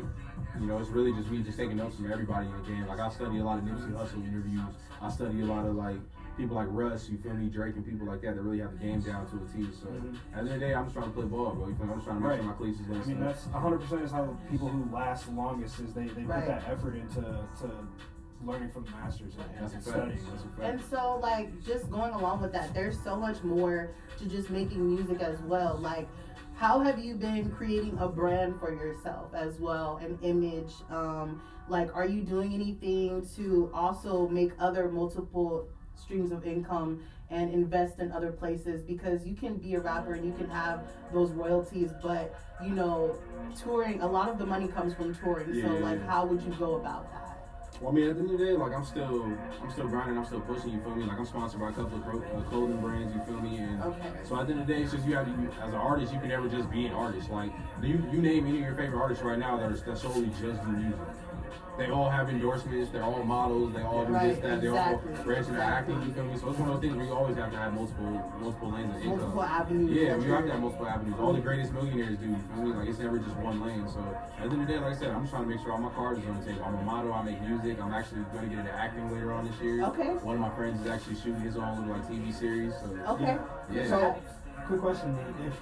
you 0.59 0.67
know 0.67 0.79
it's 0.79 0.89
really 0.89 1.13
just 1.13 1.31
me 1.31 1.43
just 1.45 1.57
taking 1.59 1.77
notes 1.77 1.95
from 1.95 2.11
everybody 2.11 2.47
in 2.49 2.53
the 2.57 2.67
game. 2.67 2.85
Like 2.89 2.99
I 2.99 3.09
study 3.11 3.39
a 3.39 3.45
lot 3.45 3.59
of 3.59 3.65
Nipsey 3.65 3.93
Hussle 3.93 4.27
interviews. 4.27 4.75
I 5.01 5.09
study 5.13 5.43
a 5.43 5.45
lot 5.45 5.65
of 5.65 5.77
like 5.77 5.95
people 6.37 6.57
like 6.57 6.67
Russ. 6.71 7.09
You 7.09 7.19
feel 7.19 7.35
me? 7.35 7.47
Drake 7.51 7.77
and 7.77 7.87
people 7.87 8.05
like 8.09 8.21
that 8.23 8.35
that 8.35 8.43
really 8.43 8.59
have 8.59 8.73
the 8.73 8.79
game 8.85 9.01
down 9.01 9.31
to 9.31 9.37
a 9.37 9.47
T. 9.57 9.69
So 9.81 9.87
Mhm. 9.87 10.17
at 10.17 10.33
the 10.33 10.39
end 10.41 10.49
of 10.49 10.55
the 10.55 10.59
day, 10.59 10.75
I'm 10.75 10.85
just 10.87 10.97
trying 10.97 11.07
to 11.07 11.13
play 11.15 11.27
ball, 11.27 11.55
bro. 11.55 11.69
You 11.69 11.77
feel 11.77 11.87
me? 11.87 11.93
I'm 11.93 11.99
just 11.99 12.07
trying 12.09 12.19
to 12.21 12.23
make 12.27 12.31
Right. 12.31 12.41
sure 12.43 12.51
my 12.51 12.57
cleats 12.59 12.81
is 12.81 12.87
I 12.91 13.07
mean, 13.07 13.23
up. 13.23 13.29
that's 13.29 13.47
100% 13.55 14.03
is 14.03 14.11
how 14.11 14.37
people 14.51 14.69
who 14.69 14.93
last 14.93 15.29
longest 15.31 15.79
is 15.79 15.95
they, 15.95 16.09
they 16.09 16.25
Right. 16.25 16.41
put 16.41 16.49
that 16.49 16.69
effort 16.69 16.97
into 16.97 17.21
to 17.23 17.71
learning 18.45 18.71
from 18.71 18.85
the 18.85 18.91
masters 18.91 19.33
and, 19.37 19.45
That's 19.61 19.73
a 19.73 19.77
and 19.77 19.85
fact. 19.85 19.97
studying. 19.97 20.19
That's 20.31 20.45
a 20.45 20.49
fact. 20.49 20.61
And 20.63 20.81
so, 20.91 21.19
like, 21.23 21.63
just 21.65 21.91
going 21.91 22.13
along 22.13 22.43
with 22.43 22.53
that, 22.53 22.75
there's 22.75 22.99
so 23.03 23.17
much 23.17 23.43
more 23.43 23.91
to 24.19 24.27
just 24.27 24.51
making 24.51 24.87
music 24.95 25.21
as 25.21 25.41
well. 25.43 25.79
Like, 25.81 26.09
how 26.57 26.81
have 26.81 26.99
you 26.99 27.15
been 27.15 27.51
creating 27.51 27.97
a 27.99 28.09
brand 28.09 28.59
for 28.61 28.73
yourself 28.73 29.35
as 29.35 29.59
well, 29.61 29.99
an 29.99 30.19
image? 30.23 30.73
Um, 30.91 31.41
like, 31.69 31.95
are 31.95 32.07
you 32.07 32.23
doing 32.23 32.53
anything 32.55 33.27
to 33.37 33.71
also 33.73 34.29
make 34.29 34.53
other 34.59 34.89
multiple 34.89 35.69
streams 35.95 36.33
of 36.33 36.47
income 36.47 37.03
and 37.31 37.53
invest 37.53 37.99
in 38.01 38.13
other 38.13 38.31
places? 38.33 38.83
Because 38.83 39.25
you 39.27 39.35
can 39.35 39.57
be 39.57 39.75
a 39.75 39.81
rapper 39.81 40.15
and 40.15 40.25
you 40.27 40.33
can 40.33 40.49
have 40.51 40.83
those 41.13 41.31
royalties, 41.33 41.91
but 42.03 42.35
you 42.63 42.71
know, 42.71 43.17
touring, 43.61 44.01
a 44.03 44.07
lot 44.07 44.29
of 44.29 44.39
the 44.39 44.47
money 44.47 44.69
comes 44.69 44.95
from 44.95 45.15
touring. 45.15 45.53
so, 45.55 45.59
Yeah. 45.79 45.85
like, 45.85 46.07
how 46.07 46.27
would 46.27 46.43
you 46.43 46.53
go 46.59 46.75
about 46.77 47.11
that? 47.13 47.32
Well, 47.83 47.91
I 47.91 47.95
mean, 47.97 48.09
at 48.11 48.15
the 48.15 48.23
end 48.23 48.31
of 48.31 48.39
the 48.39 48.45
day, 48.47 48.53
like 48.53 48.73
I'm 48.73 48.85
still, 48.85 49.25
I'm 49.61 49.71
still 49.73 49.89
grinding, 49.89 50.17
I'm 50.17 50.25
still 50.25 50.41
pushing. 50.41 50.71
You 50.71 50.81
feel 50.83 50.95
me? 50.95 51.03
Like 51.03 51.19
I'm 51.19 51.27
sponsored 51.27 51.59
by 51.59 51.71
a 51.71 51.73
couple 51.73 51.99
of 51.99 52.07
uh, 52.07 52.49
clothing 52.49 52.81
brands. 52.81 53.13
You 53.13 53.21
feel 53.23 53.41
me? 53.43 53.59
And 53.59 53.83
Okay. 53.83 54.09
so 54.23 54.39
at 54.39 54.47
the 54.47 54.53
end 54.53 54.63
of 54.63 54.69
the 54.69 54.73
day, 54.75 54.83
it's 54.83 54.93
just 54.93 55.05
you 55.05 55.17
have 55.17 55.27
to, 55.27 55.33
you, 55.33 55.51
as 55.61 55.71
an 55.71 55.81
artist, 55.81 56.13
you 56.13 56.21
can 56.21 56.29
never 56.29 56.49
just 56.49 56.71
be 56.71 56.87
an 56.87 56.93
artist. 56.95 57.29
Like 57.29 57.51
you, 57.83 57.99
you 58.13 58.23
name 58.23 58.47
any 58.47 58.59
of 58.59 58.65
your 58.67 58.77
favorite 58.77 59.01
artists 59.01 59.25
right 59.25 59.39
now 59.39 59.57
that 59.59 59.73
are 59.73 59.75
that 59.77 59.99
solely 59.99 60.29
just 60.41 60.63
do 60.63 60.69
music. 60.71 61.01
They 61.79 61.89
all 61.89 62.11
have 62.11 62.29
endorsements. 62.29 62.91
They're 62.91 63.03
all 63.03 63.23
models. 63.25 63.73
They 63.73 63.81
all 63.83 64.05
do 64.05 64.13
this, 64.13 64.23
Right, 64.23 64.43
that. 64.43 64.61
They 64.61 64.69
exactly. 64.69 65.15
all 65.17 65.25
branch 65.25 65.49
into 65.49 65.63
acting. 65.63 66.03
You 66.03 66.13
feel 66.13 66.25
me? 66.25 66.37
So 66.37 66.51
it's 66.51 66.59
one 66.59 66.69
of 66.69 66.75
those 66.75 66.81
things 66.83 66.97
where 66.97 67.07
you 67.07 67.13
always 67.15 67.37
have 67.37 67.51
to 67.51 67.57
have 67.57 67.73
multiple, 67.73 68.33
multiple 68.41 68.71
lanes 68.73 68.95
of 68.95 69.03
income. 69.03 69.19
Multiple 69.19 69.43
avenues. 69.43 69.91
Yeah, 69.91 70.17
we 70.17 70.25
you're- 70.25 70.37
have 70.37 70.45
to 70.47 70.53
have 70.53 70.61
multiple 70.61 70.87
avenues. 70.87 71.15
All 71.19 71.33
the 71.33 71.41
greatest 71.41 71.73
millionaires 71.73 72.19
do. 72.19 72.27
You 72.27 72.37
feel 72.55 72.65
me? 72.65 72.73
Like 72.75 72.89
it's 72.89 72.99
never 72.99 73.19
just 73.19 73.37
one 73.39 73.65
lane. 73.65 73.89
So 73.89 74.01
at 74.01 74.37
the 74.37 74.43
end 74.43 74.53
of 74.53 74.59
the 74.59 74.67
day, 74.67 74.79
like 74.79 74.93
I 74.93 74.97
said, 74.97 75.11
I'm 75.13 75.23
just 75.23 75.33
trying 75.33 75.45
to 75.45 75.49
make 75.49 75.61
sure 75.61 75.73
all 75.73 75.79
my 75.79 75.91
cards 75.91 76.21
are 76.25 76.29
on 76.29 76.41
the 76.41 76.45
table. 76.47 76.63
I'm 76.67 76.75
a 76.75 76.83
model. 76.83 77.13
I 77.15 77.23
make 77.23 77.41
music. 77.41 77.81
I'm 77.83 77.95
actually 77.95 78.21
going 78.35 78.45
to 78.45 78.51
get 78.55 78.59
into 78.61 78.73
acting 78.73 79.11
later 79.11 79.33
on 79.33 79.47
this 79.49 79.59
year. 79.63 79.83
Okay. 79.87 80.13
One 80.21 80.35
of 80.35 80.41
my 80.43 80.51
friends 80.51 80.79
is 80.83 80.87
actually 80.87 81.17
shooting 81.17 81.41
his 81.41 81.57
own 81.57 81.79
little 81.81 81.95
like 81.97 82.07
TV 82.07 82.33
series. 82.35 82.75
So 82.75 83.13
Okay. 83.15 83.39
Yeah. 83.73 83.89
So, 83.89 84.15
quick 84.67 84.81
question: 84.83 85.17
If 85.47 85.57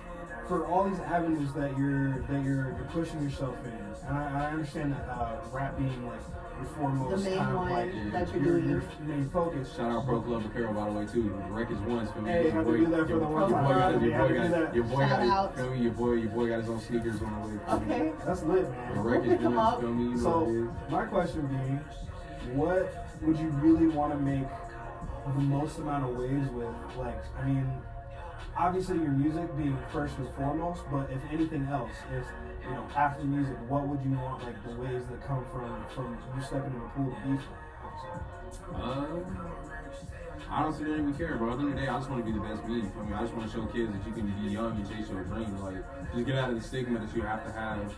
for 0.51 0.67
all 0.67 0.89
these 0.91 0.99
avenues 1.01 1.53
that 1.53 1.79
you're 1.79 2.23
that 2.29 2.43
you're, 2.45 2.75
you're 2.77 2.89
pushing 2.93 3.23
yourself 3.23 3.55
in, 3.65 3.71
and 4.09 4.19
I, 4.19 4.47
I 4.49 4.51
understand 4.51 4.93
that 4.93 5.09
uh, 5.09 5.37
rap 5.53 5.79
being 5.79 6.05
like 6.05 6.19
your 6.59 6.67
foremost 6.77 7.23
The 7.23 7.31
main 7.31 7.39
kind 7.39 7.51
of 7.53 7.57
one 7.57 7.71
like 7.71 8.13
that 8.13 8.35
you're 8.35 8.43
your, 8.45 8.61
doing. 8.61 8.69
your 8.69 8.83
main 9.17 9.31
focus. 9.31 9.77
Shout 9.77 9.93
out 9.93 10.07
Pro 10.07 10.21
Club 10.23 10.45
Apparel 10.47 10.75
by 10.75 10.87
the 10.87 10.93
way 10.99 11.07
too. 11.07 11.23
The 11.23 11.55
records 11.55 11.81
ones 11.83 12.11
for 12.11 12.23
me. 12.23 12.33
Hey, 12.33 12.43
Your 12.43 12.51
had 12.53 12.59
to 12.59 12.65
boy- 12.65 12.77
do 12.79 12.87
that 12.87 12.91
for 12.91 12.97
your- 12.97 13.07
the 13.07 13.13
your 13.15 13.29
one 13.31 13.51
boy 13.51 13.57
time. 13.57 13.65
got 13.79 13.93
his- 13.95 14.03
Your 14.03 14.19
boy 14.19 14.29
to 14.29 14.35
got 14.35 14.51
that. 14.51 14.75
your 14.75 14.85
boy 14.85 14.99
Shout 14.99 15.11
got 15.11 15.21
his- 15.23 15.31
out. 15.31 15.57
feel 15.57 15.71
me? 15.71 15.79
Your 15.79 15.93
boy 15.93 16.13
your 16.15 16.31
boy 16.31 16.49
got 16.49 16.61
his 16.63 16.69
own 16.69 16.81
sneakers 16.81 17.23
on 17.23 17.31
the 17.43 17.49
way. 17.49 17.61
Okay. 17.77 18.13
That's 18.27 18.43
lit, 18.43 18.65
The 18.65 18.71
man. 18.73 19.05
records 19.05 19.29
pick 19.29 19.41
'em 19.43 19.55
ones, 19.55 19.73
up. 19.75 19.81
feel 19.81 19.95
me? 19.95 20.05
You 20.11 20.19
So 20.19 20.39
what 20.41 20.49
it 20.49 20.55
is. 20.57 20.91
my 20.91 21.05
question 21.05 21.47
being, 21.47 22.57
what 22.57 23.07
would 23.23 23.39
you 23.39 23.49
really 23.63 23.87
want 23.87 24.13
to 24.13 24.19
make 24.19 24.49
the 25.33 25.41
most 25.43 25.79
amount 25.79 26.11
of 26.11 26.17
waves 26.19 26.51
with 26.51 26.75
like 26.99 27.23
I 27.41 27.45
mean 27.47 27.71
obviously 28.57 28.97
your 28.97 29.13
music 29.13 29.57
being 29.57 29.79
first 29.93 30.17
and 30.19 30.29
foremost, 30.35 30.83
but 30.91 31.11
if 31.11 31.21
anything 31.31 31.67
else, 31.71 31.93
if 32.13 32.25
you 32.65 32.71
know 32.71 32.87
after 32.97 33.25
music, 33.25 33.57
what 33.69 33.87
would 33.87 34.03
you 34.05 34.13
want 34.13 34.43
like 34.45 34.63
the 34.65 34.75
waves 34.81 35.07
that 35.07 35.27
come 35.27 35.45
from 35.53 35.85
from 35.95 36.19
you 36.37 36.43
stepping 36.43 36.73
in 36.73 36.81
the 36.81 36.89
pool 36.95 37.11
to 37.11 37.29
beef? 37.29 37.43
Uh, 38.75 39.07
I 40.51 40.65
honestly 40.65 40.87
don't 40.87 41.01
even 41.01 41.15
care, 41.15 41.37
bro. 41.37 41.53
At 41.53 41.59
the 41.59 41.63
end 41.63 41.73
of 41.73 41.75
the 41.77 41.81
day, 41.83 41.89
I 41.89 41.99
just 41.99 42.11
want 42.11 42.27
to 42.27 42.33
be 42.33 42.37
the 42.37 42.45
best 42.45 42.67
me. 42.67 42.83
I 42.83 43.05
mean, 43.05 43.15
I 43.15 43.23
just 43.23 43.35
want 43.35 43.51
to 43.51 43.57
show 43.57 43.67
kids 43.67 43.93
that 43.93 44.05
you 44.07 44.13
can 44.13 44.27
be 44.27 44.51
young 44.51 44.75
and 44.75 44.89
chase 44.89 45.09
your 45.09 45.23
dreams. 45.25 45.61
Like, 45.61 45.85
just 46.13 46.27
get 46.27 46.37
out 46.37 46.51
of 46.51 46.57
the 46.57 46.67
stigma 46.67 46.99
that 46.99 47.15
you 47.15 47.23
have 47.23 47.45
to 47.45 47.53
have 47.53 47.95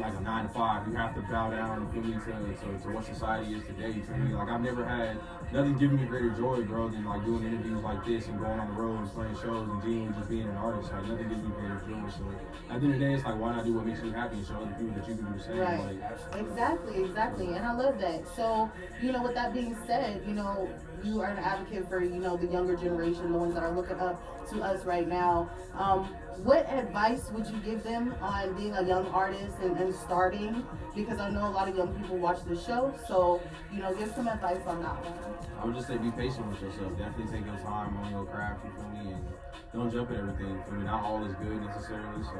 like 0.00 0.14
a 0.14 0.20
nine 0.20 0.48
to 0.48 0.54
five. 0.54 0.86
You 0.88 0.94
have 0.94 1.14
to 1.14 1.22
bow 1.22 1.50
down, 1.50 1.82
you 1.94 2.02
feel 2.02 2.10
me, 2.10 2.14
to, 2.14 2.30
to, 2.30 2.82
to 2.82 2.88
what 2.90 3.04
society 3.04 3.54
is 3.54 3.64
today. 3.64 3.90
You 3.90 4.02
feel 4.02 4.16
me? 4.16 4.34
Like 4.34 4.48
I've 4.48 4.60
never 4.60 4.84
had 4.84 5.18
nothing 5.52 5.78
giving 5.78 6.00
me 6.00 6.06
greater 6.06 6.30
joy, 6.30 6.62
bro, 6.62 6.88
than 6.88 7.04
like 7.04 7.24
doing 7.24 7.44
interviews 7.44 7.82
like 7.82 8.04
this 8.04 8.26
and 8.26 8.38
going 8.38 8.58
on 8.58 8.74
the 8.74 8.80
road 8.80 8.98
and 8.98 9.10
playing 9.12 9.34
shows 9.36 9.68
and 9.68 9.82
genuinely 9.82 10.14
just 10.18 10.28
being 10.28 10.48
an 10.48 10.56
artist. 10.56 10.92
Like 10.92 11.06
nothing 11.06 11.28
gives 11.28 11.42
me 11.42 11.50
greater 11.50 11.82
joy. 11.86 12.10
So 12.10 12.24
at 12.70 12.80
the 12.80 12.86
end 12.86 12.94
of 12.94 13.00
the 13.00 13.06
day, 13.06 13.14
it's 13.14 13.24
like 13.24 13.38
why 13.38 13.54
not 13.54 13.64
do 13.64 13.74
what 13.74 13.86
makes 13.86 14.02
you 14.02 14.12
happy 14.12 14.36
and 14.36 14.46
show 14.46 14.56
other 14.56 14.74
people 14.78 14.94
that 14.94 15.08
you 15.08 15.14
can 15.14 15.24
do 15.24 15.38
the 15.38 15.44
same. 15.44 15.58
Right. 15.58 16.00
Like, 16.32 16.44
Exactly, 16.46 17.04
exactly. 17.04 17.46
And 17.54 17.64
I 17.64 17.72
love 17.72 17.98
that. 18.00 18.26
So, 18.36 18.70
you 19.02 19.12
know, 19.12 19.22
with 19.22 19.34
that 19.34 19.52
being 19.52 19.76
said, 19.86 20.22
you 20.26 20.34
know, 20.34 20.68
you 21.02 21.20
are 21.20 21.30
an 21.30 21.38
advocate 21.38 21.88
for, 21.88 22.02
you 22.02 22.18
know, 22.20 22.36
the 22.36 22.46
younger 22.46 22.76
generation, 22.76 23.32
the 23.32 23.38
ones 23.38 23.54
that 23.54 23.62
are 23.62 23.74
looking 23.74 24.00
up 24.00 24.20
to 24.50 24.62
us 24.62 24.84
right 24.84 25.06
now. 25.06 25.50
Um, 25.74 26.14
what 26.42 26.68
advice 26.70 27.30
would 27.32 27.46
you 27.46 27.58
give 27.58 27.82
them 27.82 28.14
on 28.20 28.54
being 28.54 28.74
a 28.74 28.82
young 28.82 29.06
artist 29.08 29.56
and, 29.62 29.76
and 29.78 29.94
starting? 29.94 30.66
Because 30.94 31.18
I 31.20 31.30
know 31.30 31.46
a 31.46 31.50
lot 31.50 31.68
of 31.68 31.76
young 31.76 31.94
people 31.94 32.16
watch 32.18 32.44
the 32.44 32.56
show. 32.56 32.94
So, 33.08 33.40
you 33.72 33.80
know, 33.80 33.94
give 33.94 34.12
some 34.14 34.28
advice 34.28 34.60
on 34.66 34.82
that 34.82 34.96
one. 35.04 35.34
I 35.60 35.64
would 35.66 35.74
just 35.74 35.88
say 35.88 35.96
be 35.96 36.10
patient 36.10 36.46
with 36.48 36.60
yourself. 36.60 36.96
Definitely 36.98 37.38
take 37.38 37.46
your 37.46 37.56
time 37.58 37.96
on 37.96 38.10
your 38.10 38.26
craft, 38.26 38.64
you 38.64 38.72
feel 38.72 38.88
me? 38.90 39.12
And 39.12 39.24
don't 39.72 39.90
jump 39.90 40.10
at 40.10 40.18
everything. 40.18 40.60
For 40.68 40.74
me, 40.74 40.84
not 40.84 41.02
all 41.02 41.24
is 41.24 41.34
good 41.34 41.58
necessarily. 41.62 42.22
So 42.22 42.38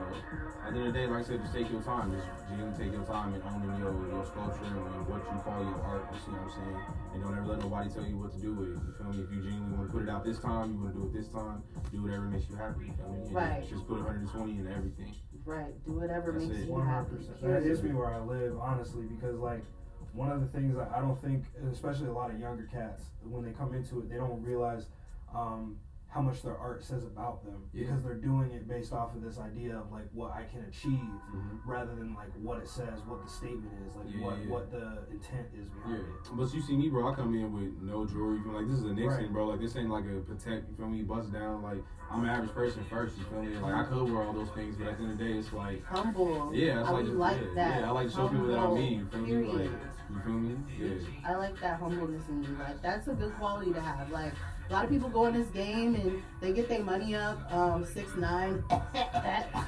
at 0.67 0.73
the 0.73 0.79
end 0.79 0.89
of 0.89 0.95
the 0.95 0.99
day, 1.01 1.07
like 1.07 1.25
I 1.25 1.27
said, 1.27 1.41
just 1.43 1.55
take 1.55 1.71
your 1.71 1.83
time. 1.83 2.15
Just 2.15 2.27
genuinely 2.49 2.79
take 2.79 2.93
your 2.93 3.03
time 3.05 3.35
in 3.35 3.43
owning 3.43 3.75
your, 3.81 3.91
your 4.07 4.25
sculpture 4.27 4.71
and 4.71 5.07
what 5.11 5.19
you 5.27 5.39
call 5.43 5.59
your 5.59 5.81
art. 5.83 6.07
You 6.15 6.21
see 6.23 6.31
what 6.31 6.47
I'm 6.47 6.53
saying? 6.55 6.79
And 7.15 7.19
don't 7.25 7.35
ever 7.35 7.47
let 7.47 7.59
nobody 7.59 7.91
tell 7.91 8.07
you 8.07 8.19
what 8.19 8.31
to 8.35 8.39
do 8.39 8.55
with 8.55 8.71
it. 8.71 8.79
You 8.79 8.93
feel 8.95 9.11
me? 9.11 9.19
If 9.25 9.31
you 9.35 9.41
genuinely 9.43 9.75
want 9.75 9.91
to 9.91 9.93
put 9.93 10.03
it 10.07 10.11
out 10.11 10.23
this 10.23 10.39
time, 10.39 10.75
you 10.75 10.79
want 10.79 10.95
to 10.95 11.01
do 11.01 11.05
it 11.11 11.13
this 11.17 11.29
time, 11.33 11.63
do 11.91 12.03
whatever 12.07 12.31
makes 12.31 12.47
you 12.47 12.55
happy. 12.55 12.87
You 12.87 12.95
feel 12.95 13.11
me? 13.11 13.19
And 13.27 13.35
Right. 13.35 13.67
Just 13.67 13.84
put 13.87 13.99
120 13.99 14.53
in 14.53 14.67
everything. 14.71 15.15
Right. 15.45 15.73
Do 15.85 15.93
whatever 15.93 16.33
That's 16.33 16.47
makes 16.47 16.61
it. 16.61 16.69
you 16.69 16.77
happy. 16.79 16.91
hundred 17.11 17.17
percent. 17.19 17.43
That 17.43 17.63
hits 17.63 17.83
me 17.83 17.93
where 17.93 18.13
I 18.15 18.21
live, 18.21 18.59
honestly, 18.59 19.05
because 19.05 19.39
like 19.39 19.63
one 20.13 20.31
of 20.31 20.41
the 20.41 20.47
things 20.47 20.77
that 20.77 20.91
I 20.95 21.01
don't 21.01 21.21
think, 21.21 21.45
especially 21.73 22.07
a 22.09 22.13
lot 22.13 22.31
of 22.31 22.39
younger 22.41 22.69
cats, 22.73 23.03
when 23.23 23.45
they 23.45 23.51
come 23.51 23.75
into 23.75 23.99
it, 23.99 24.09
they 24.11 24.17
don't 24.17 24.43
realize 24.43 24.87
um, 25.35 25.77
how 26.15 26.21
much 26.23 26.43
their 26.43 26.57
art 26.57 26.81
says 26.85 27.03
about 27.03 27.45
them 27.45 27.61
Yeah. 27.73 27.87
because 27.87 28.05
they're 28.05 28.15
doing 28.15 28.53
it 28.53 28.69
based 28.69 28.93
off 28.93 29.17
of 29.17 29.21
this 29.23 29.37
idea 29.41 29.77
of 29.77 29.91
like 29.91 30.07
what 30.13 30.31
I 30.31 30.45
can 30.45 30.61
achieve, 30.63 30.93
Mhm. 31.35 31.59
rather 31.67 31.93
than 31.97 32.15
like 32.15 32.31
what 32.41 32.59
it 32.61 32.69
says, 32.69 33.01
what 33.09 33.21
the 33.25 33.29
statement 33.29 33.73
is, 33.85 33.97
like 33.97 34.07
Yeah, 34.15 34.25
what 34.25 34.39
yeah. 34.39 34.49
what 34.53 34.71
the 34.71 34.99
intent 35.11 35.49
is 35.53 35.67
Yeah, 35.67 35.75
behind 35.83 35.99
it. 35.99 36.31
but 36.37 36.55
you 36.55 36.61
see 36.63 36.77
me, 36.77 36.89
bro. 36.89 37.09
I 37.09 37.15
come 37.17 37.35
in 37.35 37.53
with 37.53 37.83
no 37.83 38.07
jewelry. 38.07 38.37
You 38.37 38.45
feel 38.45 38.53
like 38.53 38.69
this 38.69 38.79
is 38.79 38.85
a 38.85 38.95
Nixon, 38.95 39.25
Right. 39.25 39.33
bro. 39.33 39.47
Like 39.49 39.59
this 39.61 39.75
ain't 39.75 39.91
like 39.91 40.05
a 40.05 40.21
protect. 40.21 40.69
You 40.71 40.75
feel 40.77 40.89
me? 40.89 41.03
Bust 41.03 41.33
down. 41.33 41.63
Like 41.63 41.83
I'm 42.09 42.23
an 42.23 42.31
average 42.31 42.53
person 42.53 42.85
first. 42.85 43.19
You 43.19 43.25
feel 43.25 43.43
me? 43.43 43.57
Like 43.59 43.75
I 43.75 43.83
could 43.83 44.09
wear 44.09 44.23
all 44.23 44.33
those 44.33 44.51
things, 44.51 44.77
but 44.77 44.87
at 44.87 44.97
the 44.99 45.03
end 45.03 45.13
of 45.15 45.19
the 45.19 45.25
day, 45.25 45.33
it's 45.37 45.53
like 45.53 45.83
Humble. 45.85 46.55
yeah, 46.55 46.79
it's 46.81 46.89
I 46.89 46.93
like, 46.93 47.05
would 47.07 47.17
like 47.17 47.55
that. 47.57 47.81
yeah. 47.81 47.89
I 47.89 47.91
like 47.91 48.07
to 48.07 48.13
show 48.15 48.29
people 48.29 48.47
that 48.47 48.55
I'm 48.59 48.61
Humble, 48.67 48.77
me. 48.77 48.95
You 48.95 49.07
feel 49.07 49.21
me? 49.21 49.43
Like 49.49 49.71
you 50.11 50.21
feel 50.21 50.33
me? 50.35 50.57
Yeah. 50.79 51.31
I 51.31 51.37
like 51.37 51.59
that 51.61 51.79
humbleness 51.81 52.23
in 52.29 52.43
you. 52.45 52.57
Like 52.59 52.81
that's 52.83 53.09
a 53.09 53.13
good 53.13 53.35
quality 53.37 53.73
to 53.73 53.81
have. 53.81 54.11
Like 54.11 54.33
a 54.69 54.73
lot 54.73 54.85
of 54.85 54.91
people 54.91 55.09
go 55.09 55.27
in 55.27 55.35
this 55.35 55.49
game 55.49 55.95
and 55.95 56.23
they 56.41 56.53
get 56.53 56.69
their 56.69 56.83
money 56.83 57.15
up. 57.15 57.39
Um, 57.53 57.85
six 57.85 58.15
nine. 58.17 58.63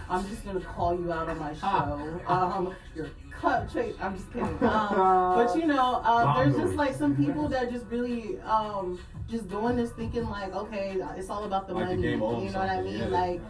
I'm 0.08 0.26
just 0.28 0.44
gonna 0.44 0.60
call 0.60 0.98
you 0.98 1.12
out 1.12 1.28
on 1.28 1.38
my 1.38 1.54
show. 1.54 2.20
Um, 2.28 2.74
your 2.94 3.08
cut 3.30 3.70
trait. 3.70 3.96
I'm 4.00 4.14
just 4.16 4.32
kidding. 4.32 4.48
Um, 4.48 4.58
but 4.60 5.56
you 5.56 5.66
know, 5.66 5.96
um, 6.04 6.36
there's 6.36 6.56
just 6.56 6.74
like 6.74 6.94
some 6.94 7.16
people 7.16 7.48
that 7.48 7.70
just 7.70 7.86
really 7.86 8.40
um 8.40 8.98
just 9.28 9.48
doing 9.48 9.76
this 9.76 9.90
thinking 9.92 10.28
like, 10.28 10.54
okay, 10.54 10.96
it's 11.16 11.28
all 11.30 11.44
about 11.44 11.66
the 11.68 11.74
Like 11.74 11.86
money. 11.96 12.14
owns 12.14 12.44
you 12.44 12.50
know 12.50 12.58
what 12.60 12.68
I 12.70 12.82
mean? 12.82 12.98
yeah. 12.98 13.06
Like. 13.06 13.40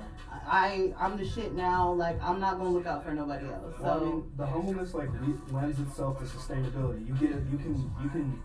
I 0.46 0.92
I'm 0.98 1.16
the 1.16 1.26
shit 1.28 1.54
now. 1.54 1.92
Like 1.92 2.22
I'm 2.22 2.40
not 2.40 2.58
gonna 2.58 2.70
look 2.70 2.86
out 2.86 3.04
for 3.04 3.12
nobody 3.12 3.46
else. 3.46 3.74
So 3.78 3.82
Well, 3.84 3.96
I 4.00 4.04
mean, 4.04 4.32
the 4.36 4.46
humbleness 4.46 4.94
like 4.94 5.08
le- 5.12 5.56
lends 5.58 5.80
itself 5.80 6.18
to 6.18 6.24
sustainability. 6.24 7.06
You 7.06 7.14
get 7.14 7.30
it. 7.36 7.42
You 7.50 7.58
can 7.58 7.74
you 8.02 8.08
can 8.10 8.42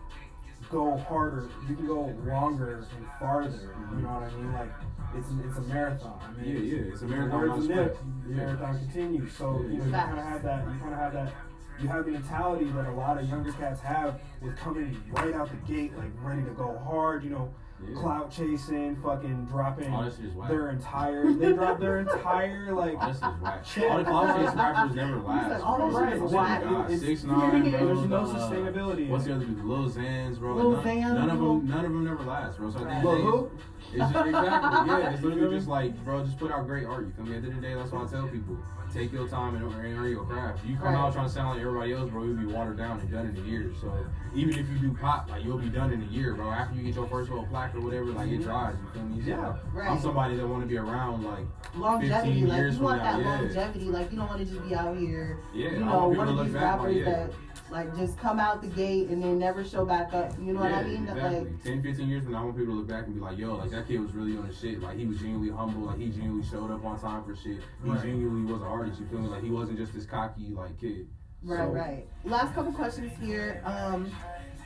go 0.72 0.98
harder. 0.98 1.50
You 1.70 1.76
can 1.76 1.86
go 1.88 2.14
longer 2.26 2.88
and 2.98 3.08
farther. 3.20 3.74
You 3.96 4.02
know 4.02 4.10
what 4.10 4.24
I 4.24 4.36
mean? 4.36 4.54
Like 4.54 4.72
it's 5.16 5.28
it's 5.48 5.58
a 5.58 5.62
marathon. 5.62 6.20
I 6.24 6.42
mean, 6.42 6.56
Yeah, 6.56 6.60
yeah, 6.62 6.92
it's 6.94 7.02
a 7.02 7.06
the 7.06 7.12
marathon, 7.16 7.40
words 7.50 7.68
not 7.68 7.78
a. 7.78 7.82
Nip, 7.82 7.98
The 8.26 8.30
Yeah. 8.30 8.36
marathon 8.38 8.80
continues. 8.80 9.34
So 9.34 9.62
you 9.62 9.78
know 9.78 9.86
you 9.86 9.92
kind 9.92 10.20
of 10.20 10.26
have 10.26 10.44
that. 10.44 10.66
You 10.68 10.80
kind 10.80 10.94
of 10.94 11.00
have 11.00 11.14
that. 11.14 11.34
You 11.82 11.88
have 11.88 12.06
the 12.06 12.12
mentality 12.12 12.66
that 12.72 12.86
a 12.88 12.92
lot 12.92 13.18
of 13.20 13.28
younger 13.28 13.52
cats 13.54 13.82
have 13.82 14.20
with 14.42 14.56
coming 14.58 15.02
right 15.12 15.34
out 15.34 15.50
the 15.50 15.74
gate, 15.74 15.98
like 15.98 16.12
ready 16.22 16.44
to 16.44 16.52
go 16.52 16.78
hard. 16.86 17.24
You 17.24 17.32
know, 17.32 17.54
Yeah. 17.88 18.00
clout 18.00 18.32
chasing, 18.32 18.96
fucking 19.04 19.46
dropping 19.46 19.92
All 19.94 20.04
that 20.04 20.14
shit 20.16 20.26
is 20.26 20.34
whack. 20.34 20.50
their 20.50 20.70
entire. 20.70 21.34
They 21.34 21.54
drop 21.54 21.80
their 21.80 22.00
entire 22.08 22.74
like. 22.74 22.96
All 22.96 23.12
that 23.12 23.16
shit 23.16 23.24
is 23.36 23.42
whack. 23.42 23.66
Shit. 23.66 23.92
All 23.92 23.98
the 23.98 24.04
cloud 24.04 24.46
chase 24.46 24.56
rappers 24.56 24.96
never 24.96 25.12
said 25.14 25.24
last. 25.26 25.64
all 25.64 25.78
bro. 25.78 25.92
that 25.92 26.10
shit 26.10 26.14
is 26.18 26.22
Oh 26.22 26.26
my 26.26 26.42
whack. 26.42 26.64
God. 26.64 26.86
It's- 26.86 27.00
Six 27.02 27.24
nine, 27.24 27.72
bro. 27.72 27.86
There's 27.86 28.08
no 28.10 28.18
uh, 28.18 28.26
sustainability. 28.50 29.08
What's 29.10 29.26
the 29.26 29.36
other 29.36 29.46
dude? 29.46 29.64
Lil 29.66 29.90
Xans, 29.90 30.38
bro. 30.40 30.56
Lil 30.56 30.70
Like, 30.74 30.86
none, 30.86 30.96
Xan, 30.98 31.14
none 31.16 31.30
of 31.30 31.40
them, 31.40 31.68
none 31.68 31.86
of 31.86 31.92
them 31.92 32.04
never 32.06 32.24
last, 32.24 32.58
bro. 32.58 32.72
So 32.72 32.86
at 32.88 33.02
the 33.04 33.10
Lil 33.10 33.18
of 33.18 33.22
who? 33.50 33.52
It's 33.94 34.12
just, 34.14 34.26
exactly, 34.26 34.88
yeah. 34.88 35.14
It's 35.14 35.24
literally 35.24 35.58
just 35.58 35.68
like, 35.68 35.96
bro, 36.06 36.24
just 36.24 36.40
put 36.40 36.52
out 36.52 36.66
great 36.66 36.86
art. 36.86 37.06
You 37.06 37.14
come 37.16 37.30
me? 37.30 37.36
At 37.36 37.42
the 37.42 37.50
end 37.50 37.58
of 37.58 37.62
the 37.62 37.68
day, 37.68 37.74
that's 37.76 37.92
what 37.92 38.08
I 38.08 38.12
tell 38.12 38.28
people. 38.28 38.58
Take 38.94 39.14
your 39.14 39.28
time 39.28 39.56
and 39.56 39.64
and 39.64 39.98
earn 39.98 40.12
your 40.12 40.26
craft. 40.26 40.66
You 40.66 40.76
come 40.76 40.88
Right. 40.94 40.96
out 40.96 41.14
trying 41.14 41.28
to 41.28 41.32
sound 41.32 41.52
like 41.52 41.60
everybody 41.66 41.94
else, 41.94 42.10
bro, 42.10 42.24
you'll 42.26 42.36
be 42.36 42.46
watered 42.46 42.78
down 42.78 43.00
and 43.00 43.10
done 43.10 43.26
in 43.28 43.38
a 43.38 43.48
year. 43.48 43.72
So 43.80 43.94
even 44.36 44.60
if 44.60 44.70
you 44.70 44.80
do 44.80 44.94
pop, 44.94 45.30
like 45.30 45.46
you'll 45.46 45.60
be 45.60 45.70
done 45.70 45.94
in 45.94 46.02
a 46.02 46.06
year, 46.08 46.34
bro. 46.34 46.52
After 46.52 46.76
you 46.76 46.84
get 46.84 46.96
your 46.96 47.08
first 47.08 47.30
little 47.30 47.46
plaque 47.46 47.74
or 47.74 47.80
whatever, 47.80 48.06
like 48.08 48.28
it 48.28 48.42
mm-hmm. 48.42 48.44
dries. 48.44 48.76
You 48.82 48.90
feel 48.94 49.04
me? 49.04 49.22
So, 49.22 49.30
Yeah. 49.30 49.54
Right. 49.74 49.90
I'm 49.90 50.00
somebody 50.00 50.36
that 50.36 50.46
want 50.46 50.64
to 50.64 50.68
be 50.68 50.78
around, 50.78 51.24
like 51.24 51.46
longevity. 51.76 52.42
15 52.42 52.48
Like 52.48 52.58
years 52.58 52.74
you 52.74 52.78
from 52.80 52.86
want 52.86 53.04
now, 53.04 53.18
that 53.18 53.24
yeah. 53.24 53.40
longevity. 53.40 53.86
Like 53.86 54.12
you 54.12 54.18
don't 54.18 54.28
want 54.28 54.40
to 54.40 54.46
just 54.46 54.68
be 54.68 54.76
out 54.76 54.98
here. 54.98 55.40
Yeah, 55.54 55.72
you 55.72 55.80
know, 55.80 56.08
one 56.10 56.28
of 56.28 56.46
these 56.46 56.54
back 56.54 56.80
like, 56.80 56.88
rappers 56.88 56.96
yeah. 56.98 57.06
that 57.06 57.32
like 57.72 57.96
just 57.96 58.18
come 58.20 58.40
out 58.40 58.62
the 58.62 58.68
gate 58.68 59.08
and 59.10 59.24
then 59.24 59.40
never 59.40 59.64
show 59.64 59.86
back 59.86 60.14
up. 60.14 60.34
You 60.40 60.54
know 60.54 60.60
what 60.60 60.72
I 60.74 60.84
mean? 60.84 61.06
That, 61.06 61.16
Exactly. 61.18 61.40
Like 61.52 61.64
10, 61.64 61.82
15 61.84 62.10
years 62.10 62.24
from 62.24 62.34
now, 62.34 62.42
I 62.42 62.44
want 62.44 62.58
people 62.58 62.74
to 62.74 62.80
look 62.80 62.88
back 62.88 63.06
and 63.06 63.16
be 63.16 63.22
like, 63.22 63.38
yo, 63.38 63.56
like 63.56 63.72
that 63.72 63.88
kid 63.88 64.00
was 64.02 64.12
really 64.14 64.38
on 64.38 64.48
the 64.48 64.54
shit. 64.54 64.82
Like 64.82 64.98
he 64.98 65.06
was 65.06 65.18
genuinely 65.20 65.52
humble. 65.52 65.84
Like 65.88 66.00
he 66.00 66.10
genuinely 66.10 66.46
showed 66.48 66.70
up 66.72 66.84
on 66.84 67.00
time 67.00 67.24
for 67.24 67.36
shit. 67.36 67.62
He 67.84 67.90
Right. 67.90 68.02
genuinely 68.02 68.52
was 68.52 68.62
an 68.62 68.68
artist. 68.68 69.00
You 69.00 69.08
feel 69.08 69.20
me? 69.20 69.30
Like 69.30 69.44
he 69.44 69.50
wasn't 69.50 69.78
just 69.78 69.94
this 69.94 70.06
cocky 70.06 70.50
like 70.54 70.78
kid. 70.80 71.08
right, 71.44 71.60
So- 71.68 71.74
right. 71.74 72.08
Last 72.26 72.54
couple 72.54 72.72
questions 72.74 73.12
here. 73.20 73.62
Um, 73.66 74.12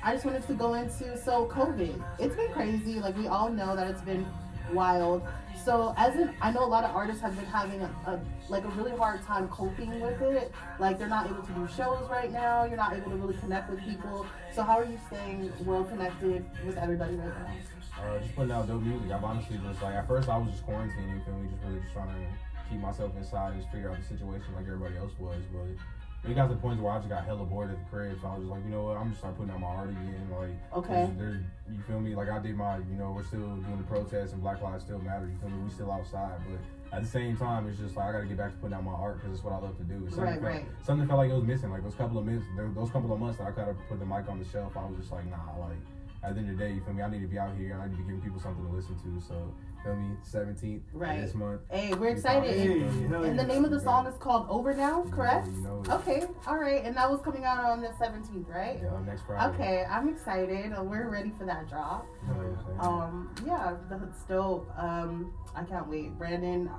I 0.04 0.14
just 0.14 0.26
wanted 0.26 0.46
to 0.48 0.54
go 0.54 0.74
into 0.74 1.18
so 1.18 1.48
COVID. 1.48 2.04
It's 2.20 2.36
been 2.36 2.52
crazy. 2.52 3.00
Like 3.00 3.16
we 3.18 3.28
all 3.28 3.50
know 3.50 3.76
that 3.76 3.88
it's 3.88 4.02
been 4.02 4.26
wild. 4.74 5.22
So 5.66 5.96
as 5.98 6.16
in, 6.16 6.32
I 6.42 6.52
know 6.52 6.64
a 6.64 6.70
lot 6.70 6.84
of 6.84 6.96
artists 6.96 7.24
have 7.24 7.36
been 7.36 7.46
having 7.46 7.82
a, 7.82 7.90
a 8.06 8.20
like 8.50 8.64
a 8.64 8.68
really 8.70 8.96
hard 8.96 9.24
time 9.24 9.48
coping 9.48 10.00
with 10.00 10.22
it. 10.22 10.52
Like 10.78 11.00
they're 11.00 11.10
not 11.10 11.26
able 11.26 11.42
to 11.42 11.52
do 11.54 11.68
shows 11.76 12.08
right 12.08 12.32
now. 12.32 12.66
You're 12.66 12.78
not 12.78 12.94
able 12.94 13.10
to 13.10 13.18
really 13.18 13.34
connect 13.40 13.72
with 13.72 13.84
people. 13.84 14.28
So 14.54 14.62
how 14.62 14.78
are 14.78 14.86
you 14.86 15.00
staying 15.08 15.52
well 15.66 15.84
connected 15.84 16.46
with 16.68 16.78
everybody 16.78 17.16
right 17.16 17.34
now? 17.40 18.04
Uh, 18.04 18.20
just 18.20 18.36
putting 18.36 18.52
out 18.52 18.68
dope 18.68 18.84
music. 18.84 19.10
I've 19.10 19.24
honestly 19.24 19.60
just 19.68 19.82
like 19.82 19.96
at 19.96 20.08
first 20.08 20.30
I 20.30 20.38
was 20.38 20.52
just 20.52 20.68
quarantining. 20.68 21.26
Feel 21.26 21.34
me? 21.34 21.50
Just 21.50 21.64
really 21.64 21.80
just 21.80 21.94
trying 21.94 22.10
to 22.10 22.70
keep 22.70 22.80
myself 22.80 23.18
inside 23.18 23.54
and 23.54 23.62
just 23.62 23.74
figure 23.74 23.90
out 23.90 23.98
the 23.98 24.06
situation 24.06 24.54
like 24.56 24.68
everybody 24.68 24.98
else 24.98 25.14
was. 25.18 25.42
But 25.52 25.82
it 26.28 26.36
got 26.36 26.48
to 26.48 26.54
the 26.56 26.60
point 26.60 26.82
where 26.82 26.92
I 26.92 26.98
just 26.98 27.10
got 27.10 27.24
hella 27.26 27.46
bored 27.46 27.72
at 27.72 27.78
the 27.78 27.86
crib. 27.90 28.18
So 28.22 28.28
I 28.28 28.32
was 28.36 28.42
just 28.42 28.52
like, 28.52 28.64
you 28.66 28.72
know 28.72 28.84
what? 28.84 28.98
I'm 28.98 29.10
just 29.10 29.20
start 29.22 29.38
putting 29.38 29.52
out 29.54 29.60
my 29.60 29.68
art 29.68 29.90
again. 29.90 30.28
Like 30.32 30.50
Okay. 30.78 31.10
There's, 31.18 31.42
you 31.72 31.82
feel 31.88 32.00
me? 32.00 32.16
Like 32.16 32.30
I 32.30 32.40
did 32.40 32.56
my, 32.56 32.78
you 32.78 32.96
know, 32.98 33.12
we're 33.16 33.24
still 33.24 33.40
doing 33.40 33.78
the 33.78 33.84
protests 33.84 34.34
and 34.34 34.42
Black 34.42 34.62
Lives 34.62 34.84
still 34.84 35.00
matter. 35.00 35.28
You 35.28 35.38
feel 35.40 35.50
me? 35.50 35.64
We 35.64 35.70
still 35.70 35.92
outside, 35.92 36.40
but 36.50 36.96
at 36.96 37.04
the 37.04 37.10
same 37.10 37.36
time, 37.36 37.68
it's 37.68 37.80
just 37.80 37.96
like 37.96 38.08
I 38.08 38.12
gotta 38.14 38.26
get 38.26 38.38
back 38.38 38.52
to 38.52 38.58
putting 38.58 38.76
out 38.76 38.84
my 38.84 38.94
art 38.94 39.18
because 39.20 39.34
it's 39.36 39.44
what 39.44 39.54
I 39.54 39.58
love 39.60 39.78
to 39.78 39.84
do. 39.84 40.06
Something 40.10 40.24
Right, 40.24 40.34
felt, 40.34 40.44
right. 40.44 40.66
Something 40.84 41.08
felt 41.08 41.18
like 41.20 41.30
it 41.32 41.36
was 41.36 41.44
missing. 41.44 41.72
Like 41.72 41.84
those 41.84 41.96
couple 41.96 42.18
of 42.18 42.26
minutes, 42.26 42.46
those 42.76 42.90
couple 42.92 43.12
of 43.12 43.20
months 43.20 43.38
that 43.40 43.48
I 43.48 43.52
kind 43.52 43.70
of 43.70 43.78
put 43.90 44.00
the 44.00 44.06
mic 44.06 44.30
on 44.30 44.40
the 44.40 44.46
shelf, 44.46 44.78
I 44.78 44.86
was 44.86 44.98
just 44.98 45.12
like, 45.12 45.26
nah, 45.30 45.38
like. 45.60 45.78
At 46.26 46.34
the 46.34 46.42
end 46.42 46.50
of 46.50 46.58
the 46.58 46.64
day, 46.66 46.74
you 46.74 46.82
feel 46.82 46.94
me? 46.94 47.04
I 47.04 47.10
need 47.10 47.22
to 47.22 47.28
be 47.28 47.38
out 47.38 47.56
here 47.56 47.80
I 47.80 47.86
need 47.88 47.98
to 47.98 47.98
be 47.98 48.04
giving 48.06 48.22
people 48.22 48.40
something 48.40 48.66
to 48.66 48.72
listen 48.72 48.96
to. 48.96 49.22
So, 49.28 49.54
feel 49.84 49.96
me? 49.96 50.18
17th 50.24 50.82
Right. 50.92 51.22
this 51.22 51.36
month. 51.36 51.62
Hey, 51.70 51.94
we're 51.94 52.10
excited. 52.10 52.50
Hey, 52.58 52.82
And- 52.82 53.12
hell 53.12 53.22
the 53.22 53.44
name 53.44 53.64
of 53.64 53.70
the 53.70 53.80
song 53.80 54.08
is 54.08 54.18
called 54.18 54.48
Over 54.50 54.74
Now, 54.74 55.04
correct? 55.12 55.46
You 55.48 55.62
know, 55.62 55.82
it. 55.82 55.92
Okay, 55.92 56.24
all 56.48 56.58
right. 56.58 56.84
And 56.84 56.98
that 56.98 57.12
was 57.12 57.22
coming 57.22 57.46
out 57.46 57.64
on 57.64 57.80
the 57.82 57.90
17th, 58.00 58.50
right? 58.50 58.80
Yeah, 58.82 59.00
next 59.06 59.22
Friday. 59.22 59.54
Okay, 59.54 59.86
I'm 59.88 60.10
excited. 60.10 60.74
Uh, 60.74 60.84
We're 60.84 61.10
ready 61.10 61.30
for 61.38 61.46
that 61.46 61.70
drop. 61.70 62.08
You 62.24 62.34
know 62.34 62.40
what 62.40 62.48
I'm 62.48 62.66
saying? 62.66 62.80
Um, 62.80 63.36
yeah, 63.46 63.76
that's 63.88 64.24
dope. 64.24 64.68
Um, 64.82 65.32
I 65.56 65.64
can't 65.64 65.88
wait. 65.88 66.18
Brandon, 66.18 66.72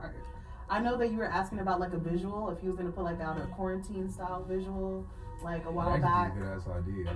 I 0.68 0.80
know 0.80 0.96
that 0.96 1.12
you 1.12 1.18
were 1.18 1.30
asking 1.30 1.60
about 1.60 1.78
like 1.78 1.92
a 1.92 1.98
visual, 1.98 2.50
if 2.50 2.58
he 2.60 2.66
was 2.66 2.76
gonna 2.76 2.90
put 2.90 3.04
like 3.04 3.20
out 3.20 3.38
a 3.40 3.46
quarantine 3.46 4.10
style 4.10 4.42
visual, 4.42 5.06
like 5.46 5.64
a 5.64 5.70
while 5.70 5.96
back. 5.98 6.34
That's. 6.38 6.64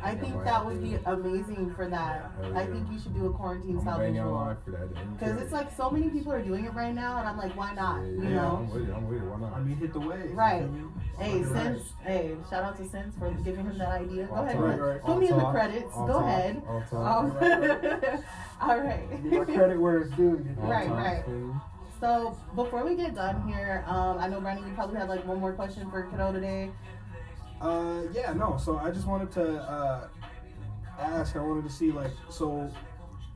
I 0.02 0.14
think 0.14 0.42
that 0.44 0.64
would 0.64 0.80
be 0.82 0.94
amazing 1.04 1.74
for 1.74 1.88
that. 1.88 2.30
Hell 2.40 2.56
I 2.56 2.64
think 2.66 2.86
you 2.90 2.98
should 2.98 3.14
do 3.14 3.26
a 3.26 3.32
quarantine 3.32 3.76
I'm 3.76 3.82
style 3.82 3.98
visual. 3.98 4.56
for 4.64 4.70
that. 4.70 5.18
Because 5.18 5.40
it's 5.42 5.52
like 5.52 5.76
so 5.76 5.90
many 5.90 6.08
people 6.08 6.32
are 6.32 6.40
doing 6.42 6.64
it 6.64 6.72
right 6.74 6.94
now, 6.94 7.18
and 7.18 7.28
I'm 7.28 7.36
like, 7.36 7.56
why 7.56 7.74
not? 7.74 8.00
Yeah, 8.02 8.06
You 8.06 8.34
know? 8.36 8.56
I'm 8.62 8.70
with 8.70 8.88
it. 8.88 8.94
I'm 8.94 9.08
with 9.08 9.18
it. 9.22 9.24
Why 9.26 9.38
not? 9.40 9.52
I 9.52 9.60
mean, 9.60 9.76
hit 9.76 9.92
the 9.92 10.00
wave. 10.00 10.30
Right. 10.32 10.62
You 10.62 10.68
feel 10.68 10.76
me? 10.76 10.82
Hey, 11.18 11.38
You're. 11.40 11.52
Sense. 11.52 11.82
Hey, 12.02 12.36
shout 12.48 12.62
out 12.64 12.76
to 12.78 12.88
Sense 12.88 13.14
for 13.18 13.30
giving 13.44 13.66
him 13.66 13.76
that 13.78 13.88
idea. 13.88 14.26
Go 14.26 14.34
Off 14.36 14.44
ahead, 14.44 14.56
top, 14.56 14.64
man. 14.66 14.78
right. 14.80 15.02
Put 15.02 15.18
me 15.18 15.28
in 15.28 15.36
the 15.36 15.44
credits. 15.50 15.92
off 15.94 16.06
Go 16.06 16.12
top, 16.14 16.24
ahead. 16.24 16.62
off 16.68 16.90
top. 16.90 17.24
Um, 17.24 18.24
all 18.62 18.78
right. 18.80 19.22
Give 19.22 19.32
my 19.48 19.54
credit 19.54 19.80
where 19.80 19.98
it's 19.98 20.14
due. 20.16 20.22
you 20.22 20.54
know? 20.56 20.62
Off 20.62 20.70
right, 20.70 20.88
top, 20.88 20.96
right. 20.98 21.24
fool. 21.24 21.54
So 22.00 22.38
before 22.54 22.82
we 22.86 22.94
get 22.96 23.14
done 23.14 23.46
here, 23.46 23.84
um, 23.86 24.16
I 24.18 24.26
know 24.28 24.40
Brandon, 24.40 24.66
you 24.66 24.72
probably 24.74 24.96
had 24.98 25.10
like 25.10 25.26
one 25.26 25.38
more 25.38 25.52
question 25.52 25.90
for 25.90 26.04
Kiddo 26.04 26.32
today. 26.32 26.70
Uh, 27.60 28.02
yeah, 28.12 28.32
no. 28.32 28.56
So 28.62 28.78
I 28.78 28.90
just 28.90 29.06
wanted 29.06 29.30
to 29.32 29.60
uh, 29.62 30.08
ask. 30.98 31.36
I 31.36 31.40
wanted 31.40 31.64
to 31.64 31.70
see 31.70 31.92
like 31.92 32.12
so. 32.28 32.70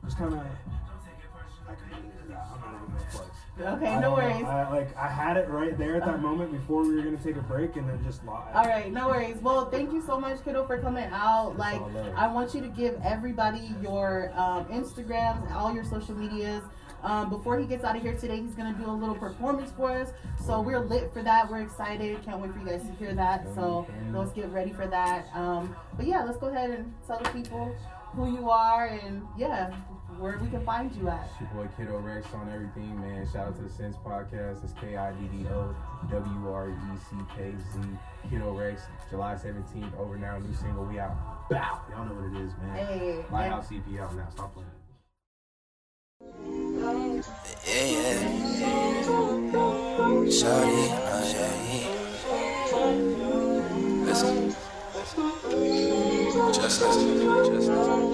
Just 0.03 0.17
kind 0.17 0.33
of. 0.33 0.39
I 0.39 1.73
can, 1.73 2.11
yeah, 2.29 2.43
I'm 2.53 2.61
not 2.61 2.75
even 2.75 2.95
gonna 2.95 3.09
flex. 3.09 3.29
Okay, 3.59 3.99
no 3.99 4.13
worries. 4.13 4.43
I, 4.43 4.69
like 4.69 4.95
I 4.97 5.07
had 5.07 5.37
it 5.37 5.47
right 5.49 5.77
there 5.77 5.95
at 5.95 6.05
that 6.05 6.21
moment 6.21 6.51
before 6.51 6.83
we 6.83 6.95
were 6.95 7.01
gonna 7.01 7.17
take 7.17 7.37
a 7.37 7.41
break, 7.41 7.75
and 7.75 7.87
then 7.89 8.03
just 8.03 8.23
lost. 8.25 8.53
All 8.55 8.65
right, 8.65 8.91
no 8.91 9.07
worries. 9.07 9.37
Well, 9.41 9.69
thank 9.69 9.93
you 9.93 10.01
so 10.05 10.19
much, 10.19 10.43
kiddo, 10.43 10.65
for 10.65 10.77
coming 10.79 11.09
out. 11.11 11.57
Like. 11.57 11.81
I 12.15 12.27
want 12.27 12.53
you 12.53 12.61
to 12.61 12.67
give 12.67 12.99
everybody 13.03 13.73
your 13.81 14.31
um, 14.35 14.65
Instagrams, 14.65 15.51
all 15.51 15.73
your 15.73 15.83
social 15.83 16.15
medias. 16.15 16.63
Um, 17.05 17.29
before 17.29 17.59
he 17.59 17.67
gets 17.67 17.83
out 17.83 17.95
of 17.95 18.01
here 18.01 18.15
today, 18.15 18.41
he's 18.41 18.55
gonna 18.55 18.73
do 18.73 18.89
a 18.89 18.91
little 18.91 19.15
performance 19.15 19.71
for 19.77 19.91
us. 19.91 20.11
So 20.43 20.59
we're 20.59 20.79
lit 20.79 21.13
for 21.13 21.21
that. 21.21 21.49
We're 21.49 21.61
excited. 21.61 22.21
Can't 22.23 22.39
wait 22.39 22.51
for 22.51 22.59
you 22.59 22.65
guys 22.65 22.81
to 22.81 22.91
hear 22.93 23.13
that. 23.13 23.45
So 23.53 23.87
let's 24.11 24.31
get 24.31 24.49
ready 24.49 24.73
for 24.73 24.87
that. 24.87 25.27
Um, 25.35 25.75
but 25.95 26.07
yeah, 26.07 26.23
let's 26.23 26.39
go 26.39 26.47
ahead 26.47 26.71
and 26.71 26.91
tell 27.05 27.19
the 27.19 27.29
people 27.29 27.75
who 28.13 28.33
you 28.33 28.49
are 28.49 28.87
and 28.87 29.21
yeah, 29.37 29.71
where 30.17 30.39
we 30.39 30.49
can 30.49 30.65
find 30.65 30.91
you 30.95 31.09
at. 31.09 31.29
It's 31.31 31.41
your 31.41 31.49
boy 31.49 31.69
Kiddo 31.77 31.99
Wreckz 31.99 32.33
on 32.33 32.49
everything, 32.49 32.99
man. 32.99 33.27
Shout 33.31 33.49
out 33.49 33.55
to 33.57 33.61
the 33.61 33.69
Sense 33.69 33.97
Podcast. 33.97 34.63
It's 34.63 34.73
K 34.81 34.97
I 34.97 35.11
D 35.11 35.27
D 35.27 35.45
O 35.49 35.75
W 36.09 36.51
R 36.51 36.69
E 36.69 36.97
C 37.09 37.17
K 37.37 37.53
Z. 37.73 37.79
Kiddo 38.29 38.55
Wreckz, 38.55 38.81
July 39.11 39.35
17th, 39.35 39.95
over 39.99 40.17
now, 40.17 40.39
new 40.39 40.53
single. 40.55 40.85
We 40.85 40.97
out. 40.97 41.49
Bow. 41.49 41.81
Y'all 41.91 42.05
know 42.05 42.15
what 42.15 42.35
it 42.35 42.43
is, 42.43 42.53
man. 42.57 42.75
Hey, 42.75 43.25
Lighthouse 43.31 43.67
EP 43.71 43.99
out 43.99 44.15
now. 44.15 44.27
Stop 44.31 44.53
playing. 44.53 44.69
Yeah, 47.75 47.83
yeah. 47.83 48.19
Shawty, 50.31 50.83
uh, 50.95 51.23
yeah. 51.35 51.83
Listen. 54.05 54.55
Just 56.53 56.81
listen. 56.81 57.05
Just 57.19 57.51
listen. 57.51 58.04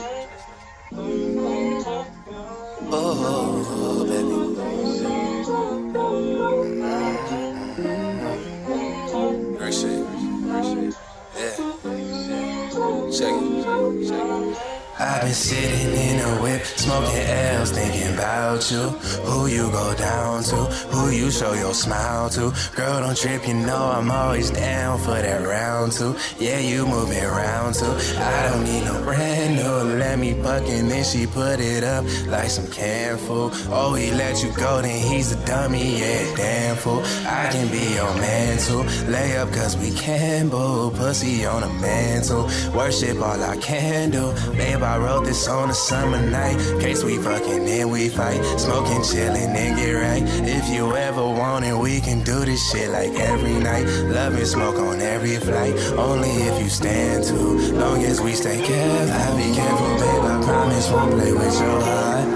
Been 15.32 15.36
sitting 15.36 15.94
in 15.94 16.20
a 16.20 16.42
whip, 16.42 16.62
smoking 16.66 17.26
L's, 17.56 17.72
thinking 17.72 18.14
about 18.14 18.70
you. 18.70 18.90
Who 19.30 19.48
you 19.48 19.72
go 19.72 19.96
down 19.96 20.44
to, 20.44 20.56
who 20.92 21.10
you 21.10 21.32
show 21.32 21.54
your 21.54 21.74
smile 21.74 22.30
to. 22.32 22.52
Girl, 22.76 23.00
don't 23.00 23.16
trip, 23.16 23.48
you 23.48 23.54
know 23.54 23.84
I'm 23.96 24.12
always 24.12 24.52
down 24.52 25.00
for 25.00 25.18
that 25.26 25.42
round 25.48 25.94
two. 25.94 26.16
Yeah, 26.38 26.60
you 26.60 26.86
moving 26.86 27.24
round 27.24 27.76
two. 27.76 27.94
I 28.18 28.50
don't 28.50 28.64
need 28.66 28.84
no 28.84 29.02
brand 29.04 29.56
new, 29.56 29.98
let 30.00 30.20
me 30.20 30.34
fucking 30.34 30.90
then 30.90 31.04
she 31.06 31.26
put 31.28 31.62
it 31.62 31.84
up 31.86 32.04
like 32.28 32.50
some 32.50 32.68
canned 32.68 33.22
food. 33.22 33.54
Oh, 33.70 33.94
he 33.94 34.12
let 34.12 34.44
you 34.44 34.52
go, 34.52 34.82
then 34.82 35.00
he's 35.00 35.32
a 35.32 35.41
dummy, 35.46 36.00
yeah, 36.00 36.36
damn 36.36 36.76
fool. 36.76 37.02
I 37.26 37.50
can 37.52 37.68
be 37.70 37.96
your 37.96 38.14
man 38.16 38.58
too. 38.58 38.84
Lay 39.12 39.38
up 39.38 39.52
cause 39.52 39.78
we 39.78 39.92
can 39.92 40.50
boo, 40.50 40.92
pussy 40.92 41.46
on 41.46 41.64
a 41.64 41.70
mantle. 41.82 42.50
Worship 42.74 43.18
all 43.22 43.42
I 43.42 43.58
can 43.58 44.12
do. 44.12 44.34
Babe, 44.54 44.82
I 44.84 44.98
wrote 44.98 45.26
this 45.26 45.48
on 45.48 45.70
a 45.70 45.74
summer 45.74 46.22
night. 46.30 46.58
Case 46.80 47.04
we 47.04 47.18
fucking 47.18 47.68
and 47.68 47.92
we 47.92 48.10
fight. 48.10 48.42
Smoking, 48.60 49.02
chillin', 49.02 49.56
and 49.56 49.78
get 49.78 49.94
right. 49.94 50.24
If 50.48 50.70
you 50.70 50.96
ever 50.96 51.24
want 51.24 51.66
it, 51.66 51.76
we 51.76 52.02
can 52.02 52.24
do 52.24 52.46
this 52.46 52.72
shit 52.72 52.90
like 52.90 53.14
every 53.20 53.54
night. 53.54 53.86
Love 54.18 54.36
and 54.36 54.48
smoke 54.48 54.76
on 54.76 55.02
every 55.02 55.38
flight. 55.38 55.76
Only 55.98 56.30
if 56.30 56.64
you 56.64 56.70
stand 56.70 57.24
too. 57.24 57.74
Long 57.74 58.04
as 58.04 58.22
we 58.22 58.34
stay 58.34 58.62
careful. 58.62 59.12
I 59.12 59.38
be 59.38 59.56
careful, 59.56 59.94
babe. 60.02 60.24
I 60.32 60.44
promise 60.44 60.92
won't 60.92 61.12
play 61.12 61.34
with 61.34 61.60
your 61.60 61.82
heart. 61.82 62.31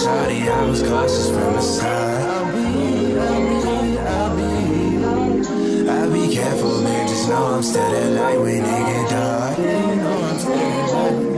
Shawty. 0.00 0.48
I 0.48 0.64
was 0.64 0.82
cautious 0.82 1.28
from 1.28 1.52
the 1.54 1.60
start. 1.60 2.22
I'll 2.22 2.52
be, 2.52 3.18
I'll 3.18 3.40
be, 3.48 3.98
I'll 3.98 4.36
be. 4.36 4.52
I'll 5.88 6.10
be 6.12 6.34
careful, 6.34 6.80
man. 6.82 7.08
Just 7.08 7.28
know 7.28 7.46
I'm 7.46 7.62
that 7.62 8.12
light 8.12 8.40
when 8.40 8.64
it 8.64 8.86
get 8.88 9.10
dark. 9.10 9.58
Know 9.58 10.22
I'm 10.28 10.38
light 10.38 10.56
get 10.58 10.88
dark. 10.92 11.32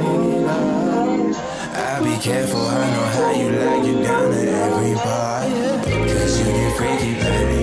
I'll 1.77 2.05
be 2.05 2.17
careful, 2.23 2.61
I 2.61 2.91
know 2.91 3.07
how 3.17 3.31
you 3.33 3.49
like 3.51 3.85
it 3.85 4.03
down 4.05 4.31
to 4.31 4.39
every 4.39 4.95
part. 4.95 5.45
Cause 5.85 6.39
you 6.39 6.45
get 6.47 6.77
freaky, 6.77 7.13
baby. 7.15 7.59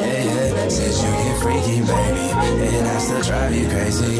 Yeah, 0.00 0.24
yeah. 0.24 0.68
Said 0.68 0.94
you 0.94 1.10
get 1.24 1.36
freaky, 1.42 1.78
baby. 1.80 2.26
And 2.76 2.86
I 2.86 2.98
still 2.98 3.22
drive 3.22 3.54
you 3.54 3.68
crazy. 3.68 4.16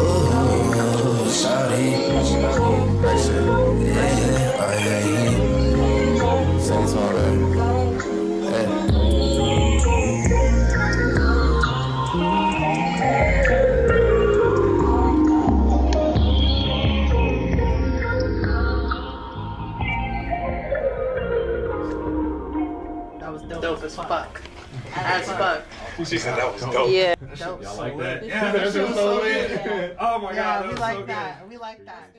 Ooh, 0.00 1.28
shawty. 1.30 2.89
Yeah, 3.10 3.16
yeah. 3.16 4.56
Oh, 4.60 4.78
yeah, 4.78 5.06
yeah. 6.14 6.58
Sounds 6.60 6.94
alright. 6.94 7.40
Yeah. 8.44 9.80
That 23.18 23.32
was 23.32 23.42
dope, 23.42 23.82
as 23.82 23.96
fuck. 23.96 24.40
As 24.94 25.26
fuck. 25.26 25.64
She 25.98 26.16
said 26.16 26.38
that 26.38 26.52
was 26.52 26.62
dope. 26.62 26.90
Yeah. 26.90 27.14
Y'all 27.36 27.58
like 27.76 27.98
that? 27.98 28.24
Yeah, 28.24 28.52
that 28.52 28.64
was 28.64 28.74
so 28.74 29.16
lit. 29.20 29.96
Oh 29.98 30.18
my 30.20 30.32
god, 30.32 30.64
Yeah, 30.64 30.68
we 30.68 30.74
like 30.76 31.06
that. 31.06 31.48
We 31.48 31.56
like 31.56 31.84
that. 31.86 32.10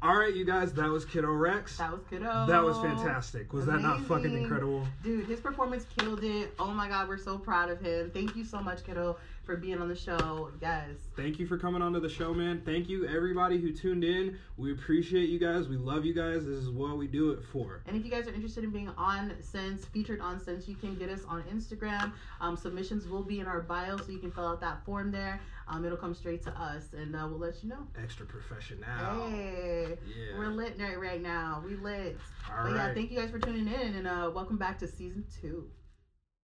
All 0.00 0.16
right, 0.16 0.32
you 0.32 0.44
guys, 0.44 0.72
that 0.74 0.88
was 0.88 1.04
Kiddo 1.04 1.26
Wreckz. 1.26 1.76
That 1.78 1.90
was 1.90 2.02
kiddo. 2.08 2.46
That 2.46 2.62
was 2.62 2.78
fantastic. 2.78 3.52
Was 3.52 3.66
that 3.66 3.80
not 3.80 4.00
fucking 4.02 4.32
incredible? 4.32 4.86
Dude, 5.02 5.26
his 5.26 5.40
performance 5.40 5.86
killed 5.96 6.22
it. 6.22 6.54
Oh 6.60 6.68
my 6.68 6.86
god, 6.86 7.08
we're 7.08 7.18
so 7.18 7.36
proud 7.36 7.68
of 7.68 7.80
him. 7.80 8.08
Thank 8.12 8.36
you 8.36 8.44
so 8.44 8.60
much, 8.60 8.84
kiddo, 8.84 9.16
for 9.48 9.56
being 9.56 9.80
on 9.80 9.88
the 9.88 9.96
show. 9.96 10.50
Yes. 10.60 10.90
Thank 11.16 11.38
you 11.38 11.46
for 11.46 11.56
coming 11.56 11.80
onto 11.80 12.00
the 12.00 12.08
show, 12.10 12.34
man. 12.34 12.60
Thank 12.66 12.86
you 12.86 13.08
everybody 13.08 13.58
who 13.58 13.72
tuned 13.72 14.04
in. 14.04 14.36
We 14.58 14.72
appreciate 14.72 15.30
you 15.30 15.38
guys. 15.38 15.68
We 15.68 15.78
love 15.78 16.04
you 16.04 16.12
guys. 16.12 16.44
This 16.44 16.58
is 16.58 16.68
what 16.68 16.98
we 16.98 17.06
do 17.06 17.30
it 17.30 17.42
for. 17.50 17.80
And 17.86 17.96
if 17.96 18.04
you 18.04 18.10
guys 18.10 18.28
are 18.28 18.34
interested 18.34 18.62
in 18.62 18.68
being 18.70 18.90
on 18.98 19.32
Sense, 19.40 19.86
featured 19.86 20.20
on 20.20 20.38
Sense, 20.38 20.68
you 20.68 20.74
can 20.76 20.96
get 20.96 21.08
us 21.08 21.20
on 21.26 21.42
Instagram. 21.44 22.12
Um, 22.42 22.58
submissions 22.58 23.08
will 23.08 23.22
be 23.22 23.40
in 23.40 23.46
our 23.46 23.62
bio, 23.62 23.96
so 23.96 24.12
you 24.12 24.18
can 24.18 24.30
fill 24.30 24.46
out 24.48 24.60
that 24.60 24.84
form 24.84 25.10
there. 25.10 25.40
Um, 25.66 25.82
it'll 25.82 25.96
come 25.96 26.14
straight 26.14 26.42
to 26.42 26.50
us, 26.50 26.92
and 26.92 27.16
uh, 27.16 27.26
we'll 27.26 27.38
let 27.38 27.62
you 27.62 27.70
know. 27.70 27.88
Extra 28.02 28.26
professional. 28.26 28.84
Hey, 29.30 29.96
Yeah. 30.06 30.38
we're 30.38 30.48
lit 30.48 30.74
right 30.78 31.00
right 31.00 31.22
now. 31.22 31.62
We 31.64 31.76
lit. 31.76 32.18
All 32.50 32.64
but 32.64 32.74
yeah, 32.74 32.92
thank 32.92 33.10
you 33.10 33.18
guys 33.18 33.30
for 33.30 33.38
tuning 33.38 33.66
in, 33.66 33.94
and 33.94 34.06
uh, 34.06 34.30
welcome 34.34 34.58
back 34.58 34.78
to 34.80 34.86
season 34.86 35.24
two. 35.40 35.70